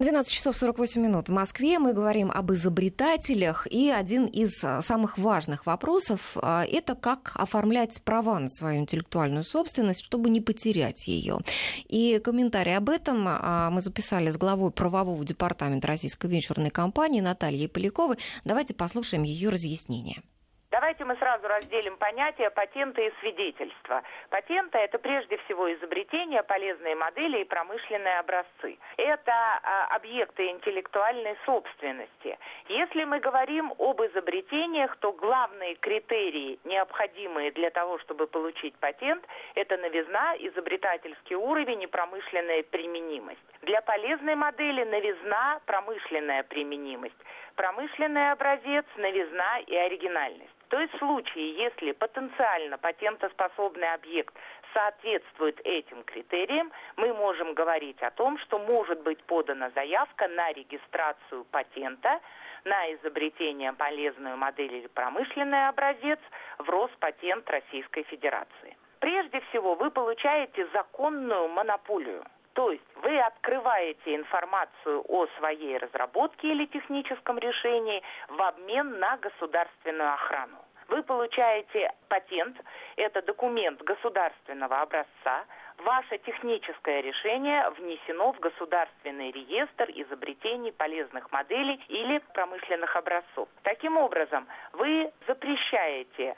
12 0.00 0.32
часов 0.32 0.56
48 0.56 1.02
минут 1.02 1.28
в 1.28 1.32
Москве. 1.32 1.78
Мы 1.78 1.92
говорим 1.92 2.30
об 2.30 2.50
изобретателях. 2.52 3.66
И 3.70 3.90
один 3.90 4.24
из 4.24 4.64
а, 4.64 4.80
самых 4.80 5.18
важных 5.18 5.66
вопросов 5.66 6.38
а,– 6.40 6.64
это 6.72 6.94
как 6.94 7.32
оформлять 7.34 8.00
права 8.02 8.38
на 8.38 8.48
свою 8.48 8.80
интеллектуальную 8.80 9.44
собственность, 9.44 10.02
чтобы 10.02 10.30
не 10.30 10.40
потерять 10.40 11.06
ее. 11.06 11.40
И 11.86 12.18
комментарий 12.24 12.78
об 12.78 12.88
этом 12.88 13.26
а, 13.28 13.68
мы 13.70 13.82
записали 13.82 14.30
с 14.30 14.38
главой 14.38 14.70
правового 14.70 15.22
департамента 15.22 15.86
российской 15.88 16.30
венчурной 16.30 16.70
компании 16.70 17.20
Натальей 17.20 17.68
Поляковой. 17.68 18.16
Давайте 18.46 18.72
послушаем 18.72 19.24
ее 19.24 19.50
разъяснение. 19.50 20.22
Давайте 20.70 21.04
мы 21.04 21.16
сразу 21.16 21.48
разделим 21.48 21.96
понятия 21.96 22.48
патента 22.48 23.02
и 23.02 23.10
свидетельства. 23.18 24.04
Патента– 24.28 24.78
это 24.78 25.00
прежде 25.00 25.36
всего 25.38 25.72
изобретение, 25.74 26.44
полезные 26.44 26.94
модели 26.94 27.40
и 27.40 27.44
промышленные 27.44 28.20
образцы. 28.20 28.78
Это 28.96 29.32
а, 29.32 29.96
объекты 29.96 30.46
интеллектуальной 30.46 31.36
собственности. 31.44 32.38
Если 32.68 33.02
мы 33.02 33.18
говорим 33.18 33.74
об 33.78 34.00
изобретениях, 34.00 34.96
то 34.98 35.12
главные 35.12 35.74
критерии, 35.74 36.60
необходимые 36.62 37.50
для 37.50 37.70
того, 37.70 37.98
чтобы 37.98 38.28
получить 38.28 38.76
патент, 38.76 39.24
это 39.56 39.76
новизна, 39.76 40.36
изобретательский 40.36 41.34
уровень 41.34 41.82
и 41.82 41.88
промышленная 41.88 42.62
применимость. 42.62 43.40
Для 43.62 43.80
полезной 43.82 44.36
модели 44.36 44.84
новизна, 44.84 45.60
промышленная 45.66 46.44
применимость. 46.44 47.16
Промышленный 47.60 48.30
образец, 48.30 48.86
новизна 48.96 49.58
и 49.66 49.76
оригинальность. 49.76 50.48
То 50.70 50.80
есть 50.80 50.94
в 50.94 50.98
случае, 50.98 51.52
если 51.62 51.92
потенциально 51.92 52.78
патентоспособный 52.78 53.92
объект 53.92 54.34
соответствует 54.72 55.60
этим 55.64 56.02
критериям, 56.04 56.72
мы 56.96 57.12
можем 57.12 57.52
говорить 57.52 58.02
о 58.02 58.12
том, 58.12 58.38
что 58.38 58.58
может 58.58 59.02
быть 59.02 59.22
подана 59.24 59.68
заявка 59.74 60.26
на 60.28 60.50
регистрацию 60.52 61.44
патента 61.50 62.20
на 62.64 62.94
изобретение 62.94 63.74
полезную 63.74 64.38
модель 64.38 64.72
или 64.76 64.86
промышленный 64.86 65.68
образец 65.68 66.18
в 66.56 66.66
Роспатент 66.66 67.50
Российской 67.50 68.04
Федерации. 68.04 68.74
Прежде 69.00 69.38
всего, 69.50 69.74
вы 69.74 69.90
получаете 69.90 70.66
законную 70.72 71.48
монополию. 71.48 72.24
То 72.54 72.72
есть 72.72 72.84
вы 72.96 73.18
открываете 73.20 74.16
информацию 74.16 75.04
о 75.08 75.26
своей 75.38 75.78
разработке 75.78 76.48
или 76.48 76.66
техническом 76.66 77.38
решении 77.38 78.02
в 78.28 78.42
обмен 78.42 78.98
на 78.98 79.16
государственную 79.18 80.12
охрану. 80.12 80.58
Вы 80.88 81.04
получаете 81.04 81.92
патент, 82.08 82.56
это 82.96 83.22
документ 83.22 83.80
государственного 83.82 84.80
образца, 84.80 85.44
ваше 85.78 86.18
техническое 86.18 87.00
решение 87.00 87.70
внесено 87.70 88.32
в 88.32 88.40
государственный 88.40 89.30
реестр 89.30 89.88
изобретений 89.94 90.72
полезных 90.72 91.30
моделей 91.30 91.80
или 91.86 92.18
промышленных 92.34 92.96
образцов. 92.96 93.48
Таким 93.62 93.96
образом, 93.98 94.48
вы 94.72 95.12
запрещаете 95.28 96.36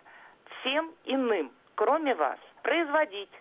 всем 0.60 0.92
иным, 1.06 1.50
кроме 1.74 2.14
вас, 2.14 2.38
производить, 2.62 3.32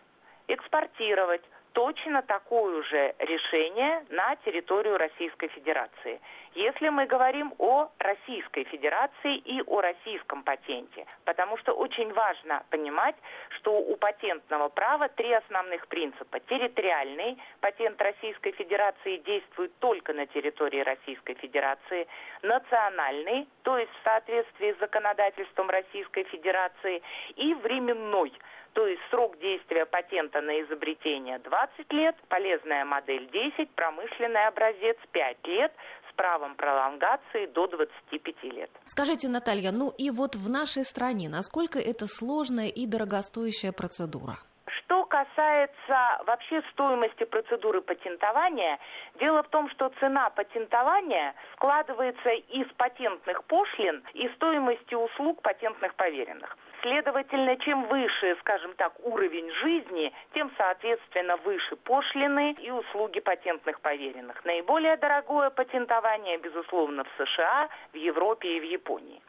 экспортировать, 0.48 1.44
точно 1.74 2.22
такое 2.22 2.84
же 2.84 3.16
решение 3.20 4.06
на 4.10 4.36
территорию 4.38 4.98
Российской 4.98 5.48
Федерации. 5.50 6.20
Если 6.54 6.90
мы 6.90 7.06
говорим 7.06 7.54
о 7.60 7.90
Российской 7.98 8.66
Федерации 8.66 9.38
и 9.38 9.62
о 9.62 9.80
российском 9.80 10.44
патенте, 10.44 11.06
потому 11.24 11.58
что 11.58 11.72
очень 11.72 12.12
важно 12.12 12.64
понимать, 12.70 13.16
что 13.58 13.78
у 13.78 13.96
патентного 13.96 14.68
права 14.68 15.08
три 15.08 15.32
основных 15.32 15.88
принципа. 15.88 16.40
Территориальный 16.42 17.38
патент 17.62 18.02
Российской 18.02 18.52
Федерации 18.52 19.18
действует 19.18 19.72
только 19.80 20.14
на 20.14 20.26
территории 20.26 20.82
Российской 20.82 21.36
Федерации. 21.36 22.08
Национальный, 22.42 23.48
то 23.64 23.78
есть 23.78 23.92
в 23.92 24.04
соответствии 24.04 24.74
с 24.74 24.80
законодательством 24.80 25.70
Российской 25.70 26.24
Федерации. 26.24 27.02
И 27.38 27.54
временной, 27.54 28.34
то 28.74 28.88
есть 28.88 29.02
срок 29.10 29.38
действия 29.40 29.86
патента 29.86 30.42
на 30.42 30.62
изобретение 30.62 31.40
20 31.40 31.92
лет, 31.94 32.16
полезная 32.30 32.86
модель 32.86 33.30
10, 33.32 33.70
промышленный 33.72 34.48
образец 34.48 34.98
5 35.12 35.48
лет 35.48 35.74
с 36.10 36.14
правом 36.14 36.56
пролонгации 36.56 37.48
до 37.48 37.68
25 37.68 38.44
лет. 38.44 38.70
Скажите, 38.86 39.28
Наталья, 39.28 39.72
ну 39.72 39.92
и 39.98 40.10
вот 40.10 40.36
в 40.36 40.50
нашей 40.50 40.84
стране, 40.84 41.30
насколько 41.30 41.80
это 41.80 42.08
сложная 42.08 42.68
и 42.68 42.86
дорогостоящая 42.86 43.72
процедура? 43.72 44.38
Что 44.68 45.06
касается 45.06 46.24
вообще 46.26 46.62
стоимости 46.72 47.24
процедуры 47.26 47.82
патентования, 47.82 48.78
дело 49.20 49.44
в 49.44 49.50
том, 49.50 49.70
что 49.70 49.92
цена 50.00 50.30
патентования 50.30 51.34
складывается 51.56 52.30
из 52.30 52.68
патентных 52.78 53.44
пошлин 53.46 54.04
и 54.14 54.30
стоимости 54.36 54.94
услуг 54.94 55.42
патентных 55.42 55.96
поверенных. 55.96 56.58
Следовательно, 56.82 57.58
чем 57.58 57.86
выше, 57.86 58.36
скажем 58.40 58.74
так, 58.74 58.94
уровень 59.04 59.52
жизни, 59.52 60.12
тем, 60.34 60.52
соответственно, 60.58 61.38
выше 61.38 61.76
пошлины 61.76 62.54
и 62.54 62.72
услуги 62.72 63.20
патентных 63.20 63.80
поверенных. 63.82 64.44
Наиболее 64.46 64.98
дорогое 64.98 65.52
патентование, 65.52 66.38
безусловно, 66.38 67.04
в 67.04 67.24
США, 67.24 67.70
в 67.94 67.96
Европе 67.96 68.58
и 68.58 68.60
в 68.60 68.64
Японии. 68.64 69.22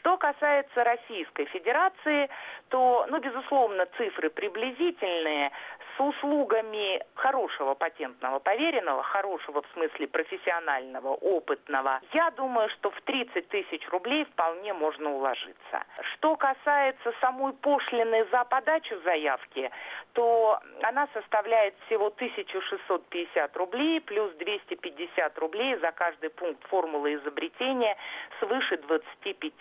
Что 0.00 0.16
касается 0.16 0.82
Российской 0.82 1.44
Федерации, 1.46 2.30
то, 2.70 3.06
ну, 3.10 3.20
безусловно, 3.20 3.86
цифры 3.98 4.30
приблизительные 4.30 5.50
с 5.96 6.00
услугами 6.00 7.02
хорошего 7.14 7.74
патентного 7.74 8.38
поверенного, 8.38 9.02
хорошего 9.02 9.60
в 9.60 9.66
смысле 9.74 10.08
профессионального, 10.08 11.08
опытного, 11.08 12.00
я 12.14 12.30
думаю, 12.30 12.70
что 12.70 12.90
в 12.90 13.00
30 13.02 13.48
тысяч 13.48 13.86
рублей 13.90 14.24
вполне 14.24 14.72
можно 14.72 15.10
уложиться. 15.10 15.84
Что 16.14 16.36
касается 16.36 17.12
самой 17.20 17.52
пошлины 17.52 18.24
за 18.32 18.44
подачу 18.44 18.98
заявки, 19.04 19.70
то 20.14 20.60
она 20.82 21.08
составляет 21.12 21.74
всего 21.86 22.06
1650 22.06 23.56
рублей 23.56 24.00
плюс 24.00 24.32
250 24.34 25.38
рублей 25.38 25.76
за 25.76 25.92
каждый 25.92 26.30
пункт 26.30 26.66
формулы 26.68 27.14
изобретения 27.16 27.96
свыше 28.38 28.78
25. 28.78 29.52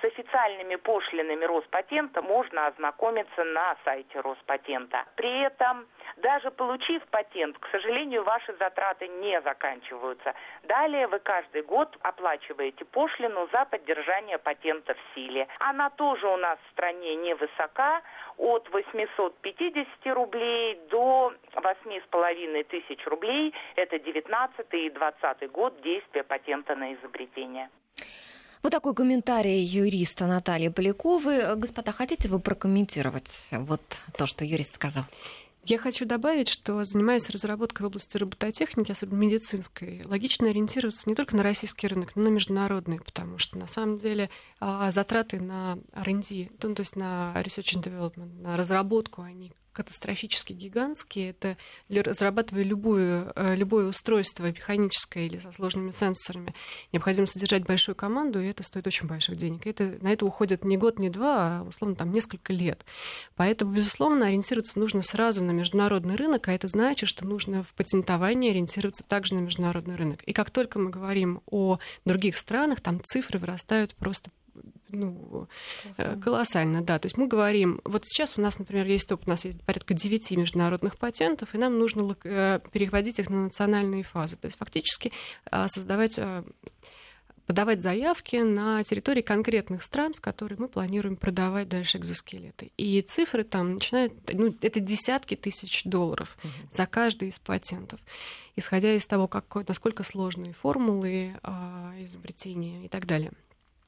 С 0.00 0.04
официальными 0.04 0.76
пошлинами 0.76 1.44
Роспатента 1.44 2.22
можно 2.22 2.66
ознакомиться 2.66 3.44
на 3.44 3.76
сайте 3.84 4.20
Роспатента. 4.20 5.04
При 5.16 5.40
этом 5.40 5.86
даже 6.16 6.50
получив 6.50 7.02
патент, 7.08 7.58
к 7.58 7.68
сожалению, 7.70 8.22
ваши 8.24 8.54
затраты 8.58 9.08
не 9.08 9.40
заканчиваются. 9.42 10.34
Далее 10.62 11.06
вы 11.06 11.18
каждый 11.18 11.62
год 11.62 11.96
оплачиваете 12.02 12.84
пошлину 12.84 13.48
за 13.52 13.64
поддержание 13.66 14.38
патента 14.38 14.94
в 14.94 15.14
силе. 15.14 15.48
Она 15.58 15.90
тоже 15.90 16.26
у 16.26 16.36
нас 16.36 16.58
в 16.66 16.72
стране 16.72 17.16
невысока, 17.16 18.02
от 18.38 18.68
850 18.70 20.14
рублей 20.14 20.80
до 20.90 21.32
8,5 21.54 22.64
тысяч 22.64 23.06
рублей. 23.06 23.54
Это 23.76 23.98
19 23.98 24.66
и 24.74 24.90
20 24.90 25.50
год 25.50 25.80
действия 25.80 26.22
патента 26.22 26.74
на 26.74 26.94
изобретение. 26.94 27.70
Вот 28.66 28.72
такой 28.72 28.96
комментарий 28.96 29.62
юриста 29.62 30.26
Натальи 30.26 30.70
Поляковой. 30.70 31.54
Господа, 31.54 31.92
хотите 31.92 32.28
вы 32.28 32.40
прокомментировать 32.40 33.46
вот 33.52 33.80
то, 34.18 34.26
что 34.26 34.44
юрист 34.44 34.74
сказал? 34.74 35.04
Я 35.62 35.78
хочу 35.78 36.04
добавить, 36.04 36.48
что 36.48 36.84
занимаясь 36.84 37.30
разработкой 37.30 37.84
в 37.84 37.86
области 37.86 38.16
робототехники, 38.16 38.90
особенно 38.90 39.18
медицинской, 39.18 40.02
логично 40.04 40.50
ориентироваться 40.50 41.08
не 41.08 41.14
только 41.14 41.36
на 41.36 41.44
российский 41.44 41.86
рынок, 41.86 42.16
но 42.16 42.22
и 42.22 42.24
на 42.24 42.28
международный, 42.34 42.98
потому 42.98 43.38
что 43.38 43.56
на 43.56 43.68
самом 43.68 43.98
деле 43.98 44.30
а, 44.58 44.90
затраты 44.90 45.40
на 45.40 45.78
R&D, 45.92 46.48
ну, 46.60 46.74
то 46.74 46.80
есть 46.80 46.96
на 46.96 47.34
research 47.36 47.76
and 47.76 47.84
development, 47.84 48.42
на 48.42 48.56
разработку, 48.56 49.22
они 49.22 49.52
катастрофически 49.76 50.54
гигантские. 50.54 51.30
Это 51.30 51.58
разрабатывая 51.90 52.62
любую, 52.62 53.30
э, 53.36 53.54
любое 53.54 53.86
устройство 53.86 54.46
механическое 54.46 55.26
или 55.26 55.36
со 55.36 55.52
сложными 55.52 55.90
сенсорами, 55.90 56.54
необходимо 56.92 57.26
содержать 57.26 57.66
большую 57.66 57.94
команду, 57.94 58.40
и 58.40 58.46
это 58.46 58.62
стоит 58.62 58.86
очень 58.86 59.06
больших 59.06 59.36
денег. 59.36 59.66
И 59.66 59.70
это, 59.70 59.98
на 60.00 60.12
это 60.12 60.24
уходит 60.24 60.64
не 60.64 60.78
год, 60.78 60.98
не 60.98 61.10
два, 61.10 61.60
а, 61.60 61.62
условно, 61.62 61.94
там 61.94 62.10
несколько 62.10 62.54
лет. 62.54 62.86
Поэтому, 63.34 63.72
безусловно, 63.72 64.26
ориентироваться 64.26 64.78
нужно 64.78 65.02
сразу 65.02 65.44
на 65.44 65.50
международный 65.50 66.16
рынок, 66.16 66.48
а 66.48 66.52
это 66.52 66.68
значит, 66.68 67.08
что 67.08 67.26
нужно 67.26 67.62
в 67.62 67.74
патентовании 67.74 68.50
ориентироваться 68.50 69.04
также 69.04 69.34
на 69.34 69.40
международный 69.40 69.96
рынок. 69.96 70.22
И 70.22 70.32
как 70.32 70.50
только 70.50 70.78
мы 70.78 70.88
говорим 70.88 71.42
о 71.46 71.78
других 72.06 72.38
странах, 72.38 72.80
там 72.80 73.02
цифры 73.04 73.38
вырастают 73.38 73.94
просто 73.96 74.30
ну, 74.88 75.48
колоссально. 75.96 76.22
колоссально, 76.22 76.82
да. 76.82 76.98
То 76.98 77.06
есть 77.06 77.16
мы 77.16 77.26
говорим, 77.26 77.80
вот 77.84 78.02
сейчас 78.06 78.38
у 78.38 78.40
нас, 78.40 78.58
например, 78.58 78.86
есть 78.86 79.08
топ, 79.08 79.22
у 79.26 79.30
нас 79.30 79.44
есть 79.44 79.62
порядка 79.62 79.94
9 79.94 80.30
международных 80.32 80.98
патентов, 80.98 81.54
и 81.54 81.58
нам 81.58 81.78
нужно 81.78 82.16
э, 82.24 82.60
переводить 82.72 83.18
их 83.18 83.30
на 83.30 83.44
национальные 83.44 84.02
фазы. 84.02 84.36
То 84.36 84.46
есть 84.46 84.58
фактически 84.58 85.12
а, 85.50 85.68
создавать 85.68 86.18
подавать 87.46 87.80
заявки 87.80 88.36
на 88.36 88.82
территории 88.82 89.22
конкретных 89.22 89.82
стран, 89.82 90.12
в 90.12 90.20
которые 90.20 90.58
мы 90.58 90.68
планируем 90.68 91.16
продавать 91.16 91.68
дальше 91.68 91.98
экзоскелеты. 91.98 92.72
И 92.76 93.00
цифры 93.02 93.44
там 93.44 93.74
начинают, 93.74 94.12
ну, 94.32 94.54
это 94.60 94.80
десятки 94.80 95.36
тысяч 95.36 95.84
долларов 95.84 96.36
угу. 96.42 96.52
за 96.72 96.86
каждый 96.86 97.28
из 97.28 97.38
патентов, 97.38 98.00
исходя 98.56 98.92
из 98.92 99.06
того, 99.06 99.28
как, 99.28 99.68
насколько 99.68 100.02
сложные 100.02 100.52
формулы 100.52 101.34
изобретения 102.00 102.84
и 102.84 102.88
так 102.88 103.06
далее. 103.06 103.32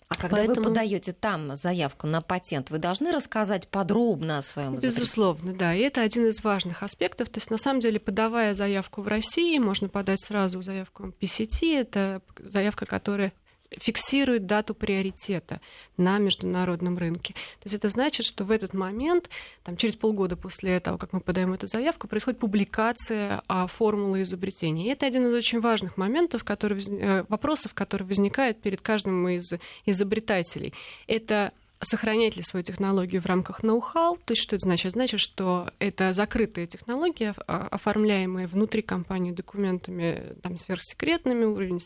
А 0.08 0.16
когда 0.16 0.36
Поэтому... 0.36 0.56
вы 0.56 0.62
подаете 0.64 1.12
там 1.12 1.54
заявку 1.56 2.06
на 2.06 2.22
патент, 2.22 2.70
вы 2.70 2.78
должны 2.78 3.12
рассказать 3.12 3.68
подробно 3.68 4.38
о 4.38 4.42
своем 4.42 4.72
изобретении? 4.72 4.96
Безусловно, 4.96 5.52
да. 5.52 5.74
И 5.74 5.80
это 5.80 6.00
один 6.00 6.26
из 6.26 6.42
важных 6.42 6.82
аспектов. 6.82 7.28
То 7.28 7.38
есть, 7.38 7.50
на 7.50 7.58
самом 7.58 7.80
деле, 7.80 8.00
подавая 8.00 8.54
заявку 8.54 9.02
в 9.02 9.08
России, 9.08 9.58
можно 9.58 9.88
подать 9.88 10.22
сразу 10.22 10.62
заявку 10.62 11.12
PCT. 11.20 11.78
Это 11.78 12.22
заявка, 12.38 12.86
которая 12.86 13.34
фиксирует 13.70 14.46
дату 14.46 14.74
приоритета 14.74 15.60
на 15.96 16.18
международном 16.18 16.96
рынке. 16.96 17.34
То 17.34 17.66
есть 17.66 17.74
это 17.74 17.88
значит, 17.88 18.24
что 18.24 18.44
в 18.44 18.50
этот 18.50 18.72
момент, 18.72 19.28
там, 19.62 19.76
через 19.76 19.96
полгода 19.96 20.36
после 20.36 20.80
того, 20.80 20.98
как 20.98 21.12
мы 21.12 21.20
подаем 21.20 21.52
эту 21.52 21.66
заявку, 21.66 22.08
происходит 22.08 22.40
публикация 22.40 23.42
а, 23.48 23.66
формулы 23.66 24.22
изобретения. 24.22 24.86
И 24.86 24.90
это 24.90 25.06
один 25.06 25.26
из 25.26 25.34
очень 25.34 25.60
важных 25.60 25.96
моментов, 25.96 26.44
который, 26.44 26.82
э, 26.82 27.24
вопросов, 27.28 27.74
которые 27.74 28.08
возникают 28.08 28.60
перед 28.60 28.80
каждым 28.80 29.28
из 29.28 29.50
изобретателей. 29.84 30.72
Это 31.06 31.52
сохранять 31.80 32.36
ли 32.36 32.42
свою 32.42 32.64
технологию 32.64 33.22
в 33.22 33.26
рамках 33.26 33.62
ноу-хау. 33.62 34.18
То 34.24 34.32
есть 34.32 34.42
что 34.42 34.56
это 34.56 34.64
значит? 34.64 34.92
Значит, 34.92 35.20
что 35.20 35.70
это 35.78 36.12
закрытая 36.12 36.66
технология, 36.66 37.34
а, 37.46 37.68
оформляемая 37.70 38.48
внутри 38.48 38.82
компании 38.82 39.32
документами 39.32 40.36
там, 40.42 40.58
сверхсекретными, 40.58 41.44
уровень 41.44 41.80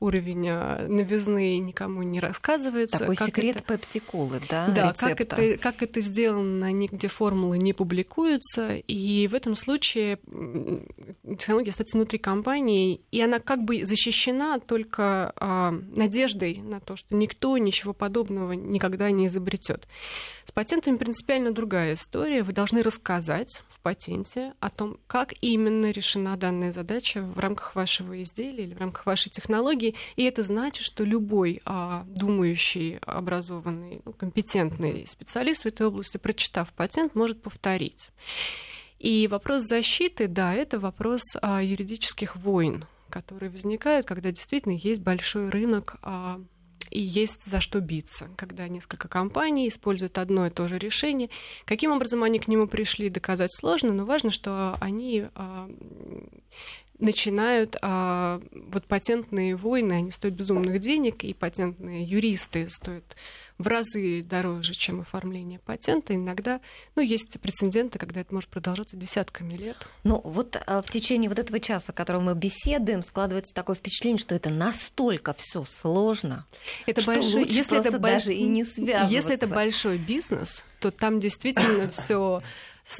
уровень 0.00 0.48
а, 0.48 0.86
новизны 0.86 1.58
никому 1.58 2.02
не 2.02 2.20
рассказывается. 2.20 2.98
Такой 2.98 3.16
как 3.16 3.28
секрет 3.28 3.56
это... 3.56 3.64
пепси-колы, 3.78 4.40
да? 4.48 4.68
Да, 4.68 4.92
как 4.92 5.20
это, 5.20 5.58
как 5.58 5.82
это 5.82 6.00
сделано, 6.00 6.72
нигде 6.72 7.08
формулы 7.08 7.58
не 7.58 7.72
публикуются, 7.72 8.76
и 8.76 9.26
в 9.28 9.34
этом 9.34 9.54
случае 9.54 10.18
технология 11.38 11.70
остается 11.70 11.96
внутри 11.96 12.18
компании, 12.18 13.00
и 13.10 13.20
она 13.20 13.38
как 13.38 13.64
бы 13.64 13.84
защищена 13.84 14.58
только 14.60 15.32
а, 15.36 15.72
надеждой 15.96 16.56
на 16.58 16.80
то, 16.80 16.96
что 16.96 17.14
никто 17.14 17.56
ничего 17.58 17.92
подобного 17.92 18.52
никогда 18.52 19.10
не 19.10 19.23
изобретет. 19.26 19.86
С 20.46 20.52
патентами 20.52 20.96
принципиально 20.96 21.52
другая 21.52 21.94
история. 21.94 22.42
Вы 22.42 22.52
должны 22.52 22.82
рассказать 22.82 23.62
в 23.68 23.80
патенте 23.80 24.54
о 24.60 24.70
том, 24.70 24.98
как 25.06 25.34
именно 25.40 25.90
решена 25.90 26.36
данная 26.36 26.72
задача 26.72 27.22
в 27.22 27.38
рамках 27.38 27.74
вашего 27.74 28.22
изделия 28.22 28.64
или 28.64 28.74
в 28.74 28.78
рамках 28.78 29.06
вашей 29.06 29.30
технологии. 29.30 29.94
И 30.16 30.24
это 30.24 30.42
значит, 30.42 30.84
что 30.84 31.04
любой 31.04 31.60
а, 31.64 32.04
думающий, 32.06 32.98
образованный, 32.98 34.00
ну, 34.04 34.12
компетентный 34.12 35.06
специалист 35.06 35.62
в 35.62 35.66
этой 35.66 35.86
области, 35.86 36.18
прочитав 36.18 36.72
патент, 36.72 37.14
может 37.14 37.42
повторить. 37.42 38.10
И 38.98 39.28
вопрос 39.28 39.64
защиты, 39.64 40.28
да, 40.28 40.54
это 40.54 40.78
вопрос 40.78 41.22
а, 41.42 41.62
юридических 41.62 42.36
войн, 42.36 42.86
которые 43.10 43.50
возникают, 43.50 44.06
когда 44.06 44.30
действительно 44.30 44.72
есть 44.72 45.00
большой 45.00 45.50
рынок 45.50 45.96
а, 46.02 46.40
и 46.94 47.00
есть 47.00 47.44
за 47.44 47.60
что 47.60 47.80
биться, 47.80 48.30
когда 48.36 48.68
несколько 48.68 49.08
компаний 49.08 49.68
используют 49.68 50.16
одно 50.16 50.46
и 50.46 50.50
то 50.50 50.68
же 50.68 50.78
решение. 50.78 51.28
Каким 51.64 51.90
образом 51.90 52.22
они 52.22 52.38
к 52.38 52.48
нему 52.48 52.68
пришли, 52.68 53.10
доказать 53.10 53.52
сложно, 53.52 53.92
но 53.92 54.04
важно, 54.04 54.30
что 54.30 54.78
они 54.80 55.26
а, 55.34 55.68
начинают 57.00 57.76
а, 57.82 58.40
вот 58.52 58.86
патентные 58.86 59.56
войны, 59.56 59.94
они 59.94 60.12
стоят 60.12 60.36
безумных 60.36 60.80
денег, 60.80 61.24
и 61.24 61.34
патентные 61.34 62.04
юристы 62.04 62.68
стоят 62.70 63.16
в 63.58 63.66
разы 63.66 64.22
дороже, 64.22 64.74
чем 64.74 65.00
оформление 65.00 65.58
патента. 65.58 66.14
Иногда, 66.14 66.60
ну, 66.96 67.02
есть 67.02 67.38
прецеденты, 67.40 67.98
когда 67.98 68.20
это 68.20 68.34
может 68.34 68.50
продолжаться 68.50 68.96
десятками 68.96 69.54
лет. 69.54 69.76
Ну, 70.02 70.20
вот 70.24 70.60
а, 70.66 70.82
в 70.82 70.90
течение 70.90 71.28
вот 71.28 71.38
этого 71.38 71.60
часа, 71.60 71.92
в 71.92 71.94
котором 71.94 72.24
мы 72.24 72.34
беседуем, 72.34 73.02
складывается 73.02 73.54
такое 73.54 73.76
впечатление, 73.76 74.18
что 74.18 74.34
это 74.34 74.50
настолько 74.50 75.34
все 75.34 75.64
сложно, 75.64 76.46
это 76.86 77.00
что 77.00 77.14
большой, 77.14 77.42
лучше 77.42 77.54
если 77.54 77.78
это 77.78 77.98
даже 77.98 78.34
и 78.34 78.44
не 78.44 78.64
связываться. 78.64 79.14
Если 79.14 79.34
это 79.34 79.46
большой 79.46 79.98
бизнес, 79.98 80.64
то 80.80 80.90
там 80.90 81.20
действительно 81.20 81.88
все 81.90 82.42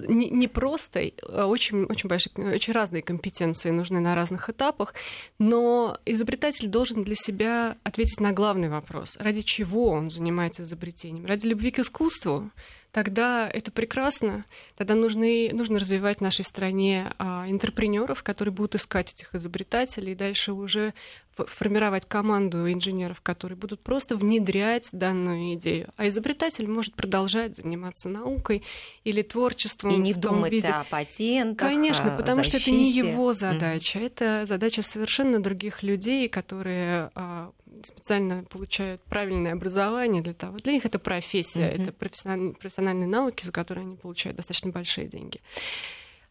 не, 0.07 0.31
не 0.31 0.49
просто, 0.49 1.11
а 1.29 1.47
очень, 1.47 1.85
очень, 1.85 2.09
большие, 2.09 2.33
очень 2.55 2.73
разные 2.73 3.03
компетенции 3.03 3.71
нужны 3.71 4.01
на 4.01 4.15
разных 4.15 4.49
этапах, 4.49 4.95
но 5.39 5.99
изобретатель 6.07 6.69
должен 6.69 7.05
для 7.05 7.17
себя 7.17 7.77
ответить 7.83 8.21
на 8.21 8.33
главный 8.33 8.69
вопрос. 8.69 9.17
Ради 9.19 9.43
чего 9.43 9.89
он 9.89 10.11
занимается 10.11 10.63
изобретением? 10.63 11.27
Ради 11.27 11.47
любви 11.47 11.71
к 11.71 11.79
искусству? 11.81 12.51
тогда 12.95 13.51
это 13.53 13.73
прекрасно. 13.73 14.45
Тогда 14.77 14.95
нужно, 14.95 15.27
нужно 15.53 15.81
развивать 15.81 16.19
в 16.19 16.21
нашей 16.21 16.45
стране 16.45 17.13
а, 17.19 17.45
интерпренеров, 17.49 18.23
которые 18.23 18.55
будут 18.55 18.77
искать 18.77 19.13
этих 19.13 19.35
изобретателей, 19.35 20.13
и 20.13 20.15
дальше 20.15 20.53
уже 20.53 20.95
формировать 21.37 22.07
команду 22.07 22.71
инженеров, 22.71 23.21
которые 23.21 23.57
будут 23.57 23.81
просто 23.81 24.17
внедрять 24.17 24.89
данную 24.93 25.55
идею. 25.55 25.93
А 25.97 26.09
изобретатель 26.09 26.69
может 26.69 26.95
продолжать 26.95 27.57
заниматься 27.57 28.09
наукой 28.09 28.63
или 29.05 29.23
творчеством. 29.23 29.91
И 29.91 29.97
не 29.97 30.13
в 30.13 30.21
том 30.21 30.37
думать 30.37 30.53
виде. 30.53 30.69
о 30.69 30.85
патентах. 30.85 31.69
Конечно, 31.69 32.15
потому 32.17 32.37
защите. 32.37 32.59
что 32.59 32.71
это 32.71 32.79
не 32.79 32.91
его 32.93 33.33
задача. 33.33 33.99
Mm-hmm. 33.99 34.07
Это 34.07 34.47
задача 34.47 34.83
совершенно 34.83 35.43
других 35.43 35.83
людей, 35.83 36.29
которые 36.29 37.11
а, 37.15 37.53
специально 37.83 38.45
получают 38.45 39.03
правильное 39.03 39.53
образование 39.53 40.23
для 40.23 40.35
того. 40.35 40.59
Для 40.59 40.73
них 40.73 40.85
это 40.85 40.99
профессия, 40.99 41.71
mm-hmm. 41.71 41.83
это 41.83 41.93
профессиональные, 41.93 42.55
профессиональные 42.55 43.09
науки, 43.09 43.45
за 43.45 43.53
которые 43.53 43.85
они 43.85 43.97
получают 43.97 44.37
достаточно 44.37 44.71
большие 44.71 45.09
деньги. 45.09 45.41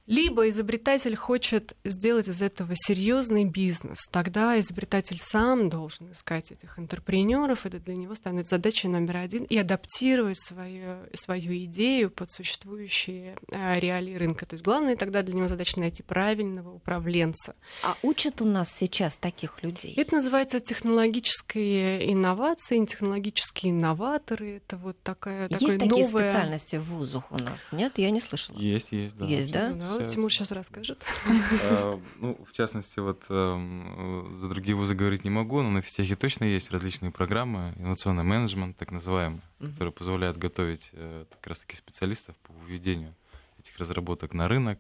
Либо 0.06 0.50
изобретатель 0.50 1.16
хочет 1.16 1.78
сделать 1.86 2.28
из 2.28 2.42
этого 2.42 2.74
серьезный 2.76 3.46
бизнес. 3.46 4.00
Тогда 4.12 4.60
изобретатель 4.60 5.18
сам 5.18 5.70
должен 5.70 6.12
искать 6.12 6.52
этих 6.52 6.78
интерпренеров. 6.78 7.66
Это 7.66 7.80
для 7.80 7.96
него 7.96 8.14
станет 8.16 8.50
задачей 8.50 8.90
номер 8.90 9.18
один 9.18 9.44
и 9.46 9.58
адаптировать 9.58 10.40
свою, 10.40 10.98
свою 11.14 11.64
идею 11.66 12.12
под 12.12 12.32
существующие 12.32 13.38
а, 13.54 13.80
реалии 13.80 14.16
рынка. 14.16 14.46
То 14.46 14.56
есть 14.56 14.66
главное 14.66 14.98
тогда 14.98 15.22
для 15.22 15.36
него 15.36 15.48
задача 15.48 15.80
найти 15.80 16.04
правильного 16.04 16.74
управленца. 16.74 17.56
А 17.82 17.96
учат 18.02 18.42
у 18.42 18.46
нас 18.46 18.70
сейчас 18.72 19.16
таких 19.16 19.64
людей? 19.64 19.94
Это 19.96 20.16
называется 20.16 20.60
технологические 20.60 22.12
инновации, 22.12 22.84
технологические 22.86 23.72
инноваторы. 23.72 24.58
Это 24.58 24.76
вот 24.76 25.02
такая 25.02 25.48
Есть 25.48 25.62
такая 25.62 25.80
такие 25.80 26.08
новая... 26.08 26.28
специальности 26.28 26.76
в 26.76 26.84
вузах 26.90 27.32
у 27.32 27.38
нас? 27.38 27.70
Нет, 27.72 27.98
я 27.98 28.12
не 28.12 28.20
слышала. 28.20 28.58
Есть, 28.58 28.92
есть, 28.92 29.16
да. 29.16 29.26
Есть, 29.26 29.52
да? 29.52 29.93
Сейчас... 30.00 30.14
Тимур 30.14 30.32
сейчас 30.32 30.52
расскажет. 30.52 31.04
А, 31.64 32.00
ну, 32.20 32.38
в 32.50 32.54
частности, 32.54 33.00
вот 33.00 33.24
эм, 33.30 34.38
за 34.40 34.50
другие 34.50 34.76
вузы 34.76 34.96
говорить 34.96 35.24
не 35.24 35.30
могу, 35.30 35.62
но 35.62 35.70
на 35.70 35.82
физтехе 35.82 36.16
точно 36.16 36.46
есть 36.46 36.72
различные 36.72 37.12
программы, 37.12 37.74
инновационный 37.78 38.24
менеджмент, 38.24 38.78
так 38.78 38.92
называемый, 38.92 39.42
которые 39.60 39.92
позволяют 39.92 40.38
готовить 40.38 40.90
э, 40.94 41.26
как 41.30 41.48
раз-таки 41.48 41.76
специалистов 41.76 42.36
по 42.38 42.54
введению 42.66 43.16
этих 43.60 43.78
разработок 43.78 44.34
на 44.34 44.48
рынок, 44.48 44.80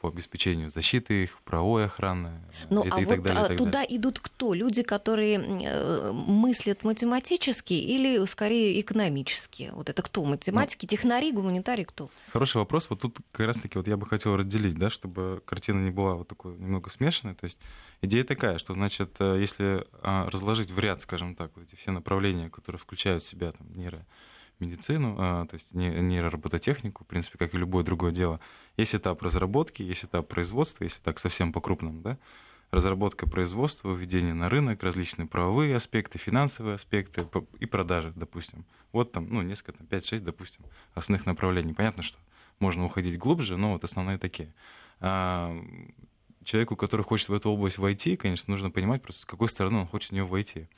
по 0.00 0.08
обеспечению 0.08 0.70
защиты 0.70 1.24
их, 1.24 1.38
правовой 1.44 1.86
охраны 1.86 2.40
ну, 2.70 2.84
и, 2.84 2.88
а 2.90 3.00
и 3.00 3.04
вот 3.04 3.14
так 3.14 3.22
далее. 3.22 3.44
А 3.44 3.48
так 3.48 3.58
туда 3.58 3.70
далее. 3.70 3.96
идут 3.96 4.20
кто? 4.20 4.54
Люди, 4.54 4.82
которые 4.82 5.38
э, 5.38 6.12
мыслят 6.12 6.84
математически 6.84 7.72
или 7.72 8.24
скорее 8.26 8.80
экономически? 8.80 9.70
Вот 9.74 9.88
это 9.88 10.02
кто? 10.02 10.24
Математики, 10.24 10.86
ну, 10.86 10.88
технари, 10.88 11.32
гуманитарии, 11.32 11.84
кто? 11.84 12.10
Хороший 12.32 12.58
вопрос. 12.58 12.88
Вот 12.90 13.00
тут 13.00 13.16
как 13.32 13.46
раз-таки 13.46 13.76
вот 13.76 13.88
я 13.88 13.96
бы 13.96 14.06
хотел 14.06 14.36
разделить, 14.36 14.78
да, 14.78 14.90
чтобы 14.90 15.42
картина 15.44 15.82
не 15.82 15.90
была 15.90 16.14
вот 16.14 16.28
такой 16.28 16.56
немного 16.56 16.90
смешанной. 16.90 17.34
То 17.34 17.44
есть 17.44 17.58
идея 18.02 18.24
такая, 18.24 18.58
что, 18.58 18.74
значит, 18.74 19.16
э, 19.18 19.38
если 19.40 19.84
а, 20.02 20.30
разложить 20.30 20.70
в 20.70 20.78
ряд, 20.78 21.02
скажем 21.02 21.34
так, 21.34 21.50
вот 21.56 21.66
эти 21.66 21.74
все 21.74 21.90
направления, 21.90 22.50
которые 22.50 22.78
включают 22.78 23.24
в 23.24 23.28
себя 23.28 23.52
там, 23.52 23.66
нейро 23.74 24.06
медицину, 24.60 25.16
а, 25.18 25.46
то 25.46 25.54
есть 25.54 25.72
нейроробототехнику, 25.74 27.04
в 27.04 27.06
принципе, 27.06 27.38
как 27.38 27.54
и 27.54 27.58
любое 27.58 27.84
другое 27.84 28.12
дело. 28.12 28.40
Есть 28.76 28.94
этап 28.94 29.22
разработки, 29.22 29.82
есть 29.82 30.04
этап 30.04 30.28
производства, 30.28 30.84
если 30.84 31.00
так 31.00 31.18
совсем 31.18 31.52
по-крупному, 31.52 32.00
да, 32.00 32.18
разработка 32.70 33.28
производства, 33.28 33.92
введение 33.92 34.34
на 34.34 34.48
рынок, 34.48 34.82
различные 34.82 35.26
правовые 35.26 35.76
аспекты, 35.76 36.18
финансовые 36.18 36.74
аспекты 36.74 37.26
и 37.60 37.66
продажи, 37.66 38.12
допустим. 38.14 38.64
Вот 38.92 39.12
там, 39.12 39.28
ну, 39.30 39.42
несколько, 39.42 39.72
там, 39.72 39.86
5-6, 39.86 40.20
допустим, 40.20 40.64
основных 40.94 41.26
направлений. 41.26 41.72
Понятно, 41.72 42.02
что 42.02 42.18
можно 42.58 42.84
уходить 42.84 43.18
глубже, 43.18 43.56
но 43.56 43.72
вот 43.72 43.84
основные 43.84 44.18
такие. 44.18 44.52
А 45.00 45.56
человеку, 46.44 46.76
который 46.76 47.02
хочет 47.02 47.28
в 47.28 47.34
эту 47.34 47.50
область 47.50 47.78
войти, 47.78 48.16
конечно, 48.16 48.50
нужно 48.50 48.70
понимать 48.70 49.02
просто, 49.02 49.22
с 49.22 49.26
какой 49.26 49.48
стороны 49.48 49.78
он 49.78 49.86
хочет 49.86 50.10
в 50.10 50.12
нее 50.12 50.24
войти. 50.24 50.68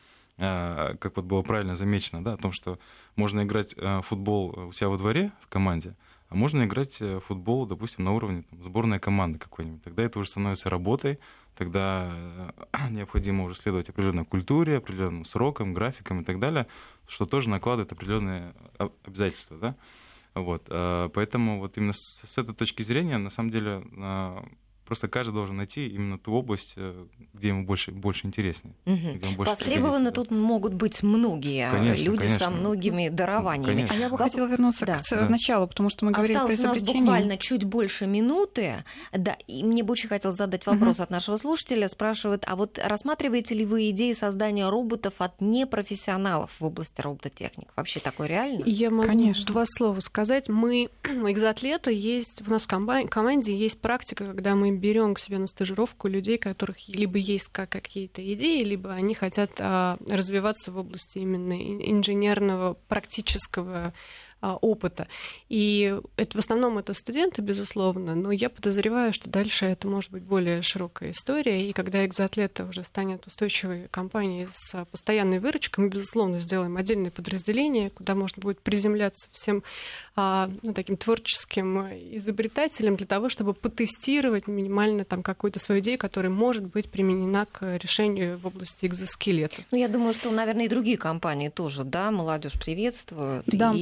А, 0.40 0.96
как 0.96 1.16
вот 1.16 1.26
было 1.26 1.42
правильно 1.42 1.74
замечено, 1.76 2.24
да, 2.24 2.32
о 2.32 2.36
том, 2.38 2.52
что 2.52 2.78
можно 3.14 3.42
играть 3.42 3.76
в 3.76 4.02
футбол 4.02 4.68
у 4.68 4.72
себя 4.72 4.88
во 4.88 4.96
дворе 4.96 5.32
в 5.42 5.48
команде, 5.48 5.94
а 6.30 6.34
можно 6.34 6.64
играть 6.64 6.98
в 7.00 7.20
футбол, 7.20 7.66
допустим, 7.66 8.04
на 8.04 8.12
уровне 8.12 8.44
там, 8.48 8.62
сборной 8.64 8.98
команды 8.98 9.38
какой-нибудь. 9.38 9.82
Тогда 9.82 10.02
это 10.02 10.18
уже 10.18 10.30
становится 10.30 10.70
работой, 10.70 11.18
тогда 11.56 12.52
необходимо 12.90 13.44
уже 13.44 13.56
следовать 13.56 13.90
определенной 13.90 14.24
культуре, 14.24 14.78
определенным 14.78 15.26
срокам, 15.26 15.74
графикам 15.74 16.22
и 16.22 16.24
так 16.24 16.38
далее, 16.38 16.66
что 17.06 17.26
тоже 17.26 17.50
накладывает 17.50 17.92
определенные 17.92 18.54
обязательства, 19.04 19.58
да. 19.58 19.76
Вот, 20.34 20.64
а, 20.68 21.08
поэтому 21.10 21.58
вот 21.58 21.76
именно 21.76 21.92
с 21.92 22.38
этой 22.38 22.54
точки 22.54 22.82
зрения, 22.82 23.18
на 23.18 23.30
самом 23.30 23.50
деле, 23.50 23.82
а, 23.98 24.44
Просто 24.90 25.06
каждый 25.06 25.30
должен 25.30 25.56
найти 25.56 25.86
именно 25.86 26.18
ту 26.18 26.32
область, 26.32 26.72
э, 26.74 27.06
где 27.32 27.46
ему 27.46 27.64
больше, 27.64 27.92
больше 27.92 28.26
интереснее. 28.26 28.74
Угу. 28.86 29.36
больше 29.36 29.52
Востребованы 29.52 30.10
тут 30.10 30.32
могут 30.32 30.74
быть 30.74 31.04
многие 31.04 31.70
конечно, 31.70 32.02
люди 32.02 32.22
конечно. 32.22 32.46
со 32.46 32.50
многими 32.50 33.08
дарованиями. 33.08 33.82
Конечно. 33.86 33.94
А 33.94 33.98
я 34.00 34.08
бы 34.08 34.18
хотела 34.18 34.48
вернуться 34.48 34.86
да. 34.86 34.98
к 34.98 35.08
да. 35.08 35.28
началу, 35.28 35.68
потому 35.68 35.90
что 35.90 36.04
мы 36.06 36.10
говорили 36.10 36.38
Осталось 36.38 36.56
про 36.56 36.64
изобретение. 36.64 37.02
у 37.02 37.04
нас 37.04 37.04
буквально 37.04 37.36
чуть 37.38 37.62
больше 37.62 38.08
минуты. 38.08 38.84
Да, 39.12 39.36
и 39.46 39.62
мне 39.62 39.84
бы 39.84 39.92
очень 39.92 40.08
хотелось 40.08 40.36
задать 40.36 40.66
вопрос 40.66 40.96
угу. 40.96 41.04
от 41.04 41.10
нашего 41.10 41.36
слушателя. 41.36 41.88
Спрашивают, 41.88 42.42
а 42.48 42.56
вот 42.56 42.80
рассматриваете 42.84 43.54
ли 43.54 43.64
вы 43.64 43.90
идеи 43.90 44.12
создания 44.12 44.68
роботов 44.68 45.14
от 45.18 45.40
непрофессионалов 45.40 46.50
в 46.58 46.64
области 46.64 47.00
робототехник? 47.00 47.68
Вообще 47.76 48.00
такое 48.00 48.26
реально? 48.26 48.64
Я 48.66 48.90
могу 48.90 49.06
конечно. 49.06 49.46
два 49.46 49.66
слова 49.68 50.00
сказать. 50.00 50.48
Мы, 50.48 50.88
экзоатлеты, 51.04 51.92
есть, 51.92 52.42
у 52.44 52.50
нас 52.50 52.62
в 52.62 52.66
команде 52.66 53.56
есть 53.56 53.80
практика, 53.80 54.26
когда 54.26 54.56
мы 54.56 54.79
берем 54.80 55.14
к 55.14 55.20
себе 55.20 55.38
на 55.38 55.46
стажировку 55.46 56.08
людей, 56.08 56.38
которых 56.38 56.76
либо 56.88 57.18
есть 57.18 57.48
как 57.52 57.68
какие-то 57.68 58.20
идеи, 58.34 58.64
либо 58.64 58.92
они 58.92 59.14
хотят 59.14 59.52
а, 59.58 59.98
развиваться 60.08 60.72
в 60.72 60.78
области 60.78 61.18
именно 61.18 61.52
инженерного 61.52 62.74
практического 62.88 63.92
опыта. 64.40 65.06
И 65.48 65.94
это 66.16 66.36
в 66.36 66.40
основном 66.40 66.78
это 66.78 66.94
студенты, 66.94 67.42
безусловно, 67.42 68.14
но 68.14 68.32
я 68.32 68.48
подозреваю, 68.48 69.12
что 69.12 69.28
дальше 69.28 69.66
это 69.66 69.86
может 69.86 70.10
быть 70.10 70.22
более 70.22 70.62
широкая 70.62 71.10
история. 71.10 71.68
И 71.68 71.72
когда 71.72 72.04
экзоатлеты 72.06 72.64
уже 72.64 72.82
станет 72.82 73.26
устойчивой 73.26 73.88
компанией 73.90 74.48
с 74.52 74.84
постоянной 74.86 75.38
выручкой, 75.38 75.84
мы, 75.84 75.90
безусловно, 75.90 76.40
сделаем 76.40 76.76
отдельное 76.76 77.10
подразделение, 77.10 77.90
куда 77.90 78.14
можно 78.14 78.40
будет 78.40 78.60
приземляться 78.60 79.28
всем 79.32 79.62
а, 80.16 80.50
ну, 80.62 80.74
таким 80.74 80.96
творческим 80.96 81.80
изобретателем 82.16 82.96
для 82.96 83.06
того, 83.06 83.28
чтобы 83.28 83.54
потестировать 83.54 84.46
минимально 84.46 85.04
там 85.04 85.22
какую-то 85.22 85.58
свою 85.58 85.80
идею, 85.80 85.98
которая 85.98 86.30
может 86.30 86.66
быть 86.66 86.90
применена 86.90 87.46
к 87.46 87.76
решению 87.76 88.38
в 88.38 88.46
области 88.46 88.86
экзоскелета. 88.86 89.62
Ну, 89.70 89.78
я 89.78 89.88
думаю, 89.88 90.12
что, 90.12 90.30
наверное, 90.30 90.66
и 90.66 90.68
другие 90.68 90.96
компании 90.96 91.48
тоже, 91.48 91.84
да, 91.84 92.10
молодежь 92.10 92.58
приветствуют. 92.60 93.44
Да, 93.46 93.72
и... 93.72 93.78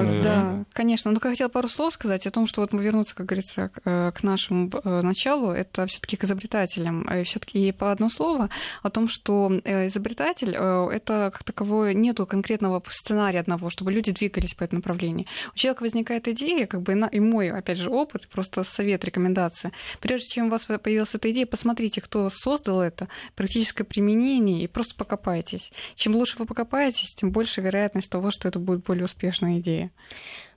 приветствую, 0.00 0.22
да, 0.22 0.64
конечно. 0.72 1.10
Ну, 1.10 1.20
хотела 1.20 1.48
пару 1.48 1.68
слов 1.68 1.94
сказать 1.94 2.26
о 2.26 2.30
том, 2.30 2.46
что 2.46 2.60
вот 2.60 2.72
мы 2.72 2.82
вернуться, 2.82 3.14
как 3.14 3.26
говорится, 3.26 3.68
к 3.68 3.80
э, 3.84 4.12
нашему 4.22 4.70
э, 4.72 5.02
началу, 5.02 5.50
это 5.50 5.86
все 5.86 6.00
таки 6.00 6.16
к 6.16 6.24
изобретателям. 6.24 7.02
И 7.02 7.24
все 7.24 7.38
таки 7.38 7.72
по 7.72 7.92
одно 7.92 8.08
слово 8.08 8.50
о 8.82 8.90
том, 8.90 9.08
что 9.08 9.60
э, 9.64 9.88
изобретатель, 9.88 10.50
это 10.50 11.30
как 11.32 11.44
таковое, 11.44 11.94
нету 11.94 12.26
конкретного 12.26 12.82
сценария 12.90 13.40
одного, 13.40 13.70
чтобы 13.70 13.92
люди 13.92 14.12
двигались 14.12 14.54
по 14.54 14.64
этому 14.64 14.78
направлению. 14.78 15.26
У 15.54 15.56
человека 15.56 15.82
возникает 15.82 16.28
идея, 16.28 16.66
как 16.66 16.82
бы 16.82 16.92
и 17.12 17.20
мой, 17.20 17.50
опять 17.50 17.78
же, 17.78 17.90
опыт, 17.90 18.28
просто 18.28 18.64
совет, 18.64 19.04
рекомендация. 19.04 19.72
Прежде 20.00 20.28
чем 20.28 20.46
у 20.46 20.50
вас 20.50 20.64
появилась 20.64 21.14
эта 21.14 21.30
идея, 21.30 21.46
посмотрите, 21.46 22.00
кто 22.00 22.30
создал 22.30 22.80
это, 22.80 23.08
практическое 23.34 23.84
применение, 23.84 24.62
и 24.62 24.66
просто 24.66 24.94
покопайтесь. 24.94 25.72
Чем 25.94 26.14
лучше 26.14 26.36
вы 26.38 26.46
покопаетесь, 26.46 27.14
тем 27.14 27.30
больше 27.30 27.60
вероятность 27.60 28.10
того, 28.10 28.30
что 28.30 28.48
это 28.48 28.58
будет 28.58 28.84
более 28.84 29.04
успешная 29.04 29.58
идея. 29.58 29.89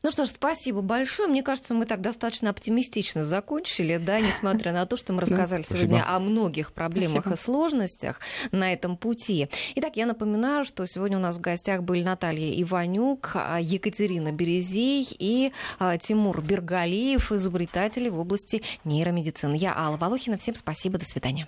Ну 0.03 0.11
что 0.11 0.25
ж, 0.25 0.31
спасибо 0.31 0.81
большое. 0.81 1.29
Мне 1.29 1.43
кажется, 1.43 1.73
мы 1.73 1.85
так 1.85 2.01
достаточно 2.01 2.49
оптимистично 2.49 3.23
закончили, 3.23 3.95
да, 3.95 4.19
несмотря 4.19 4.73
на 4.73 4.85
то, 4.85 4.97
что 4.97 5.13
мы 5.13 5.21
рассказали 5.21 5.63
да, 5.67 5.77
сегодня 5.77 6.03
о 6.05 6.19
многих 6.19 6.73
проблемах 6.73 7.21
спасибо. 7.21 7.35
и 7.35 7.37
сложностях 7.37 8.19
на 8.51 8.73
этом 8.73 8.97
пути. 8.97 9.47
Итак, 9.75 9.95
я 9.95 10.05
напоминаю, 10.05 10.65
что 10.65 10.85
сегодня 10.87 11.17
у 11.17 11.21
нас 11.21 11.37
в 11.37 11.41
гостях 11.41 11.83
были 11.83 12.03
Наталья 12.03 12.51
Иванюк, 12.61 13.31
а, 13.35 13.61
Екатерина 13.61 14.33
Березей 14.33 15.07
и 15.09 15.53
а, 15.79 15.97
Тимур 15.97 16.41
Бергалиев, 16.41 17.31
изобретатели 17.31 18.09
в 18.09 18.19
области 18.19 18.61
нейромедицины. 18.83 19.55
Я 19.55 19.73
Алла 19.73 19.95
Волохина. 19.95 20.37
Всем 20.37 20.55
спасибо. 20.55 20.97
До 20.97 21.05
свидания. 21.05 21.47